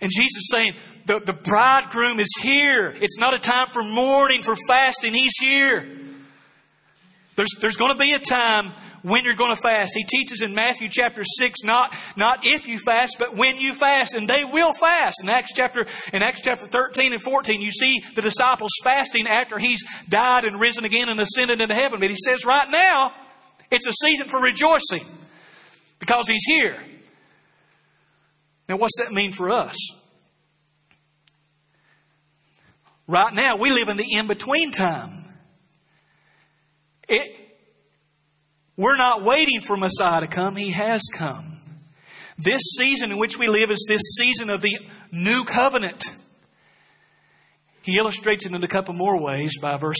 And 0.00 0.10
Jesus 0.14 0.44
saying, 0.48 0.72
the, 1.06 1.18
the 1.18 1.32
bridegroom 1.32 2.20
is 2.20 2.32
here. 2.40 2.94
It's 3.00 3.18
not 3.18 3.34
a 3.34 3.38
time 3.38 3.66
for 3.66 3.82
mourning, 3.82 4.42
for 4.42 4.54
fasting. 4.68 5.12
He's 5.12 5.36
here. 5.40 5.84
There's, 7.34 7.50
there's 7.60 7.76
going 7.76 7.92
to 7.92 7.98
be 7.98 8.12
a 8.12 8.18
time 8.18 8.66
when 9.08 9.24
you're 9.24 9.34
going 9.34 9.54
to 9.54 9.60
fast. 9.60 9.92
He 9.94 10.04
teaches 10.04 10.42
in 10.42 10.54
Matthew 10.54 10.88
chapter 10.90 11.22
6, 11.24 11.64
not, 11.64 11.94
not 12.16 12.40
if 12.44 12.68
you 12.68 12.78
fast, 12.78 13.16
but 13.18 13.34
when 13.34 13.56
you 13.56 13.72
fast. 13.72 14.14
And 14.14 14.28
they 14.28 14.44
will 14.44 14.72
fast. 14.72 15.22
In 15.22 15.28
Acts 15.28 15.52
chapter, 15.54 15.86
in 16.12 16.22
Acts 16.22 16.42
chapter 16.42 16.66
13 16.66 17.12
and 17.12 17.22
14, 17.22 17.60
you 17.60 17.70
see 17.70 18.00
the 18.14 18.22
disciples 18.22 18.70
fasting 18.82 19.26
after 19.26 19.58
he's 19.58 19.82
died 20.06 20.44
and 20.44 20.60
risen 20.60 20.84
again 20.84 21.08
and 21.08 21.20
ascended 21.20 21.60
into 21.60 21.74
heaven. 21.74 22.00
But 22.00 22.10
he 22.10 22.16
says 22.16 22.44
right 22.44 22.68
now, 22.70 23.12
it's 23.70 23.86
a 23.86 23.92
season 23.92 24.26
for 24.28 24.40
rejoicing 24.40 25.06
because 25.98 26.28
he's 26.28 26.44
here. 26.44 26.76
Now, 28.68 28.76
what's 28.76 28.98
that 28.98 29.12
mean 29.12 29.32
for 29.32 29.50
us? 29.50 29.76
Right 33.06 33.32
now, 33.32 33.56
we 33.56 33.72
live 33.72 33.88
in 33.88 33.96
the 33.96 34.06
in 34.12 34.26
between 34.26 34.70
time. 34.70 35.08
It, 37.08 37.47
we're 38.78 38.96
not 38.96 39.22
waiting 39.22 39.60
for 39.60 39.76
Messiah 39.76 40.22
to 40.22 40.28
come, 40.28 40.56
He 40.56 40.70
has 40.70 41.02
come. 41.12 41.44
This 42.38 42.62
season 42.78 43.10
in 43.10 43.18
which 43.18 43.36
we 43.36 43.48
live 43.48 43.72
is 43.72 43.84
this 43.88 44.00
season 44.16 44.48
of 44.48 44.62
the 44.62 44.78
new 45.12 45.44
covenant. 45.44 46.04
He 47.82 47.98
illustrates 47.98 48.46
it 48.46 48.54
in 48.54 48.62
a 48.62 48.68
couple 48.68 48.94
more 48.94 49.20
ways 49.20 49.58
by 49.60 49.76
verse 49.76 49.98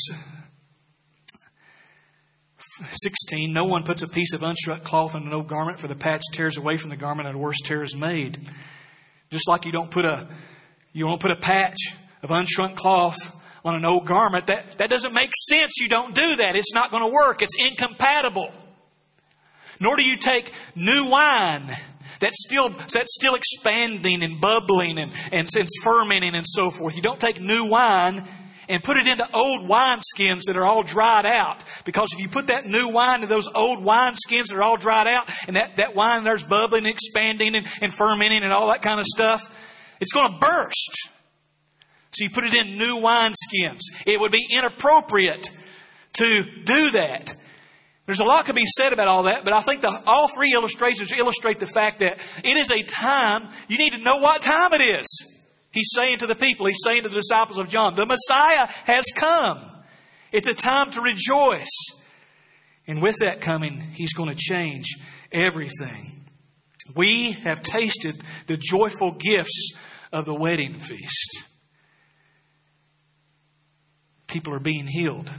16. 2.91 3.53
No 3.53 3.64
one 3.64 3.83
puts 3.83 4.03
a 4.03 4.09
piece 4.09 4.33
of 4.33 4.43
unshrunk 4.43 4.85
cloth 4.85 5.16
on 5.16 5.26
an 5.26 5.33
old 5.33 5.49
garment, 5.49 5.81
for 5.81 5.89
the 5.89 5.97
patch 5.97 6.22
tears 6.33 6.57
away 6.57 6.76
from 6.76 6.91
the 6.91 6.97
garment 6.97 7.26
and 7.26 7.37
a 7.37 7.41
worse 7.41 7.61
tear 7.64 7.83
is 7.83 7.97
made. 7.97 8.39
Just 9.31 9.49
like 9.49 9.66
you 9.66 9.72
don't 9.72 9.91
put 9.91 10.05
a 10.05 10.29
you 10.93 11.05
don't 11.05 11.20
put 11.20 11.33
a 11.33 11.37
patch 11.37 11.79
of 12.22 12.31
unshrunk 12.31 12.76
cloth 12.76 13.16
on 13.64 13.74
an 13.74 13.85
old 13.85 14.07
garment, 14.07 14.47
that, 14.47 14.72
that 14.79 14.89
doesn't 14.89 15.12
make 15.14 15.31
sense. 15.49 15.79
You 15.79 15.89
don't 15.89 16.14
do 16.14 16.37
that. 16.37 16.55
It's 16.55 16.72
not 16.72 16.91
going 16.91 17.03
to 17.03 17.12
work. 17.12 17.43
It's 17.43 17.57
incompatible. 17.61 18.53
Nor 19.81 19.97
do 19.97 20.03
you 20.05 20.16
take 20.16 20.53
new 20.74 21.09
wine 21.09 21.62
that's 22.20 22.45
still, 22.47 22.68
that's 22.68 23.14
still 23.14 23.35
expanding 23.35 24.22
and 24.22 24.41
bubbling 24.41 24.99
and, 24.99 25.11
and, 25.33 25.49
and 25.57 25.68
fermenting 25.83 26.35
and 26.35 26.47
so 26.47 26.70
forth. 26.70 26.97
You 26.97 27.03
don't 27.03 27.20
take 27.20 27.41
new 27.41 27.66
wine 27.66 28.22
and 28.68 28.83
put 28.85 28.97
it 28.97 29.07
into 29.07 29.26
old 29.35 29.68
wineskins 29.68 30.43
that 30.47 30.57
are 30.57 30.64
all 30.64 30.83
dried 30.83 31.24
out. 31.24 31.64
Because 31.85 32.11
if 32.12 32.20
you 32.20 32.29
put 32.29 32.49
that 32.49 32.66
new 32.66 32.89
wine 32.89 33.16
into 33.16 33.29
those 33.29 33.49
old 33.55 33.79
wineskins 33.79 34.49
that 34.49 34.57
are 34.57 34.62
all 34.62 34.76
dried 34.76 35.07
out, 35.07 35.29
and 35.47 35.57
that, 35.57 35.76
that 35.76 35.95
wine 35.95 36.24
there's 36.24 36.43
bubbling 36.43 36.85
and 36.85 36.93
expanding 36.93 37.55
and, 37.55 37.66
and 37.81 37.95
fermenting 37.95 38.43
and 38.43 38.53
all 38.53 38.68
that 38.68 38.83
kind 38.83 39.01
of 39.01 39.07
stuff, 39.07 39.41
it's 40.01 40.12
going 40.12 40.33
to 40.33 40.39
burst. 40.39 41.11
So 42.12 42.24
you 42.24 42.31
put 42.31 42.45
it 42.45 42.55
in 42.55 42.79
new 42.79 42.97
wineskins. 42.97 43.81
It 44.07 44.20
would 44.20 44.33
be 44.33 44.47
inappropriate 44.51 45.49
to 46.14 46.43
do 46.43 46.91
that. 46.91 47.33
There's 48.09 48.20
a 48.20 48.24
lot 48.24 48.46
to 48.46 48.54
be 48.54 48.64
said 48.64 48.94
about 48.94 49.06
all 49.06 49.24
that, 49.24 49.44
but 49.44 49.52
I 49.52 49.61
think 49.61 49.82
the, 49.82 49.94
all 50.06 50.28
three 50.28 50.54
illustrations 50.54 51.12
illustrate 51.12 51.59
the 51.59 51.66
fact 51.66 51.98
that 51.98 52.16
it 52.42 52.56
is 52.56 52.70
a 52.70 52.82
time, 52.82 53.46
you 53.68 53.76
need 53.76 53.92
to 53.92 53.98
know 53.98 54.16
what 54.16 54.40
time 54.40 54.72
it 54.72 54.80
is. 54.80 55.06
He's 55.74 55.90
saying 55.94 56.20
to 56.20 56.26
the 56.26 56.34
people, 56.34 56.64
he's 56.64 56.80
saying 56.82 57.02
to 57.02 57.11
the 57.11 57.16
disciples 57.16 57.59
of 57.59 57.68
John, 57.68 57.96
the 57.96 58.06
Messiah 58.06 58.66
has 58.86 59.04
come. 59.14 59.59
It's 60.32 60.48
a 60.48 60.54
time 60.54 60.90
to 60.92 61.02
rejoice. 61.02 61.68
And 62.86 63.02
with 63.02 63.16
that 63.20 63.42
coming, 63.42 63.78
he's 63.92 64.14
going 64.14 64.30
to 64.30 64.36
change 64.36 64.86
everything. 65.30 66.24
We 66.96 67.32
have 67.44 67.62
tasted 67.62 68.14
the 68.46 68.56
joyful 68.56 69.12
gifts 69.18 69.86
of 70.14 70.24
the 70.24 70.34
wedding 70.34 70.72
feast. 70.72 71.44
People 74.28 74.54
are 74.54 74.61
being 74.61 74.86
healed. 74.86 75.30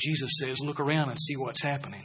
Jesus 0.00 0.32
says, 0.38 0.60
look 0.60 0.80
around 0.80 1.10
and 1.10 1.20
see 1.20 1.36
what's 1.36 1.62
happening. 1.62 2.04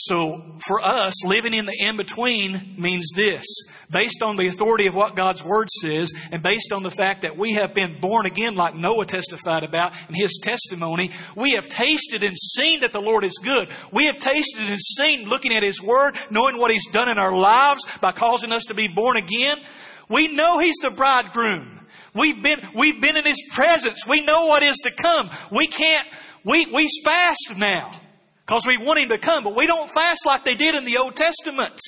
So, 0.00 0.40
for 0.64 0.80
us, 0.80 1.26
living 1.26 1.54
in 1.54 1.66
the 1.66 1.76
in 1.80 1.96
between 1.96 2.56
means 2.78 3.10
this. 3.16 3.44
Based 3.90 4.22
on 4.22 4.36
the 4.36 4.46
authority 4.46 4.86
of 4.86 4.94
what 4.94 5.16
God's 5.16 5.42
Word 5.42 5.68
says, 5.70 6.12
and 6.30 6.40
based 6.40 6.72
on 6.72 6.84
the 6.84 6.90
fact 6.90 7.22
that 7.22 7.36
we 7.36 7.54
have 7.54 7.74
been 7.74 7.98
born 7.98 8.24
again, 8.24 8.54
like 8.54 8.76
Noah 8.76 9.06
testified 9.06 9.64
about 9.64 9.92
in 10.08 10.14
his 10.14 10.38
testimony, 10.40 11.10
we 11.34 11.52
have 11.52 11.68
tasted 11.68 12.22
and 12.22 12.36
seen 12.36 12.80
that 12.80 12.92
the 12.92 13.00
Lord 13.00 13.24
is 13.24 13.40
good. 13.42 13.68
We 13.90 14.04
have 14.04 14.20
tasted 14.20 14.70
and 14.70 14.78
seen, 14.78 15.28
looking 15.28 15.52
at 15.52 15.64
His 15.64 15.82
Word, 15.82 16.14
knowing 16.30 16.58
what 16.58 16.70
He's 16.70 16.90
done 16.92 17.08
in 17.08 17.18
our 17.18 17.34
lives 17.34 17.80
by 18.00 18.12
causing 18.12 18.52
us 18.52 18.66
to 18.66 18.74
be 18.74 18.86
born 18.86 19.16
again. 19.16 19.58
We 20.08 20.32
know 20.32 20.60
He's 20.60 20.76
the 20.76 20.90
bridegroom. 20.90 21.77
We've 22.14 22.42
been, 22.42 22.60
we've 22.74 23.00
been 23.00 23.16
in 23.16 23.24
His 23.24 23.42
presence. 23.54 24.06
We 24.06 24.24
know 24.24 24.46
what 24.46 24.62
is 24.62 24.76
to 24.84 24.90
come. 24.90 25.28
We 25.50 25.66
can't, 25.66 26.06
we, 26.44 26.66
we 26.66 26.88
fast 27.04 27.54
now 27.58 27.90
because 28.46 28.66
we 28.66 28.78
want 28.78 29.00
Him 29.00 29.10
to 29.10 29.18
come, 29.18 29.44
but 29.44 29.56
we 29.56 29.66
don't 29.66 29.90
fast 29.90 30.26
like 30.26 30.44
they 30.44 30.54
did 30.54 30.74
in 30.74 30.84
the 30.84 30.98
Old 30.98 31.16
Testament. 31.16 31.78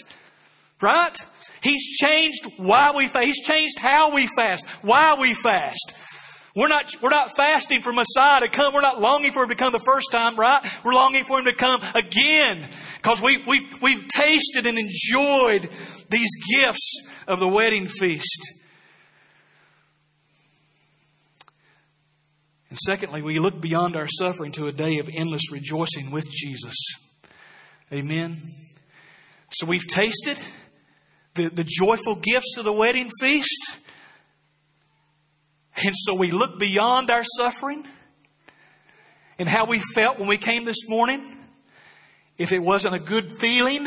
Right? 0.80 1.16
He's 1.62 1.98
changed 1.98 2.46
why 2.58 2.92
we 2.96 3.06
fast. 3.06 3.26
He's 3.26 3.44
changed 3.44 3.78
how 3.78 4.14
we 4.14 4.26
fast, 4.26 4.84
why 4.84 5.16
we 5.20 5.34
fast. 5.34 5.96
We're 6.56 6.68
not, 6.68 6.94
we're 7.00 7.10
not 7.10 7.30
fasting 7.36 7.80
for 7.80 7.92
Messiah 7.92 8.40
to 8.40 8.48
come. 8.48 8.74
We're 8.74 8.80
not 8.80 9.00
longing 9.00 9.30
for 9.30 9.44
Him 9.44 9.50
to 9.50 9.54
come 9.54 9.72
the 9.72 9.78
first 9.78 10.10
time, 10.10 10.36
right? 10.36 10.60
We're 10.84 10.94
longing 10.94 11.24
for 11.24 11.38
Him 11.38 11.44
to 11.44 11.54
come 11.54 11.80
again. 11.94 12.58
Because 12.96 13.22
we, 13.22 13.38
we've, 13.46 13.80
we've 13.80 14.08
tasted 14.08 14.66
and 14.66 14.76
enjoyed 14.76 15.68
these 16.10 16.30
gifts 16.52 17.24
of 17.28 17.38
the 17.38 17.48
wedding 17.48 17.86
feast. 17.86 18.59
And 22.70 22.78
secondly, 22.78 23.20
we 23.20 23.38
look 23.38 23.60
beyond 23.60 23.96
our 23.96 24.08
suffering 24.08 24.52
to 24.52 24.68
a 24.68 24.72
day 24.72 24.98
of 24.98 25.10
endless 25.12 25.52
rejoicing 25.52 26.10
with 26.10 26.30
Jesus. 26.30 26.74
Amen. 27.92 28.36
So 29.50 29.66
we've 29.66 29.86
tasted 29.86 30.38
the, 31.34 31.48
the 31.48 31.64
joyful 31.64 32.14
gifts 32.14 32.56
of 32.56 32.64
the 32.64 32.72
wedding 32.72 33.10
feast. 33.20 33.80
And 35.84 35.94
so 35.94 36.14
we 36.14 36.30
look 36.30 36.58
beyond 36.60 37.10
our 37.10 37.24
suffering 37.24 37.84
and 39.38 39.48
how 39.48 39.66
we 39.66 39.80
felt 39.94 40.18
when 40.18 40.28
we 40.28 40.36
came 40.36 40.64
this 40.64 40.88
morning. 40.88 41.24
If 42.38 42.52
it 42.52 42.60
wasn't 42.60 42.94
a 42.94 43.00
good 43.00 43.32
feeling, 43.32 43.86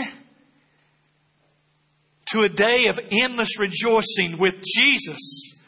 to 2.33 2.41
a 2.41 2.49
day 2.49 2.87
of 2.87 2.99
endless 3.11 3.59
rejoicing 3.59 4.39
with 4.39 4.63
Jesus. 4.63 5.67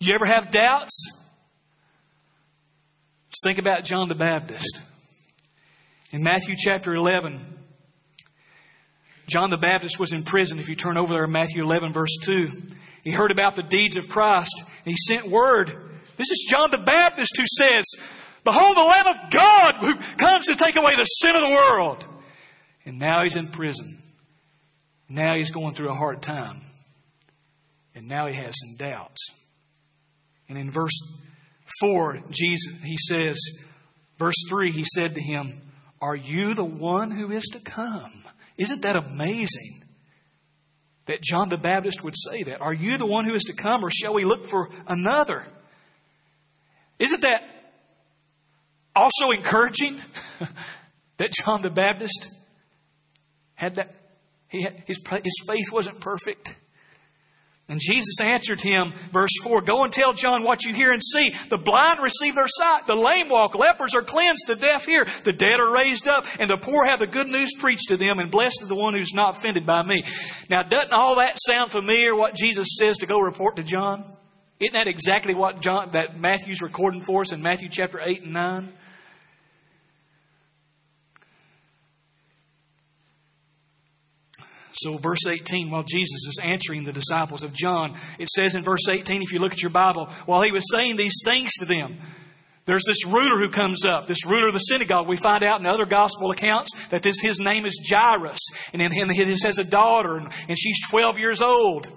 You 0.00 0.14
ever 0.14 0.24
have 0.24 0.50
doubts? 0.50 1.23
Think 3.42 3.58
about 3.58 3.84
John 3.84 4.08
the 4.08 4.14
Baptist. 4.14 4.82
In 6.12 6.22
Matthew 6.22 6.54
chapter 6.56 6.94
11, 6.94 7.40
John 9.26 9.50
the 9.50 9.56
Baptist 9.56 9.98
was 9.98 10.12
in 10.12 10.22
prison. 10.22 10.58
If 10.58 10.68
you 10.68 10.76
turn 10.76 10.96
over 10.96 11.14
there, 11.14 11.26
Matthew 11.26 11.62
11, 11.62 11.92
verse 11.92 12.16
2, 12.22 12.48
he 13.02 13.10
heard 13.10 13.30
about 13.30 13.56
the 13.56 13.62
deeds 13.62 13.96
of 13.96 14.08
Christ 14.08 14.62
and 14.84 14.92
he 14.92 14.96
sent 14.96 15.30
word. 15.30 15.68
This 16.16 16.30
is 16.30 16.46
John 16.48 16.70
the 16.70 16.78
Baptist 16.78 17.36
who 17.36 17.46
says, 17.46 17.84
Behold 18.44 18.76
the 18.76 18.80
Lamb 18.80 19.06
of 19.06 19.30
God 19.30 19.74
who 19.76 19.94
comes 20.16 20.46
to 20.46 20.54
take 20.54 20.76
away 20.76 20.94
the 20.96 21.04
sin 21.04 21.34
of 21.34 21.40
the 21.40 21.48
world. 21.48 22.06
And 22.84 22.98
now 22.98 23.22
he's 23.22 23.36
in 23.36 23.48
prison. 23.48 23.98
Now 25.08 25.34
he's 25.34 25.50
going 25.50 25.74
through 25.74 25.90
a 25.90 25.94
hard 25.94 26.22
time. 26.22 26.56
And 27.94 28.08
now 28.08 28.26
he 28.26 28.34
has 28.34 28.54
some 28.58 28.76
doubts. 28.76 29.30
And 30.48 30.58
in 30.58 30.70
verse 30.70 31.23
4, 31.80 32.22
Jesus, 32.30 32.82
he 32.82 32.96
says, 32.96 33.38
verse 34.18 34.34
3, 34.48 34.70
he 34.70 34.84
said 34.94 35.12
to 35.12 35.20
him, 35.20 35.46
Are 36.00 36.16
you 36.16 36.54
the 36.54 36.64
one 36.64 37.10
who 37.10 37.30
is 37.30 37.44
to 37.52 37.60
come? 37.60 38.12
Isn't 38.56 38.82
that 38.82 38.96
amazing? 38.96 39.80
That 41.06 41.22
John 41.22 41.48
the 41.48 41.58
Baptist 41.58 42.02
would 42.02 42.14
say 42.16 42.44
that. 42.44 42.60
Are 42.62 42.72
you 42.72 42.96
the 42.96 43.06
one 43.06 43.24
who 43.24 43.34
is 43.34 43.44
to 43.44 43.52
come, 43.54 43.84
or 43.84 43.90
shall 43.90 44.14
we 44.14 44.24
look 44.24 44.46
for 44.46 44.70
another? 44.86 45.44
Isn't 46.98 47.22
that 47.22 47.42
also 48.96 49.30
encouraging 49.30 49.96
that 51.18 51.32
John 51.32 51.62
the 51.62 51.70
Baptist 51.70 52.28
had 53.54 53.76
that? 53.76 53.88
He 54.48 54.62
had, 54.62 54.72
his, 54.86 55.02
his 55.22 55.44
faith 55.46 55.72
wasn't 55.72 56.00
perfect. 56.00 56.54
And 57.66 57.80
Jesus 57.80 58.20
answered 58.20 58.60
him, 58.60 58.88
verse 59.10 59.30
4 59.42 59.62
Go 59.62 59.84
and 59.84 59.92
tell 59.92 60.12
John 60.12 60.42
what 60.44 60.64
you 60.64 60.74
hear 60.74 60.92
and 60.92 61.02
see. 61.02 61.30
The 61.48 61.56
blind 61.56 62.00
receive 62.00 62.34
their 62.34 62.48
sight, 62.48 62.86
the 62.86 62.94
lame 62.94 63.30
walk, 63.30 63.54
lepers 63.54 63.94
are 63.94 64.02
cleansed, 64.02 64.46
the 64.46 64.56
deaf 64.56 64.84
hear, 64.84 65.06
the 65.24 65.32
dead 65.32 65.60
are 65.60 65.72
raised 65.72 66.06
up, 66.06 66.26
and 66.38 66.50
the 66.50 66.58
poor 66.58 66.84
have 66.84 66.98
the 66.98 67.06
good 67.06 67.26
news 67.26 67.52
preached 67.58 67.88
to 67.88 67.96
them, 67.96 68.18
and 68.18 68.30
blessed 68.30 68.60
is 68.62 68.68
the 68.68 68.74
one 68.74 68.92
who's 68.92 69.14
not 69.14 69.36
offended 69.36 69.64
by 69.64 69.82
me. 69.82 70.04
Now, 70.50 70.62
doesn't 70.62 70.92
all 70.92 71.16
that 71.16 71.38
sound 71.38 71.70
familiar, 71.70 72.14
what 72.14 72.34
Jesus 72.34 72.76
says 72.78 72.98
to 72.98 73.06
go 73.06 73.18
report 73.18 73.56
to 73.56 73.62
John? 73.62 74.04
Isn't 74.60 74.74
that 74.74 74.86
exactly 74.86 75.34
what 75.34 75.60
John, 75.60 75.90
that 75.92 76.18
Matthew's 76.18 76.62
recording 76.62 77.00
for 77.00 77.22
us 77.22 77.32
in 77.32 77.42
Matthew 77.42 77.68
chapter 77.70 77.98
8 78.02 78.24
and 78.24 78.34
9? 78.34 78.68
So, 84.84 84.98
verse 84.98 85.26
18, 85.26 85.70
while 85.70 85.82
Jesus 85.82 86.26
is 86.28 86.40
answering 86.44 86.84
the 86.84 86.92
disciples 86.92 87.42
of 87.42 87.54
John, 87.54 87.94
it 88.18 88.28
says 88.28 88.54
in 88.54 88.62
verse 88.62 88.86
18, 88.86 89.22
if 89.22 89.32
you 89.32 89.38
look 89.38 89.52
at 89.52 89.62
your 89.62 89.70
Bible, 89.70 90.10
while 90.26 90.42
he 90.42 90.52
was 90.52 90.70
saying 90.70 90.98
these 90.98 91.22
things 91.24 91.54
to 91.54 91.64
them, 91.64 91.90
there's 92.66 92.84
this 92.86 93.06
ruler 93.06 93.38
who 93.38 93.48
comes 93.48 93.86
up, 93.86 94.06
this 94.06 94.26
ruler 94.26 94.48
of 94.48 94.52
the 94.52 94.58
synagogue. 94.58 95.08
We 95.08 95.16
find 95.16 95.42
out 95.42 95.58
in 95.58 95.64
other 95.64 95.86
gospel 95.86 96.30
accounts 96.30 96.88
that 96.88 97.02
this, 97.02 97.18
his 97.22 97.40
name 97.40 97.64
is 97.64 97.80
Jairus, 97.90 98.40
and 98.74 98.82
he 98.82 98.88
has 98.88 99.58
a 99.58 99.70
daughter, 99.70 100.18
and, 100.18 100.28
and 100.50 100.58
she's 100.58 100.86
12 100.90 101.18
years 101.18 101.40
old. 101.40 101.90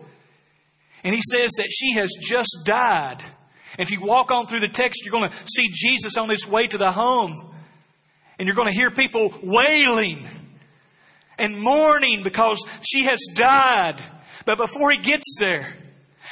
And 1.04 1.14
he 1.14 1.22
says 1.22 1.52
that 1.58 1.68
she 1.70 1.96
has 1.96 2.14
just 2.22 2.64
died. 2.66 3.18
And 3.78 3.82
if 3.82 3.92
you 3.92 4.00
walk 4.00 4.32
on 4.32 4.46
through 4.46 4.62
the 4.62 4.70
text, 4.70 5.02
you're 5.04 5.12
going 5.12 5.30
to 5.30 5.36
see 5.36 5.68
Jesus 5.74 6.16
on 6.16 6.30
his 6.30 6.48
way 6.48 6.68
to 6.68 6.78
the 6.78 6.94
home. 6.94 7.34
And 8.40 8.48
you're 8.48 8.56
going 8.56 8.70
to 8.70 8.74
hear 8.74 8.92
people 8.92 9.34
wailing 9.44 10.20
and 11.38 11.60
mourning 11.60 12.24
because 12.24 12.60
she 12.88 13.06
has 13.06 13.20
died. 13.36 13.96
But 14.46 14.58
before 14.58 14.92
he 14.92 14.98
gets 14.98 15.38
there, 15.40 15.66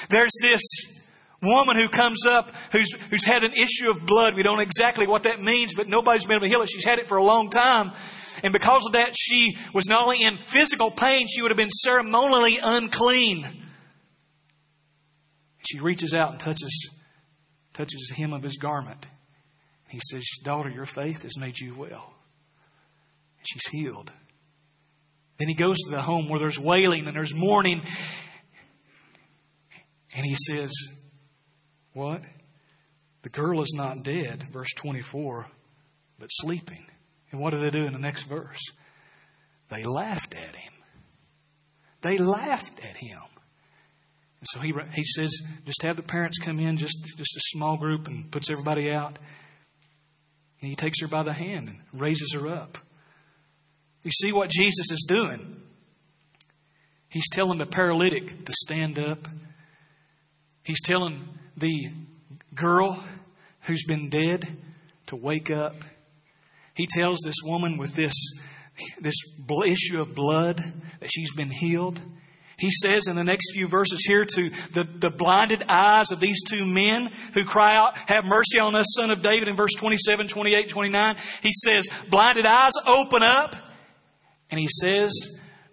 there's 0.10 0.38
this 0.42 0.62
woman 1.42 1.76
who 1.76 1.88
comes 1.88 2.26
up 2.26 2.50
who's, 2.72 2.92
who's 3.10 3.26
had 3.26 3.44
an 3.44 3.54
issue 3.54 3.90
of 3.90 4.06
blood. 4.06 4.36
We 4.36 4.44
don't 4.44 4.58
know 4.58 4.64
exactly 4.64 5.08
what 5.08 5.24
that 5.24 5.42
means, 5.42 5.74
but 5.74 5.88
nobody's 5.88 6.26
been 6.26 6.36
able 6.36 6.46
to 6.46 6.50
heal 6.50 6.62
it. 6.62 6.70
She's 6.70 6.86
had 6.86 7.00
it 7.00 7.08
for 7.08 7.18
a 7.18 7.24
long 7.24 7.50
time. 7.50 7.92
And 8.44 8.52
because 8.52 8.86
of 8.86 8.94
that, 8.94 9.14
she 9.18 9.58
was 9.74 9.88
not 9.88 10.04
only 10.04 10.24
in 10.24 10.34
physical 10.34 10.92
pain, 10.92 11.28
she 11.28 11.42
would 11.42 11.52
have 11.52 11.58
been 11.58 11.70
ceremonially 11.70 12.58
unclean. 12.62 13.46
She 15.68 15.80
reaches 15.80 16.14
out 16.14 16.32
and 16.32 16.40
touches, 16.40 17.04
touches 17.74 18.10
the 18.10 18.22
hem 18.22 18.34
of 18.34 18.44
his 18.44 18.58
garment. 18.58 19.06
He 19.88 20.00
says, 20.12 20.24
Daughter, 20.44 20.70
your 20.70 20.86
faith 20.86 21.24
has 21.24 21.38
made 21.40 21.60
you 21.60 21.74
well. 21.76 22.14
She's 23.44 23.68
healed. 23.72 24.12
Then 25.38 25.48
he 25.48 25.56
goes 25.56 25.78
to 25.80 25.92
the 25.92 26.02
home 26.02 26.30
where 26.30 26.40
there's 26.40 26.60
wailing 26.60 27.08
and 27.08 27.16
there's 27.16 27.36
mourning. 27.36 27.82
And 30.16 30.26
he 30.26 30.36
says, 30.36 30.72
What? 31.94 32.22
The 33.24 33.30
girl 33.30 33.62
is 33.62 33.74
not 33.76 34.04
dead, 34.04 34.44
verse 34.54 34.72
24, 34.76 35.48
but 36.20 36.28
sleeping. 36.28 36.86
And 37.32 37.42
what 37.42 37.52
do 37.52 37.60
they 37.60 37.72
do 37.72 37.86
in 37.86 37.94
the 37.94 38.00
next 38.00 38.24
verse? 38.24 38.62
They 39.70 39.84
laughed 39.84 40.36
at 40.36 40.56
him. 40.56 40.74
They 42.02 42.20
laughed 42.20 42.80
at 42.86 42.98
him. 42.98 43.20
And 44.40 44.48
so 44.52 44.60
he, 44.60 44.74
he 44.94 45.04
says, 45.04 45.32
just 45.66 45.82
have 45.82 45.96
the 45.96 46.04
parents 46.04 46.38
come 46.38 46.60
in, 46.60 46.78
just, 46.78 46.98
just 47.18 47.36
a 47.36 47.42
small 47.58 47.78
group, 47.78 48.08
and 48.08 48.32
puts 48.32 48.52
everybody 48.52 48.92
out. 48.92 49.18
And 50.62 50.70
he 50.70 50.76
takes 50.76 51.02
her 51.02 51.08
by 51.08 51.24
the 51.24 51.34
hand 51.34 51.68
and 51.68 51.80
raises 52.00 52.34
her 52.34 52.48
up. 52.48 52.78
You 54.06 54.12
see 54.12 54.32
what 54.32 54.52
Jesus 54.52 54.92
is 54.92 55.04
doing? 55.10 55.40
He's 57.10 57.28
telling 57.28 57.58
the 57.58 57.66
paralytic 57.66 58.46
to 58.46 58.54
stand 58.54 59.00
up. 59.00 59.18
He's 60.64 60.82
telling 60.82 61.20
the 61.58 61.88
girl 62.54 63.04
who's 63.62 63.84
been 63.84 64.10
dead 64.10 64.44
to 65.08 65.16
wake 65.16 65.50
up. 65.50 65.74
He 66.76 66.88
tells 66.88 67.20
this 67.26 67.38
woman 67.44 67.80
with 67.80 67.96
this, 67.96 68.14
this 69.02 69.16
issue 69.66 70.00
of 70.00 70.14
blood 70.14 70.58
that 71.00 71.10
she's 71.12 71.34
been 71.34 71.50
healed. 71.50 72.00
He 72.60 72.70
says 72.70 73.08
in 73.08 73.16
the 73.16 73.24
next 73.24 73.54
few 73.54 73.68
verses 73.68 74.06
here 74.06 74.24
to 74.24 74.50
the, 74.50 74.84
the 74.84 75.10
blinded 75.10 75.64
eyes 75.68 76.12
of 76.12 76.20
these 76.20 76.44
two 76.48 76.64
men 76.64 77.10
who 77.34 77.44
cry 77.44 77.76
out, 77.76 77.98
Have 78.08 78.26
mercy 78.26 78.60
on 78.60 78.76
us, 78.76 78.86
son 78.96 79.10
of 79.10 79.24
David, 79.24 79.48
in 79.48 79.56
verse 79.56 79.74
27, 79.78 80.28
28, 80.28 80.70
29. 80.70 81.16
He 81.42 81.52
says, 81.52 81.88
Blinded 82.12 82.46
eyes, 82.46 82.74
open 82.86 83.24
up. 83.24 83.56
And 84.52 84.60
he 84.60 84.68
says 84.68 85.12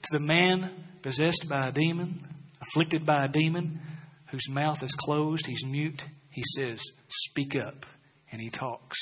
to 0.02 0.18
the 0.18 0.24
man 0.24 0.68
possessed 1.02 1.46
by 1.48 1.68
a 1.68 1.72
demon, 1.72 2.14
afflicted 2.60 3.04
by 3.04 3.24
a 3.24 3.28
demon, 3.28 3.80
whose 4.30 4.48
mouth 4.48 4.82
is 4.82 4.92
closed, 4.92 5.46
he's 5.46 5.64
mute, 5.64 6.04
he 6.30 6.42
says, 6.56 6.82
Speak 7.08 7.56
up. 7.56 7.86
And 8.30 8.40
he 8.40 8.48
talks. 8.48 8.96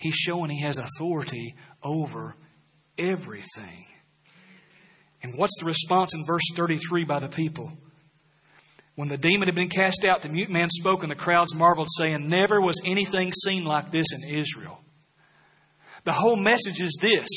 He's 0.00 0.16
showing 0.16 0.50
he 0.50 0.62
has 0.62 0.76
authority 0.76 1.54
over 1.84 2.34
everything. 2.98 3.86
And 5.22 5.36
what's 5.36 5.56
the 5.60 5.66
response 5.66 6.14
in 6.14 6.24
verse 6.26 6.42
33 6.54 7.04
by 7.04 7.20
the 7.20 7.28
people? 7.28 7.72
When 8.96 9.08
the 9.08 9.16
demon 9.16 9.46
had 9.46 9.54
been 9.54 9.68
cast 9.68 10.04
out, 10.04 10.22
the 10.22 10.28
mute 10.28 10.50
man 10.50 10.68
spoke, 10.70 11.02
and 11.02 11.10
the 11.12 11.16
crowds 11.16 11.54
marveled, 11.54 11.86
saying, 11.96 12.28
Never 12.28 12.60
was 12.60 12.82
anything 12.84 13.32
seen 13.32 13.64
like 13.64 13.92
this 13.92 14.06
in 14.12 14.34
Israel. 14.34 14.80
The 16.02 16.12
whole 16.12 16.36
message 16.36 16.80
is 16.80 16.98
this 17.00 17.28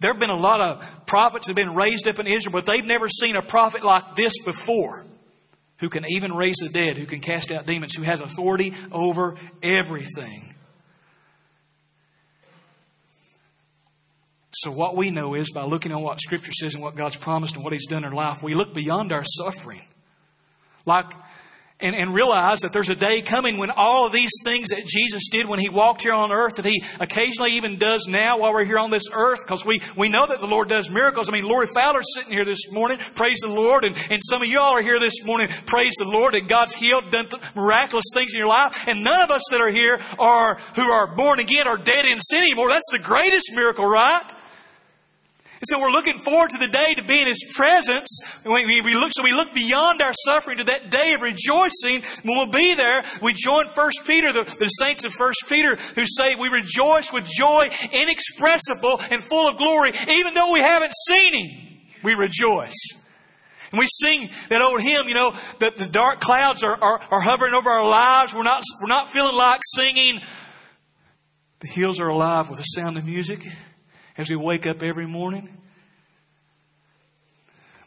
there 0.00 0.12
have 0.12 0.20
been 0.20 0.30
a 0.30 0.36
lot 0.36 0.60
of 0.60 1.06
prophets 1.06 1.46
that 1.46 1.56
have 1.56 1.66
been 1.66 1.74
raised 1.74 2.06
up 2.08 2.18
in 2.18 2.26
Israel, 2.26 2.52
but 2.52 2.66
they've 2.66 2.86
never 2.86 3.08
seen 3.08 3.36
a 3.36 3.42
prophet 3.42 3.84
like 3.84 4.16
this 4.16 4.42
before 4.44 5.04
who 5.78 5.88
can 5.88 6.04
even 6.08 6.32
raise 6.34 6.56
the 6.56 6.68
dead, 6.68 6.96
who 6.96 7.06
can 7.06 7.20
cast 7.20 7.50
out 7.50 7.66
demons, 7.66 7.94
who 7.94 8.02
has 8.02 8.20
authority 8.20 8.72
over 8.92 9.36
everything. 9.62 10.54
So, 14.52 14.70
what 14.70 14.96
we 14.96 15.10
know 15.10 15.34
is 15.34 15.50
by 15.52 15.64
looking 15.64 15.90
at 15.90 15.98
what 15.98 16.20
Scripture 16.20 16.52
says 16.52 16.74
and 16.74 16.82
what 16.82 16.94
God's 16.94 17.16
promised 17.16 17.56
and 17.56 17.64
what 17.64 17.72
He's 17.72 17.86
done 17.86 18.04
in 18.04 18.10
our 18.10 18.14
life, 18.14 18.42
we 18.42 18.54
look 18.54 18.72
beyond 18.72 19.12
our 19.12 19.24
suffering. 19.24 19.82
Like 20.86 21.12
and, 21.80 21.96
and 21.96 22.14
realize 22.14 22.60
that 22.60 22.72
there's 22.72 22.88
a 22.88 22.94
day 22.94 23.20
coming 23.20 23.58
when 23.58 23.70
all 23.70 24.06
of 24.06 24.12
these 24.12 24.30
things 24.44 24.68
that 24.68 24.84
Jesus 24.86 25.28
did 25.28 25.46
when 25.46 25.58
he 25.58 25.68
walked 25.68 26.02
here 26.02 26.12
on 26.12 26.30
earth, 26.30 26.56
that 26.56 26.64
he 26.64 26.82
occasionally 27.00 27.52
even 27.52 27.78
does 27.78 28.06
now 28.08 28.38
while 28.38 28.52
we're 28.52 28.64
here 28.64 28.78
on 28.78 28.90
this 28.90 29.10
earth, 29.12 29.40
because 29.44 29.66
we, 29.66 29.80
we 29.96 30.08
know 30.08 30.24
that 30.24 30.38
the 30.38 30.46
Lord 30.46 30.68
does 30.68 30.88
miracles. 30.88 31.28
I 31.28 31.32
mean, 31.32 31.46
Lori 31.46 31.66
Fowler's 31.66 32.14
sitting 32.14 32.32
here 32.32 32.44
this 32.44 32.72
morning, 32.72 32.98
praise 33.16 33.40
the 33.40 33.48
Lord, 33.48 33.84
and, 33.84 33.96
and 34.10 34.22
some 34.22 34.40
of 34.40 34.48
y'all 34.48 34.76
are 34.76 34.82
here 34.82 35.00
this 35.00 35.24
morning, 35.24 35.48
praise 35.66 35.94
the 35.98 36.08
Lord, 36.08 36.34
and 36.34 36.48
God's 36.48 36.74
healed, 36.74 37.10
done 37.10 37.26
miraculous 37.56 38.06
things 38.14 38.32
in 38.32 38.38
your 38.38 38.48
life, 38.48 38.86
and 38.86 39.02
none 39.02 39.22
of 39.22 39.30
us 39.30 39.42
that 39.50 39.60
are 39.60 39.70
here 39.70 40.00
are, 40.18 40.54
who 40.76 40.82
are 40.82 41.08
born 41.08 41.40
again 41.40 41.66
are 41.66 41.76
dead 41.76 42.04
in 42.04 42.18
sin 42.20 42.42
anymore. 42.42 42.68
That's 42.68 42.90
the 42.92 43.00
greatest 43.00 43.50
miracle, 43.54 43.84
right? 43.84 44.22
And 45.60 45.68
so 45.68 45.80
we're 45.80 45.90
looking 45.90 46.18
forward 46.18 46.50
to 46.50 46.58
the 46.58 46.68
day 46.68 46.94
to 46.94 47.02
be 47.02 47.20
in 47.20 47.26
His 47.26 47.52
presence. 47.54 48.42
We, 48.44 48.80
we, 48.80 48.94
look, 48.94 49.12
so 49.12 49.22
we 49.22 49.32
look 49.32 49.54
beyond 49.54 50.02
our 50.02 50.12
suffering 50.12 50.58
to 50.58 50.64
that 50.64 50.90
day 50.90 51.14
of 51.14 51.22
rejoicing. 51.22 52.02
When 52.22 52.36
we'll 52.36 52.52
be 52.52 52.74
there, 52.74 53.04
we 53.22 53.32
join 53.32 53.66
First 53.68 54.02
Peter, 54.06 54.32
the, 54.32 54.42
the 54.42 54.68
saints 54.68 55.04
of 55.04 55.12
First 55.12 55.44
Peter, 55.48 55.76
who 55.76 56.04
say 56.04 56.34
we 56.34 56.48
rejoice 56.48 57.12
with 57.12 57.24
joy 57.26 57.70
inexpressible 57.92 59.00
and 59.10 59.22
full 59.22 59.48
of 59.48 59.56
glory, 59.56 59.92
even 60.08 60.34
though 60.34 60.52
we 60.52 60.60
haven't 60.60 60.92
seen 61.06 61.34
Him. 61.34 61.78
We 62.02 62.14
rejoice. 62.14 62.76
And 63.70 63.78
we 63.78 63.86
sing 63.86 64.28
that 64.50 64.60
old 64.60 64.82
hymn, 64.82 65.08
you 65.08 65.14
know, 65.14 65.34
that 65.60 65.76
the 65.76 65.86
dark 65.86 66.20
clouds 66.20 66.62
are, 66.62 66.76
are, 66.82 67.00
are 67.10 67.20
hovering 67.20 67.54
over 67.54 67.70
our 67.70 67.88
lives. 67.88 68.34
We're 68.34 68.42
not, 68.42 68.62
we're 68.82 68.88
not 68.88 69.08
feeling 69.08 69.36
like 69.36 69.60
singing. 69.64 70.20
The 71.60 71.68
hills 71.68 72.00
are 72.00 72.08
alive 72.08 72.50
with 72.50 72.58
the 72.58 72.64
sound 72.64 72.96
of 72.96 73.06
music 73.06 73.40
as 74.16 74.30
we 74.30 74.36
wake 74.36 74.66
up 74.66 74.82
every 74.82 75.06
morning. 75.06 75.48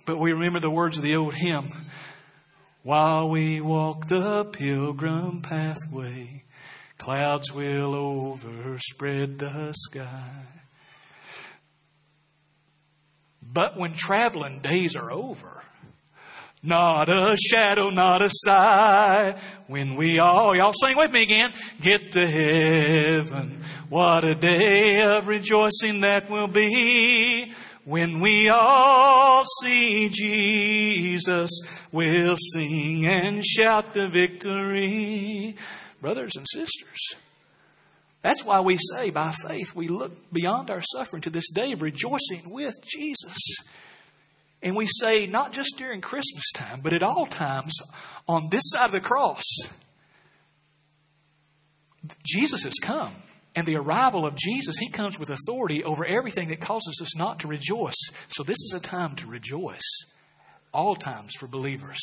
But 0.06 0.18
we 0.18 0.34
remember 0.34 0.60
the 0.60 0.72
words 0.72 0.98
of 0.98 1.04
the 1.04 1.16
old 1.16 1.34
hymn 1.34 1.66
While 2.84 3.30
we 3.30 3.62
walk 3.62 4.08
the 4.08 4.46
pilgrim 4.46 5.42
pathway, 5.42 6.44
clouds 6.98 7.54
will 7.54 7.94
overspread 7.94 9.40
the 9.40 9.74
sky. 9.74 10.46
But 13.42 13.78
when 13.78 13.94
traveling 13.94 14.62
days 14.62 14.96
are 14.96 15.12
over, 15.12 15.64
not 16.64 17.08
a 17.10 17.38
shadow, 17.38 17.90
not 17.90 18.22
a 18.22 18.30
sigh. 18.30 19.36
When 19.68 19.96
we 19.96 20.20
all, 20.20 20.56
y'all 20.56 20.74
sing 20.74 20.98
with 20.98 21.12
me 21.12 21.24
again, 21.24 21.52
get 21.82 22.12
to 22.14 22.28
heaven. 22.28 23.57
What 23.90 24.26
a 24.26 24.36
day 24.36 25.02
of 25.02 25.30
rejoicing 25.30 26.02
that 26.02 26.30
will 26.30 26.50
be. 26.50 27.54
When 27.86 28.20
we 28.20 28.50
all 28.50 29.46
see 29.62 30.10
Jesus, 30.10 31.88
we'll 31.94 32.36
sing 32.36 33.06
and 33.06 33.46
shout 33.46 33.94
the 33.94 34.10
victory. 34.10 35.56
Brothers 36.02 36.34
and 36.36 36.46
sisters, 36.52 37.16
that's 38.22 38.44
why 38.44 38.60
we 38.60 38.78
say 38.78 39.10
by 39.10 39.32
faith 39.32 39.74
we 39.74 39.88
look 39.88 40.34
beyond 40.34 40.70
our 40.70 40.82
suffering 40.82 41.22
to 41.22 41.30
this 41.30 41.50
day 41.50 41.72
of 41.72 41.82
rejoicing 41.82 42.42
with 42.48 42.76
Jesus. 42.86 43.38
And 44.62 44.76
we 44.76 44.86
say, 44.86 45.28
not 45.28 45.54
just 45.54 45.76
during 45.78 46.02
Christmas 46.02 46.52
time, 46.54 46.82
but 46.84 46.92
at 46.92 47.04
all 47.04 47.26
times 47.26 47.74
on 48.28 48.50
this 48.52 48.64
side 48.66 48.88
of 48.88 48.92
the 48.92 49.00
cross, 49.00 49.46
Jesus 52.26 52.64
has 52.64 52.76
come. 52.82 53.14
And 53.58 53.66
the 53.66 53.78
arrival 53.78 54.24
of 54.24 54.36
Jesus, 54.36 54.78
He 54.78 54.92
comes 54.92 55.18
with 55.18 55.32
authority 55.32 55.84
over 55.84 56.06
everything 56.06 56.50
that 56.50 56.62
causes 56.62 57.00
us 57.02 57.18
not 57.18 57.40
to 57.40 57.48
rejoice. 57.48 57.98
So 58.28 58.44
this 58.44 58.60
is 58.60 58.76
a 58.78 58.80
time 58.80 59.16
to 59.16 59.26
rejoice. 59.26 59.82
All 60.72 60.96
times 60.96 61.34
for 61.34 61.48
believers. 61.48 61.98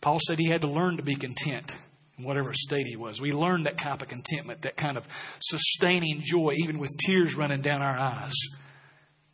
Paul 0.00 0.20
said 0.24 0.38
he 0.38 0.50
had 0.50 0.60
to 0.60 0.68
learn 0.68 0.98
to 0.98 1.02
be 1.02 1.16
content 1.16 1.76
in 2.16 2.24
whatever 2.24 2.54
state 2.54 2.86
he 2.86 2.94
was. 2.94 3.20
We 3.20 3.32
learned 3.32 3.66
that 3.66 3.76
type 3.76 4.00
of 4.00 4.06
contentment, 4.06 4.62
that 4.62 4.76
kind 4.76 4.96
of 4.96 5.08
sustaining 5.40 6.20
joy, 6.22 6.52
even 6.58 6.78
with 6.78 6.96
tears 7.04 7.34
running 7.34 7.62
down 7.62 7.82
our 7.82 7.98
eyes. 7.98 8.34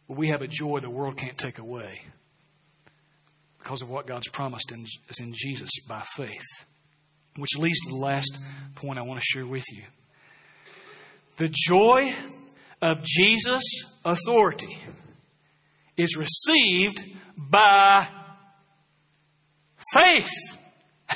But 0.09 0.17
we 0.17 0.29
have 0.29 0.41
a 0.41 0.49
joy 0.49 0.81
the 0.81 0.89
world 0.89 1.19
can't 1.19 1.37
take 1.37 1.59
away 1.59 2.01
because 3.59 3.83
of 3.83 3.91
what 3.91 4.07
God's 4.07 4.31
promised 4.31 4.73
in, 4.73 4.87
in 5.21 5.35
Jesus 5.37 5.71
by 5.87 6.01
faith. 6.15 6.65
Which 7.37 7.59
leads 7.59 7.81
to 7.81 7.91
the 7.91 8.01
last 8.01 8.39
point 8.77 8.99
I 8.99 9.03
want 9.03 9.21
to 9.21 9.27
share 9.27 9.47
with 9.47 9.65
you. 9.71 9.83
The 11.37 11.53
joy 11.53 12.13
of 12.81 13.03
Jesus' 13.03 14.01
authority 14.05 14.79
is 15.97 16.17
received 16.17 17.01
by 17.37 18.07
faith. 19.93 20.31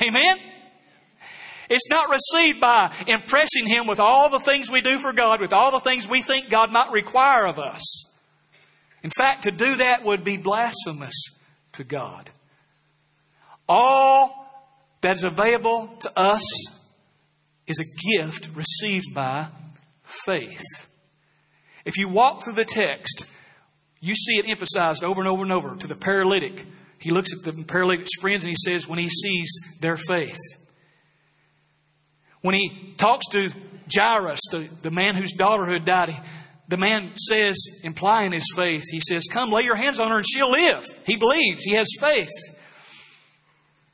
Amen? 0.01 0.37
It's 1.69 1.89
not 1.89 2.09
received 2.09 2.59
by 2.59 2.93
impressing 3.07 3.67
Him 3.67 3.87
with 3.87 3.99
all 3.99 4.29
the 4.29 4.39
things 4.39 4.69
we 4.69 4.81
do 4.81 4.97
for 4.97 5.13
God, 5.13 5.39
with 5.39 5.53
all 5.53 5.71
the 5.71 5.79
things 5.79 6.09
we 6.09 6.21
think 6.21 6.49
God 6.49 6.71
might 6.71 6.91
require 6.91 7.45
of 7.45 7.59
us. 7.59 8.09
In 9.03 9.11
fact, 9.11 9.43
to 9.43 9.51
do 9.51 9.75
that 9.75 10.03
would 10.03 10.23
be 10.23 10.37
blasphemous 10.37 11.15
to 11.73 11.83
God. 11.83 12.29
All 13.67 14.35
that 15.01 15.15
is 15.15 15.23
available 15.23 15.87
to 16.01 16.11
us 16.19 16.43
is 17.67 17.79
a 17.79 18.17
gift 18.17 18.49
received 18.55 19.05
by 19.13 19.47
faith. 20.09 20.63
If 21.85 21.97
you 21.97 22.09
walk 22.09 22.43
through 22.43 22.53
the 22.53 22.65
text, 22.65 23.33
you 24.01 24.15
see 24.15 24.33
it 24.33 24.49
emphasized 24.49 25.03
over 25.03 25.21
and 25.21 25.27
over 25.27 25.43
and 25.43 25.51
over 25.51 25.75
to 25.75 25.87
the 25.87 25.95
paralytic. 25.95 26.65
He 26.99 27.11
looks 27.11 27.29
at 27.33 27.55
the 27.55 27.63
paralytic's 27.65 28.19
friends 28.19 28.43
and 28.43 28.49
he 28.49 28.55
says, 28.55 28.87
when 28.87 28.99
he 28.99 29.09
sees 29.09 29.77
their 29.81 29.97
faith. 29.97 30.37
When 32.41 32.55
he 32.55 32.69
talks 32.97 33.27
to 33.29 33.49
Jairus, 33.93 34.39
the, 34.51 34.69
the 34.83 34.91
man 34.91 35.15
whose 35.15 35.33
daughter 35.33 35.65
had 35.65 35.85
died, 35.85 36.13
the 36.67 36.77
man 36.77 37.09
says, 37.15 37.81
implying 37.83 38.31
his 38.31 38.45
faith, 38.55 38.83
he 38.89 39.01
says, 39.01 39.25
Come, 39.29 39.51
lay 39.51 39.63
your 39.63 39.75
hands 39.75 39.99
on 39.99 40.11
her 40.11 40.17
and 40.17 40.25
she'll 40.27 40.51
live. 40.51 40.85
He 41.05 41.17
believes, 41.17 41.63
he 41.63 41.73
has 41.73 41.87
faith. 41.99 42.29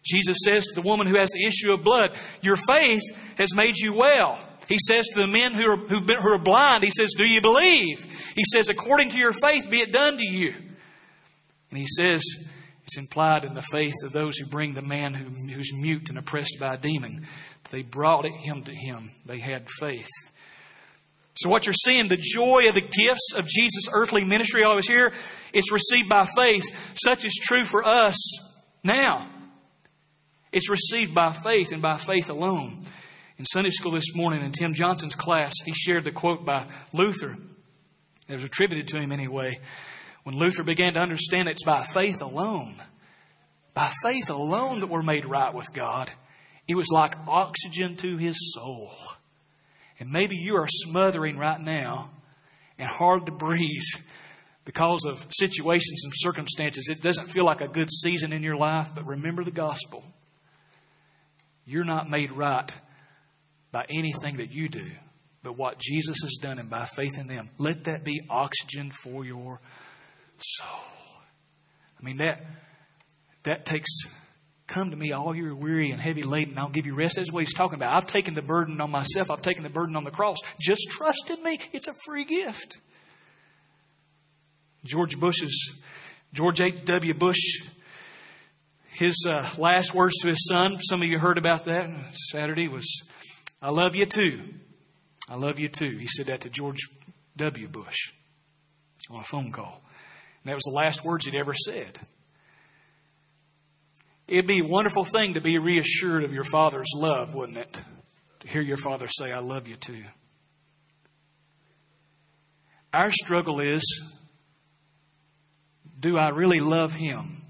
Jesus 0.03 0.38
says 0.43 0.68
to 0.68 0.76
the 0.76 0.88
woman 0.88 1.07
who 1.07 1.16
has 1.16 1.32
the 1.32 1.45
issue 1.45 1.74
of 1.74 1.84
blood, 1.84 2.11
Your 2.41 2.57
faith 2.57 3.01
has 3.38 3.55
made 3.55 3.78
you 3.78 3.95
well. 3.95 4.38
He 4.68 4.78
says 4.80 5.07
to 5.09 5.20
the 5.20 5.28
men 5.28 5.53
who 5.53 5.70
are, 5.70 5.76
who 5.78 6.34
are 6.34 6.38
blind, 6.38 6.84
He 6.84 6.91
says, 6.91 7.13
Do 7.18 7.26
you 7.26 7.41
believe? 7.41 8.03
He 8.36 8.43
says, 8.51 8.70
According 8.70 9.09
to 9.11 9.18
your 9.18 9.34
faith, 9.34 9.70
be 9.70 9.78
it 9.78 9.93
done 9.93 10.18
to 10.18 10.26
you. 10.26 10.53
And 11.70 11.80
He 11.80 11.86
says, 11.88 12.24
It's 12.86 12.97
implied 12.97 13.43
in 13.43 13.53
the 13.53 13.61
faith 13.61 13.93
of 14.03 14.11
those 14.11 14.38
who 14.38 14.49
bring 14.49 14.74
the 14.74 14.82
man 14.82 15.13
who, 15.13 15.26
who's 15.53 15.72
mute 15.80 16.09
and 16.09 16.18
oppressed 16.18 16.57
by 16.59 16.76
a 16.76 16.78
demon. 16.78 17.26
They 17.72 17.84
brought 17.84 18.26
it 18.26 18.32
him 18.32 18.63
to 18.63 18.74
Him, 18.74 19.09
they 19.26 19.39
had 19.39 19.70
faith. 19.70 20.09
So, 21.38 21.49
what 21.49 21.66
you're 21.66 21.74
seeing, 21.74 22.07
the 22.07 22.16
joy 22.18 22.70
of 22.70 22.76
the 22.76 22.82
gifts 22.82 23.34
of 23.38 23.45
Jesus' 23.45 23.89
earthly 23.93 24.24
ministry, 24.24 24.63
I 24.63 24.74
was 24.74 24.88
here, 24.88 25.11
it's 25.53 25.72
received 25.72 26.07
by 26.07 26.26
faith. 26.26 26.97
Such 27.03 27.26
is 27.26 27.34
true 27.41 27.66
for 27.66 27.84
us 27.84 28.16
now. 28.84 29.26
It's 30.53 30.70
received 30.70 31.13
by 31.13 31.34
faith 31.34 31.74
and 31.74 31.82
by 31.82 31.97
faith 31.97 32.30
alone. 32.30 32.86
In 33.38 33.45
Sunday 33.45 33.69
school 33.69 33.91
this 33.91 34.15
morning, 34.15 34.41
in 34.45 34.53
Tim 34.53 34.73
Johnson's 34.73 35.15
class, 35.15 35.53
he 35.65 35.73
shared 35.73 36.05
the 36.05 36.11
quote 36.11 36.45
by 36.45 36.63
Luther. 36.93 37.36
It 38.29 38.33
was 38.33 38.45
attributed 38.45 38.88
to 38.89 38.97
him 38.97 39.11
anyway. 39.11 39.59
When 40.23 40.38
Luther 40.38 40.63
began 40.63 40.93
to 40.93 41.01
understand 41.01 41.49
it's 41.49 41.65
by 41.65 41.83
faith 41.83 42.21
alone, 42.21 42.75
by 43.73 43.91
faith 44.03 44.29
alone 44.29 44.79
that 44.79 44.88
we're 44.88 45.03
made 45.03 45.25
right 45.25 45.53
with 45.53 45.73
God, 45.73 46.09
it 46.67 46.75
was 46.75 46.89
like 46.91 47.13
oxygen 47.27 47.97
to 47.97 48.15
his 48.15 48.53
soul. 48.53 48.91
And 49.99 50.09
maybe 50.11 50.38
you 50.38 50.55
are 50.55 50.67
smothering 50.69 51.38
right 51.38 51.59
now 51.59 52.11
and 52.79 52.88
hard 52.88 53.25
to 53.25 53.33
breathe 53.33 53.83
because 54.63 55.05
of 55.05 55.27
situations 55.29 56.03
and 56.05 56.13
circumstances. 56.15 56.88
It 56.88 57.03
doesn't 57.03 57.27
feel 57.27 57.45
like 57.45 57.61
a 57.61 57.67
good 57.67 57.91
season 57.91 58.31
in 58.31 58.43
your 58.43 58.55
life, 58.55 58.91
but 58.95 59.05
remember 59.05 59.43
the 59.43 59.51
gospel. 59.51 60.05
You're 61.65 61.83
not 61.83 62.09
made 62.09 62.31
right 62.31 62.73
by 63.76 63.86
anything 63.89 64.38
that 64.38 64.53
you 64.53 64.69
do, 64.69 64.89
but 65.43 65.57
what 65.57 65.78
Jesus 65.80 66.15
has 66.21 66.38
done 66.41 66.59
and 66.59 66.69
by 66.69 66.86
faith 66.86 67.19
in 67.19 67.28
them. 67.28 67.49
Let 67.57 67.84
that 67.84 68.05
be 68.05 68.21
oxygen 68.30 68.89
for 68.89 69.26
your 69.26 69.59
soul. 70.38 71.19
I 71.99 72.05
mean 72.05 72.15
that 72.17 72.39
that 73.43 73.65
takes 73.65 73.89
come 74.65 74.91
to 74.91 74.95
me 74.95 75.11
all 75.11 75.36
you're 75.36 75.53
weary 75.53 75.91
and 75.91 75.99
heavy 75.99 76.23
laden 76.23 76.57
I'll 76.57 76.69
give 76.69 76.86
you 76.86 76.95
rest. 76.95 77.17
That's 77.17 77.34
what 77.34 77.41
he's 77.41 77.53
talking 77.53 77.76
about. 77.78 77.93
I've 77.93 78.07
taken 78.07 78.34
the 78.34 78.41
burden 78.41 78.80
on 78.80 78.91
myself. 78.91 79.30
I've 79.30 79.41
taken 79.41 79.63
the 79.63 79.69
burden 79.69 79.97
on 79.97 80.05
the 80.05 80.11
cross. 80.11 80.38
Just 80.57 80.88
trust 80.89 81.30
in 81.30 81.43
me. 81.43 81.59
It's 81.73 81.89
a 81.89 81.93
free 82.05 82.23
gift. 82.23 82.80
George 84.86 85.19
Bush's 85.19 85.84
George 86.34 86.61
H.W. 86.61 87.13
Bush 87.13 87.41
his 88.95 89.26
uh, 89.28 89.45
last 89.57 89.93
words 89.93 90.15
to 90.21 90.28
his 90.28 90.47
son, 90.47 90.80
some 90.80 91.01
of 91.01 91.07
you 91.09 91.19
heard 91.19 91.38
about 91.38 91.65
that 91.65 91.89
Saturday, 92.13 92.69
was, 92.69 92.88
I 93.62 93.70
love 93.70 93.95
you 93.95 94.06
too. 94.06 94.39
I 95.30 95.36
love 95.36 95.60
you 95.60 95.68
too. 95.68 95.97
He 95.97 96.08
said 96.08 96.28
that 96.28 96.41
to 96.41 96.49
George 96.49 96.80
W. 97.38 97.68
Bush 97.68 98.14
on 99.10 99.20
a 99.20 99.24
phone 99.24 99.51
call. 99.51 99.82
And 100.43 100.49
that 100.49 100.56
was 100.56 100.64
the 100.64 100.76
last 100.76 101.03
words 101.03 101.26
he'd 101.26 101.36
ever 101.38 101.53
said. 101.53 101.99
It'd 104.28 104.47
be 104.47 104.60
a 104.60 104.68
wonderful 104.68 105.06
thing 105.06 105.36
to 105.36 105.41
be 105.41 105.58
reassured 105.58 106.24
of 106.24 106.34
your 106.34 106.43
father's 106.43 106.91
love, 106.95 107.36
wouldn't 107.36 107.58
it? 107.58 107.82
To 108.41 108.47
hear 108.47 108.62
your 108.62 108.78
father 108.78 109.08
say, 109.08 109.32
I 109.32 109.39
love 109.39 109.68
you 109.68 109.76
too. 109.76 110.03
Our 112.93 113.12
struggle 113.12 113.60
is 113.60 113.84
do 115.99 116.18
I 116.18 116.30
really 116.30 116.60
love 116.60 116.93
him? 116.93 117.45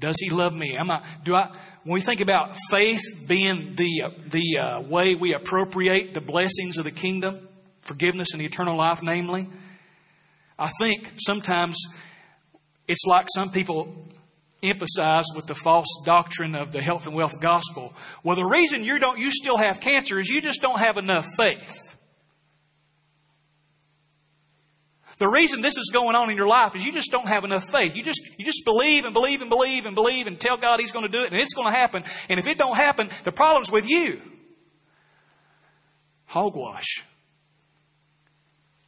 Does 0.00 0.16
he 0.18 0.30
love 0.30 0.54
me? 0.54 0.76
Am 0.76 0.90
I, 0.90 1.00
do 1.24 1.34
I, 1.34 1.48
when 1.84 1.94
we 1.94 2.00
think 2.00 2.20
about 2.20 2.56
faith 2.70 3.00
being 3.28 3.74
the, 3.76 4.12
the 4.28 4.58
uh, 4.58 4.80
way 4.80 5.14
we 5.14 5.34
appropriate 5.34 6.14
the 6.14 6.20
blessings 6.20 6.78
of 6.78 6.84
the 6.84 6.90
kingdom, 6.90 7.36
forgiveness 7.80 8.28
and 8.32 8.42
eternal 8.42 8.76
life, 8.76 9.02
namely, 9.02 9.46
I 10.58 10.68
think 10.80 11.10
sometimes 11.18 11.78
it's 12.88 13.04
like 13.06 13.26
some 13.34 13.50
people 13.50 13.94
emphasize 14.62 15.24
with 15.34 15.46
the 15.46 15.54
false 15.54 16.02
doctrine 16.04 16.54
of 16.54 16.72
the 16.72 16.82
health 16.82 17.06
and 17.06 17.14
wealth 17.14 17.40
gospel. 17.40 17.94
Well, 18.22 18.36
the 18.36 18.44
reason 18.44 18.84
you 18.84 18.98
don't, 18.98 19.18
you 19.18 19.30
still 19.30 19.56
have 19.56 19.80
cancer 19.80 20.18
is 20.18 20.28
you 20.28 20.40
just 20.40 20.60
don't 20.60 20.78
have 20.78 20.98
enough 20.98 21.26
faith. 21.36 21.89
The 25.20 25.28
reason 25.28 25.60
this 25.60 25.76
is 25.76 25.90
going 25.92 26.16
on 26.16 26.30
in 26.30 26.36
your 26.38 26.46
life 26.46 26.74
is 26.74 26.82
you 26.82 26.92
just 26.92 27.10
don't 27.10 27.28
have 27.28 27.44
enough 27.44 27.64
faith. 27.64 27.94
You 27.94 28.02
just 28.02 28.22
you 28.38 28.44
just 28.44 28.64
believe 28.64 29.04
and 29.04 29.12
believe 29.12 29.42
and 29.42 29.50
believe 29.50 29.84
and 29.84 29.94
believe 29.94 30.26
and 30.26 30.40
tell 30.40 30.56
God 30.56 30.80
He's 30.80 30.92
going 30.92 31.04
to 31.04 31.12
do 31.12 31.22
it 31.22 31.30
and 31.30 31.38
it's 31.38 31.52
going 31.52 31.70
to 31.70 31.76
happen. 31.76 32.04
And 32.30 32.40
if 32.40 32.46
it 32.46 32.56
don't 32.56 32.74
happen, 32.74 33.10
the 33.24 33.30
problem's 33.30 33.70
with 33.70 33.86
you. 33.86 34.18
Hogwash. 36.24 37.04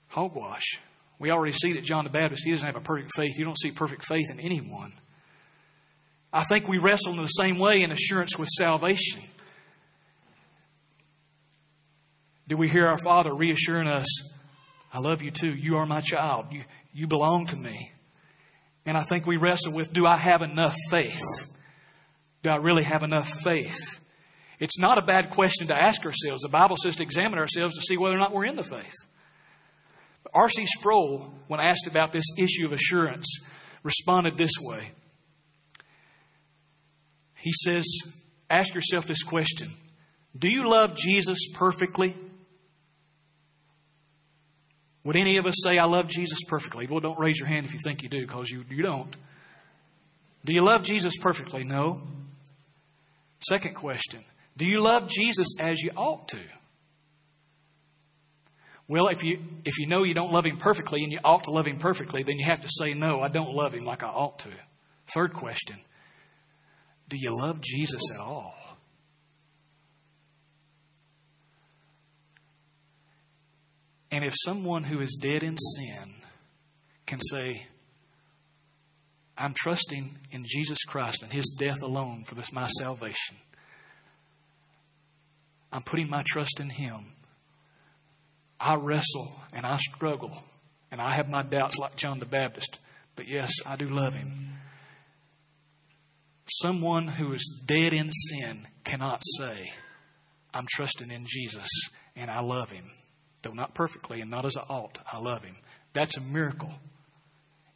Hogwash. 0.08 0.78
We 1.18 1.30
already 1.30 1.52
see 1.52 1.74
that 1.74 1.84
John 1.84 2.04
the 2.04 2.10
Baptist, 2.10 2.44
he 2.46 2.50
doesn't 2.50 2.66
have 2.66 2.76
a 2.76 2.80
perfect 2.80 3.10
faith. 3.14 3.38
You 3.38 3.44
don't 3.44 3.58
see 3.58 3.70
perfect 3.70 4.06
faith 4.06 4.30
in 4.32 4.40
anyone. 4.40 4.90
I 6.32 6.44
think 6.44 6.66
we 6.66 6.78
wrestle 6.78 7.12
in 7.12 7.20
the 7.20 7.26
same 7.26 7.58
way 7.58 7.82
in 7.82 7.92
assurance 7.92 8.38
with 8.38 8.48
salvation. 8.48 9.20
Do 12.48 12.56
we 12.56 12.68
hear 12.68 12.86
our 12.86 12.98
Father 12.98 13.34
reassuring 13.34 13.86
us 13.86 14.32
I 14.92 14.98
love 14.98 15.22
you 15.22 15.30
too. 15.30 15.54
You 15.54 15.76
are 15.76 15.86
my 15.86 16.00
child. 16.00 16.46
You, 16.50 16.62
you 16.92 17.06
belong 17.06 17.46
to 17.46 17.56
me. 17.56 17.92
And 18.84 18.96
I 18.96 19.02
think 19.02 19.26
we 19.26 19.36
wrestle 19.36 19.74
with 19.74 19.92
do 19.92 20.06
I 20.06 20.16
have 20.16 20.42
enough 20.42 20.76
faith? 20.90 21.22
Do 22.42 22.50
I 22.50 22.56
really 22.56 22.82
have 22.82 23.02
enough 23.02 23.28
faith? 23.28 24.00
It's 24.58 24.78
not 24.78 24.98
a 24.98 25.02
bad 25.02 25.30
question 25.30 25.68
to 25.68 25.74
ask 25.74 26.04
ourselves. 26.04 26.42
The 26.42 26.48
Bible 26.48 26.76
says 26.76 26.96
to 26.96 27.02
examine 27.02 27.38
ourselves 27.38 27.74
to 27.74 27.80
see 27.80 27.96
whether 27.96 28.14
or 28.14 28.18
not 28.18 28.32
we're 28.32 28.44
in 28.44 28.56
the 28.56 28.64
faith. 28.64 28.94
R.C. 30.34 30.66
Sproul, 30.66 31.34
when 31.48 31.60
asked 31.60 31.86
about 31.86 32.12
this 32.12 32.24
issue 32.38 32.64
of 32.64 32.72
assurance, 32.72 33.26
responded 33.82 34.36
this 34.36 34.52
way. 34.60 34.90
He 37.36 37.52
says, 37.52 37.86
Ask 38.48 38.74
yourself 38.74 39.06
this 39.06 39.22
question 39.22 39.68
Do 40.38 40.48
you 40.48 40.68
love 40.68 40.96
Jesus 40.96 41.38
perfectly? 41.54 42.14
Would 45.04 45.16
any 45.16 45.36
of 45.36 45.46
us 45.46 45.56
say, 45.64 45.78
I 45.78 45.84
love 45.84 46.08
Jesus 46.08 46.38
perfectly? 46.48 46.86
Well, 46.86 47.00
don't 47.00 47.18
raise 47.18 47.38
your 47.38 47.48
hand 47.48 47.66
if 47.66 47.72
you 47.72 47.80
think 47.82 48.02
you 48.02 48.08
do, 48.08 48.20
because 48.20 48.50
you, 48.50 48.64
you 48.70 48.82
don't. 48.82 49.14
Do 50.44 50.52
you 50.52 50.62
love 50.62 50.84
Jesus 50.84 51.16
perfectly? 51.20 51.64
No. 51.64 52.00
Second 53.40 53.74
question 53.74 54.20
Do 54.56 54.64
you 54.64 54.80
love 54.80 55.08
Jesus 55.08 55.58
as 55.60 55.80
you 55.82 55.90
ought 55.96 56.28
to? 56.28 56.38
Well, 58.88 59.08
if 59.08 59.24
you, 59.24 59.38
if 59.64 59.78
you 59.78 59.86
know 59.86 60.02
you 60.02 60.14
don't 60.14 60.32
love 60.32 60.44
him 60.44 60.56
perfectly 60.56 61.02
and 61.02 61.12
you 61.12 61.18
ought 61.24 61.44
to 61.44 61.50
love 61.50 61.66
him 61.66 61.78
perfectly, 61.78 62.22
then 62.22 62.36
you 62.36 62.44
have 62.44 62.60
to 62.60 62.68
say, 62.68 62.94
No, 62.94 63.20
I 63.20 63.28
don't 63.28 63.54
love 63.54 63.74
him 63.74 63.84
like 63.84 64.02
I 64.02 64.08
ought 64.08 64.38
to. 64.40 64.50
Third 65.06 65.32
question 65.32 65.76
Do 67.08 67.16
you 67.18 67.36
love 67.36 67.60
Jesus 67.60 68.02
at 68.14 68.20
all? 68.20 68.54
And 74.12 74.24
if 74.24 74.34
someone 74.44 74.84
who 74.84 75.00
is 75.00 75.18
dead 75.20 75.42
in 75.42 75.56
sin 75.56 76.14
can 77.06 77.18
say, 77.18 77.66
I'm 79.38 79.54
trusting 79.56 80.10
in 80.30 80.44
Jesus 80.46 80.84
Christ 80.84 81.22
and 81.22 81.32
His 81.32 81.56
death 81.58 81.82
alone 81.82 82.24
for 82.24 82.34
this 82.34 82.52
my 82.52 82.66
salvation. 82.66 83.36
I'm 85.72 85.82
putting 85.82 86.10
my 86.10 86.22
trust 86.26 86.60
in 86.60 86.68
Him. 86.68 87.00
I 88.60 88.74
wrestle 88.74 89.40
and 89.54 89.64
I 89.64 89.78
struggle 89.78 90.44
and 90.90 91.00
I 91.00 91.12
have 91.12 91.30
my 91.30 91.42
doubts 91.42 91.78
like 91.78 91.96
John 91.96 92.18
the 92.18 92.26
Baptist, 92.26 92.78
but 93.16 93.26
yes, 93.26 93.50
I 93.66 93.76
do 93.76 93.88
love 93.88 94.14
Him. 94.14 94.58
Someone 96.60 97.08
who 97.08 97.32
is 97.32 97.64
dead 97.66 97.94
in 97.94 98.10
sin 98.12 98.66
cannot 98.84 99.22
say, 99.38 99.70
I'm 100.52 100.66
trusting 100.70 101.10
in 101.10 101.24
Jesus 101.26 101.68
and 102.14 102.30
I 102.30 102.40
love 102.40 102.70
Him. 102.70 102.84
Though 103.42 103.52
not 103.52 103.74
perfectly 103.74 104.20
and 104.20 104.30
not 104.30 104.44
as 104.44 104.56
I 104.56 104.62
ought, 104.62 104.98
I 105.12 105.18
love 105.18 105.44
Him. 105.44 105.56
That's 105.94 106.16
a 106.16 106.20
miracle. 106.20 106.72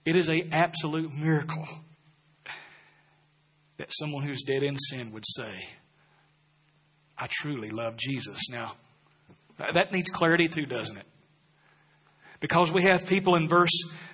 It 0.05 0.17
is 0.17 0.29
an 0.29 0.51
absolute 0.53 1.13
miracle 1.15 1.67
that 3.79 3.93
someone 3.93 4.23
who's 4.23 4.43
dead 4.43 4.63
in 4.63 4.77
sin 4.77 5.13
would 5.13 5.25
say, 5.27 5.69
I 7.19 7.27
truly 7.29 7.71
love 7.71 7.97
Jesus. 7.97 8.49
Now, 8.51 8.73
that 9.73 9.93
needs 9.93 10.09
clarity 10.11 10.49
too, 10.49 10.67
doesn't 10.67 10.97
it? 10.97 11.07
Because 12.41 12.71
we 12.71 12.83
have 12.83 13.07
people 13.09 13.35
in 13.35 13.49
verse 13.49 13.73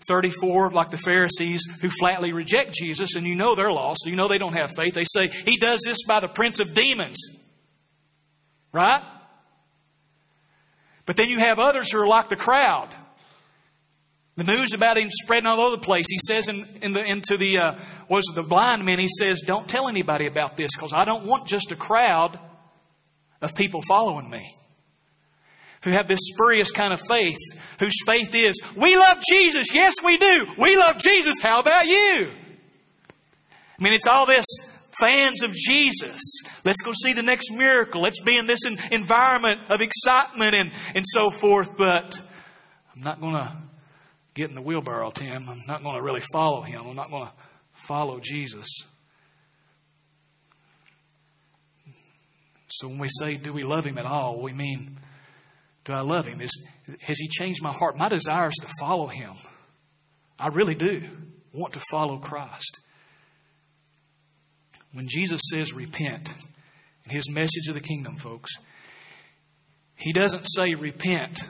34, 0.09 0.70
like 0.70 0.90
the 0.90 0.96
Pharisees, 0.96 1.62
who 1.82 1.88
flatly 1.88 2.32
reject 2.32 2.72
Jesus, 2.72 3.16
and 3.16 3.26
you 3.26 3.34
know 3.34 3.55
they're 3.55 3.72
lost, 3.72 4.03
so 4.05 4.11
you 4.11 4.16
know 4.16 4.28
they 4.28 4.38
don't 4.38 4.55
have 4.55 4.70
faith. 4.76 4.94
They 4.94 5.05
say, 5.05 5.28
He 5.28 5.57
does 5.57 5.80
this 5.84 5.98
by 6.07 6.20
the 6.20 6.28
prince 6.28 6.61
of 6.61 6.72
demons. 6.72 7.18
Right? 8.72 9.03
But 11.07 11.16
then 11.16 11.28
you 11.28 11.38
have 11.38 11.59
others 11.59 11.90
who 11.90 11.98
are 11.98 12.07
like 12.07 12.28
the 12.28 12.36
crowd. 12.36 12.88
The 14.36 14.44
news 14.44 14.72
about 14.72 14.96
him 14.96 15.09
spreading 15.11 15.46
all 15.46 15.61
over 15.61 15.76
the 15.76 15.82
place. 15.82 16.07
He 16.09 16.18
says 16.18 16.48
in, 16.48 16.64
in 16.80 16.92
the, 16.92 17.05
into 17.05 17.36
the 17.36 17.59
uh, 17.59 17.74
was 18.09 18.24
the 18.34 18.42
blind 18.42 18.84
men. 18.84 18.98
He 18.98 19.09
says, 19.09 19.42
"Don't 19.46 19.68
tell 19.68 19.88
anybody 19.88 20.26
about 20.26 20.57
this 20.57 20.70
because 20.74 20.94
I 20.94 21.05
don't 21.05 21.26
want 21.26 21.46
just 21.46 21.70
a 21.70 21.76
crowd 21.76 22.38
of 23.42 23.55
people 23.55 23.82
following 23.82 24.30
me 24.30 24.48
who 25.82 25.90
have 25.90 26.09
this 26.09 26.20
spurious 26.22 26.70
kind 26.70 26.92
of 26.92 27.00
faith, 27.00 27.36
whose 27.78 27.96
faith 28.07 28.34
is, 28.34 28.61
we 28.76 28.96
love 28.96 29.18
Jesus. 29.28 29.74
Yes, 29.74 29.94
we 30.05 30.16
do. 30.16 30.46
We 30.57 30.76
love 30.76 30.98
Jesus. 30.98 31.40
How 31.42 31.61
about 31.61 31.86
you? 31.86 32.28
I 33.78 33.82
mean, 33.82 33.92
it's 33.92 34.07
all 34.07 34.26
this 34.26 34.46
fans 35.00 35.42
of 35.42 35.53
Jesus. 35.53 36.20
Let's 36.64 36.80
go 36.82 36.92
see 36.92 37.12
the 37.12 37.22
next 37.22 37.50
miracle. 37.52 38.02
Let's 38.02 38.22
be 38.22 38.36
in 38.36 38.46
this 38.46 38.60
environment 38.90 39.60
of 39.68 39.80
excitement 39.80 40.54
and, 40.54 40.70
and 40.94 41.04
so 41.06 41.30
forth. 41.30 41.76
But 41.76 42.20
I'm 42.94 43.02
not 43.02 43.20
going 43.20 43.34
to 43.34 43.52
get 44.34 44.48
in 44.48 44.54
the 44.54 44.62
wheelbarrow, 44.62 45.10
Tim. 45.10 45.48
I'm 45.48 45.58
not 45.66 45.82
going 45.82 45.96
to 45.96 46.02
really 46.02 46.22
follow 46.32 46.60
him. 46.62 46.82
I'm 46.86 46.96
not 46.96 47.10
going 47.10 47.26
to 47.26 47.32
follow 47.72 48.20
Jesus. 48.20 48.68
So 52.68 52.88
when 52.88 52.98
we 52.98 53.08
say, 53.08 53.36
do 53.36 53.52
we 53.52 53.64
love 53.64 53.84
him 53.84 53.98
at 53.98 54.06
all, 54.06 54.40
we 54.40 54.52
mean, 54.52 54.96
do 55.84 55.92
I 55.92 56.00
love 56.00 56.26
him? 56.26 56.40
Is, 56.40 56.50
has 57.02 57.18
he 57.18 57.28
changed 57.28 57.62
my 57.62 57.72
heart? 57.72 57.98
My 57.98 58.08
desire 58.08 58.48
is 58.48 58.54
to 58.62 58.68
follow 58.80 59.08
him. 59.08 59.32
I 60.38 60.48
really 60.48 60.74
do 60.74 61.02
want 61.52 61.74
to 61.74 61.80
follow 61.90 62.16
Christ. 62.18 62.80
When 64.94 65.06
Jesus 65.08 65.40
says 65.50 65.72
repent, 65.72 66.34
in 67.05 67.11
his 67.11 67.30
message 67.30 67.68
of 67.68 67.74
the 67.74 67.80
kingdom, 67.80 68.16
folks, 68.16 68.53
he 69.96 70.12
doesn't 70.12 70.44
say 70.44 70.74
repent 70.74 71.40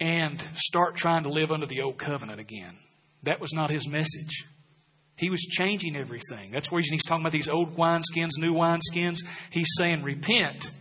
and 0.00 0.40
start 0.54 0.96
trying 0.96 1.22
to 1.22 1.28
live 1.28 1.52
under 1.52 1.66
the 1.66 1.80
old 1.80 1.98
covenant 1.98 2.40
again. 2.40 2.74
That 3.22 3.40
was 3.40 3.52
not 3.52 3.70
his 3.70 3.88
message. 3.88 4.44
He 5.16 5.30
was 5.30 5.40
changing 5.42 5.94
everything. 5.94 6.50
That's 6.50 6.72
where 6.72 6.82
he's 6.82 7.04
talking 7.04 7.22
about 7.22 7.32
these 7.32 7.48
old 7.48 7.76
wineskins, 7.76 8.30
new 8.38 8.54
wineskins. 8.54 9.18
He's 9.50 9.68
saying, 9.76 10.02
repent 10.02 10.72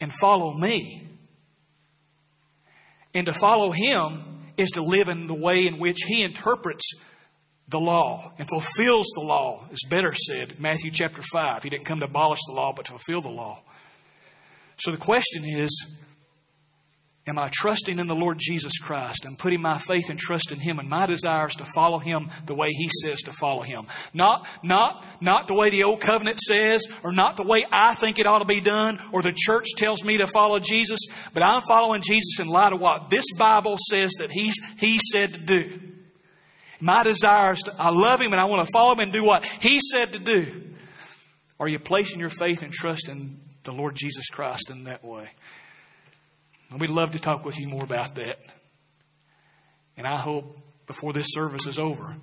and 0.00 0.12
follow 0.12 0.52
me. 0.52 1.02
And 3.14 3.26
to 3.26 3.32
follow 3.32 3.70
him 3.70 4.18
is 4.58 4.72
to 4.72 4.82
live 4.82 5.08
in 5.08 5.26
the 5.26 5.34
way 5.34 5.66
in 5.66 5.78
which 5.78 5.98
he 6.06 6.22
interprets 6.22 7.03
the 7.68 7.80
law 7.80 8.32
and 8.38 8.48
fulfills 8.48 9.06
the 9.14 9.22
law, 9.22 9.64
is 9.70 9.86
better 9.88 10.12
said, 10.14 10.60
Matthew 10.60 10.90
chapter 10.90 11.22
5. 11.22 11.62
He 11.62 11.70
didn't 11.70 11.86
come 11.86 12.00
to 12.00 12.06
abolish 12.06 12.40
the 12.46 12.54
law, 12.54 12.72
but 12.74 12.86
to 12.86 12.92
fulfill 12.92 13.20
the 13.20 13.30
law. 13.30 13.60
So 14.76 14.90
the 14.90 14.98
question 14.98 15.42
is 15.44 16.04
Am 17.26 17.38
I 17.38 17.48
trusting 17.50 17.98
in 17.98 18.06
the 18.06 18.14
Lord 18.14 18.36
Jesus 18.38 18.76
Christ 18.78 19.24
and 19.24 19.38
putting 19.38 19.62
my 19.62 19.78
faith 19.78 20.10
and 20.10 20.18
trust 20.18 20.52
in 20.52 20.60
Him 20.60 20.78
and 20.78 20.90
my 20.90 21.06
desires 21.06 21.54
to 21.54 21.64
follow 21.64 21.98
Him 21.98 22.28
the 22.44 22.54
way 22.54 22.68
He 22.68 22.90
says 23.02 23.22
to 23.22 23.32
follow 23.32 23.62
Him? 23.62 23.86
Not, 24.12 24.46
not, 24.62 25.02
not 25.22 25.48
the 25.48 25.54
way 25.54 25.70
the 25.70 25.84
Old 25.84 26.02
Covenant 26.02 26.38
says 26.38 26.82
or 27.02 27.12
not 27.12 27.38
the 27.38 27.42
way 27.42 27.64
I 27.72 27.94
think 27.94 28.18
it 28.18 28.26
ought 28.26 28.40
to 28.40 28.44
be 28.44 28.60
done 28.60 28.98
or 29.10 29.22
the 29.22 29.32
church 29.34 29.68
tells 29.78 30.04
me 30.04 30.18
to 30.18 30.26
follow 30.26 30.58
Jesus, 30.58 31.00
but 31.32 31.42
I'm 31.42 31.62
following 31.62 32.02
Jesus 32.02 32.40
in 32.40 32.48
light 32.48 32.74
of 32.74 32.80
what 32.82 33.08
this 33.08 33.24
Bible 33.38 33.78
says 33.88 34.12
that 34.18 34.30
He's, 34.30 34.56
He 34.78 34.98
said 34.98 35.32
to 35.32 35.40
do. 35.40 35.80
My 36.84 37.02
desires, 37.02 37.60
to, 37.62 37.72
I 37.78 37.88
love 37.88 38.20
Him 38.20 38.34
and 38.34 38.40
I 38.40 38.44
want 38.44 38.66
to 38.66 38.70
follow 38.70 38.92
Him 38.92 39.00
and 39.00 39.10
do 39.10 39.24
what 39.24 39.42
He 39.42 39.80
said 39.80 40.12
to 40.12 40.18
do. 40.18 40.46
Are 41.58 41.66
you 41.66 41.78
placing 41.78 42.20
your 42.20 42.28
faith 42.28 42.62
and 42.62 42.70
trust 42.70 43.08
in 43.08 43.40
the 43.62 43.72
Lord 43.72 43.94
Jesus 43.96 44.28
Christ 44.28 44.68
in 44.68 44.84
that 44.84 45.02
way? 45.02 45.30
And 46.70 46.78
we'd 46.78 46.90
love 46.90 47.12
to 47.12 47.18
talk 47.18 47.42
with 47.42 47.58
you 47.58 47.70
more 47.70 47.84
about 47.84 48.16
that. 48.16 48.38
And 49.96 50.06
I 50.06 50.16
hope 50.16 50.60
before 50.86 51.14
this 51.14 51.28
service 51.30 51.66
is 51.66 51.78
over, 51.78 52.16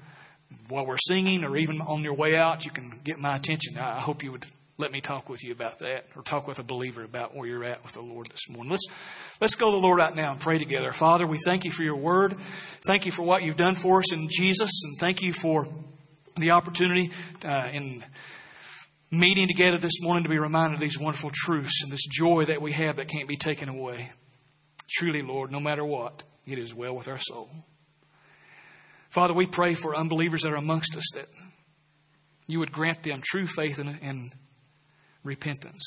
while 0.69 0.85
we're 0.85 0.97
singing 1.07 1.43
or 1.43 1.57
even 1.57 1.81
on 1.81 2.03
your 2.03 2.13
way 2.13 2.37
out, 2.37 2.63
you 2.63 2.69
can 2.69 2.91
get 3.03 3.17
my 3.17 3.37
attention. 3.37 3.79
I 3.79 3.99
hope 3.99 4.23
you 4.23 4.31
would 4.31 4.45
let 4.77 4.91
me 4.91 5.01
talk 5.01 5.29
with 5.29 5.43
you 5.43 5.51
about 5.51 5.79
that 5.79 6.05
or 6.15 6.23
talk 6.23 6.47
with 6.47 6.59
a 6.59 6.63
believer 6.63 7.03
about 7.03 7.35
where 7.35 7.47
you're 7.47 7.63
at 7.63 7.83
with 7.83 7.93
the 7.93 8.01
Lord 8.01 8.27
this 8.27 8.49
morning. 8.49 8.71
Let's, 8.71 8.87
let's 9.39 9.55
go 9.55 9.69
to 9.69 9.77
the 9.77 9.81
Lord 9.81 9.99
right 9.99 10.15
now 10.15 10.31
and 10.31 10.39
pray 10.39 10.57
together. 10.57 10.91
Father, 10.91 11.27
we 11.27 11.37
thank 11.37 11.65
you 11.65 11.71
for 11.71 11.83
your 11.83 11.97
word. 11.97 12.33
Thank 12.33 13.05
you 13.05 13.11
for 13.11 13.23
what 13.23 13.43
you've 13.43 13.57
done 13.57 13.75
for 13.75 13.99
us 13.99 14.11
in 14.11 14.27
Jesus. 14.29 14.83
And 14.83 14.99
thank 14.99 15.21
you 15.21 15.33
for 15.33 15.67
the 16.37 16.51
opportunity 16.51 17.11
uh, 17.45 17.69
in 17.71 18.03
meeting 19.11 19.47
together 19.47 19.77
this 19.77 20.01
morning 20.01 20.23
to 20.23 20.29
be 20.29 20.39
reminded 20.39 20.75
of 20.75 20.79
these 20.79 20.99
wonderful 20.99 21.31
truths 21.33 21.83
and 21.83 21.91
this 21.91 22.05
joy 22.05 22.45
that 22.45 22.61
we 22.61 22.71
have 22.71 22.95
that 22.95 23.07
can't 23.07 23.27
be 23.27 23.35
taken 23.35 23.69
away. 23.69 24.09
Truly, 24.89 25.21
Lord, 25.21 25.51
no 25.51 25.59
matter 25.59 25.85
what, 25.85 26.23
it 26.47 26.57
is 26.57 26.73
well 26.73 26.95
with 26.95 27.07
our 27.07 27.19
soul. 27.19 27.49
Father, 29.09 29.33
we 29.33 29.45
pray 29.45 29.73
for 29.73 29.95
unbelievers 29.95 30.41
that 30.41 30.53
are 30.53 30.57
amongst 30.57 30.95
us 30.95 31.05
that 31.15 31.25
you 32.47 32.59
would 32.59 32.71
grant 32.71 33.03
them 33.03 33.21
true 33.23 33.45
faith 33.45 33.77
and, 33.79 33.99
and 34.01 34.31
repentance 35.23 35.83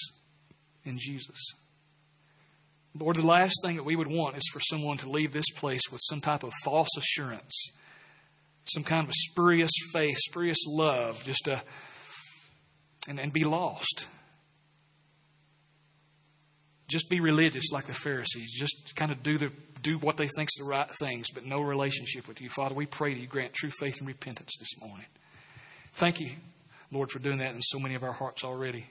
in 0.85 0.99
Jesus. 0.99 1.39
Lord, 2.97 3.17
the 3.17 3.27
last 3.27 3.55
thing 3.65 3.77
that 3.77 3.85
we 3.85 3.97
would 3.97 4.07
want 4.07 4.37
is 4.37 4.49
for 4.53 4.61
someone 4.61 4.97
to 4.99 5.11
leave 5.11 5.33
this 5.33 5.51
place 5.57 5.83
with 5.91 6.01
some 6.05 6.21
type 6.21 6.45
of 6.45 6.53
false 6.63 6.97
assurance, 6.97 7.71
some 8.65 8.85
kind 8.85 9.03
of 9.03 9.11
a 9.11 9.15
spurious 9.15 9.73
faith, 9.93 10.17
spurious 10.17 10.65
love, 10.69 11.23
just 11.25 11.47
to, 11.47 11.61
and, 13.09 13.19
and 13.19 13.33
be 13.33 13.45
lost 13.45 14.07
just 16.95 17.11
be 17.11 17.21
religious 17.21 17.73
like 17.73 17.87
the 17.87 17.95
Pharisees. 17.95 18.53
Just 18.53 18.95
kind 18.95 19.11
of 19.11 19.23
do 19.23 19.39
the 19.39 19.51
do 19.83 19.99
what 19.99 20.17
they 20.17 20.29
think's 20.29 20.57
the 20.59 20.65
right 20.65 20.89
things, 20.89 21.27
but 21.35 21.45
no 21.45 21.61
relationship 21.61 22.27
with 22.27 22.41
you. 22.41 22.49
Father, 22.49 22.75
we 22.75 22.87
pray 22.87 23.13
that 23.13 23.21
you 23.21 23.27
grant 23.27 23.53
true 23.53 23.69
faith 23.69 23.99
and 23.99 24.09
repentance 24.09 24.53
this 24.59 24.81
morning. 24.81 25.07
Thank 25.93 26.21
you, 26.21 26.31
Lord, 26.91 27.11
for 27.11 27.19
doing 27.19 27.39
that 27.39 27.53
in 27.55 27.61
so 27.61 27.79
many 27.79 27.95
of 27.95 28.03
our 28.03 28.13
hearts 28.13 28.45
already. 28.45 28.87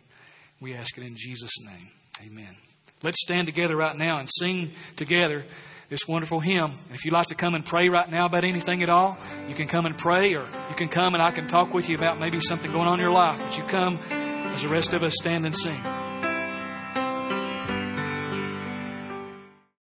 We 0.63 0.75
ask 0.75 0.97
it 0.97 1.03
in 1.03 1.17
Jesus' 1.17 1.59
name. 1.59 1.89
Amen. 2.25 2.55
Let's 3.03 3.19
stand 3.19 3.47
together 3.47 3.75
right 3.75 3.97
now 3.97 4.19
and 4.19 4.29
sing 4.33 4.69
together 4.95 5.43
this 5.89 6.07
wonderful 6.07 6.39
hymn. 6.39 6.71
If 6.93 7.03
you'd 7.03 7.13
like 7.13 7.27
to 7.27 7.35
come 7.35 7.53
and 7.53 7.65
pray 7.65 7.89
right 7.89 8.09
now 8.09 8.27
about 8.27 8.45
anything 8.45 8.81
at 8.81 8.87
all, 8.87 9.17
you 9.49 9.55
can 9.55 9.67
come 9.67 9.85
and 9.85 9.97
pray, 9.97 10.35
or 10.35 10.45
you 10.69 10.75
can 10.77 10.87
come 10.87 11.15
and 11.15 11.21
I 11.21 11.31
can 11.31 11.47
talk 11.47 11.73
with 11.73 11.89
you 11.89 11.97
about 11.97 12.17
maybe 12.17 12.39
something 12.39 12.71
going 12.71 12.87
on 12.87 12.93
in 12.93 13.01
your 13.01 13.11
life. 13.11 13.41
But 13.43 13.57
you 13.57 13.63
come 13.65 13.99
as 14.09 14.61
the 14.61 14.69
rest 14.69 14.93
of 14.93 15.03
us 15.03 15.15
stand 15.19 15.45
and 15.45 15.53
sing. 15.53 16.02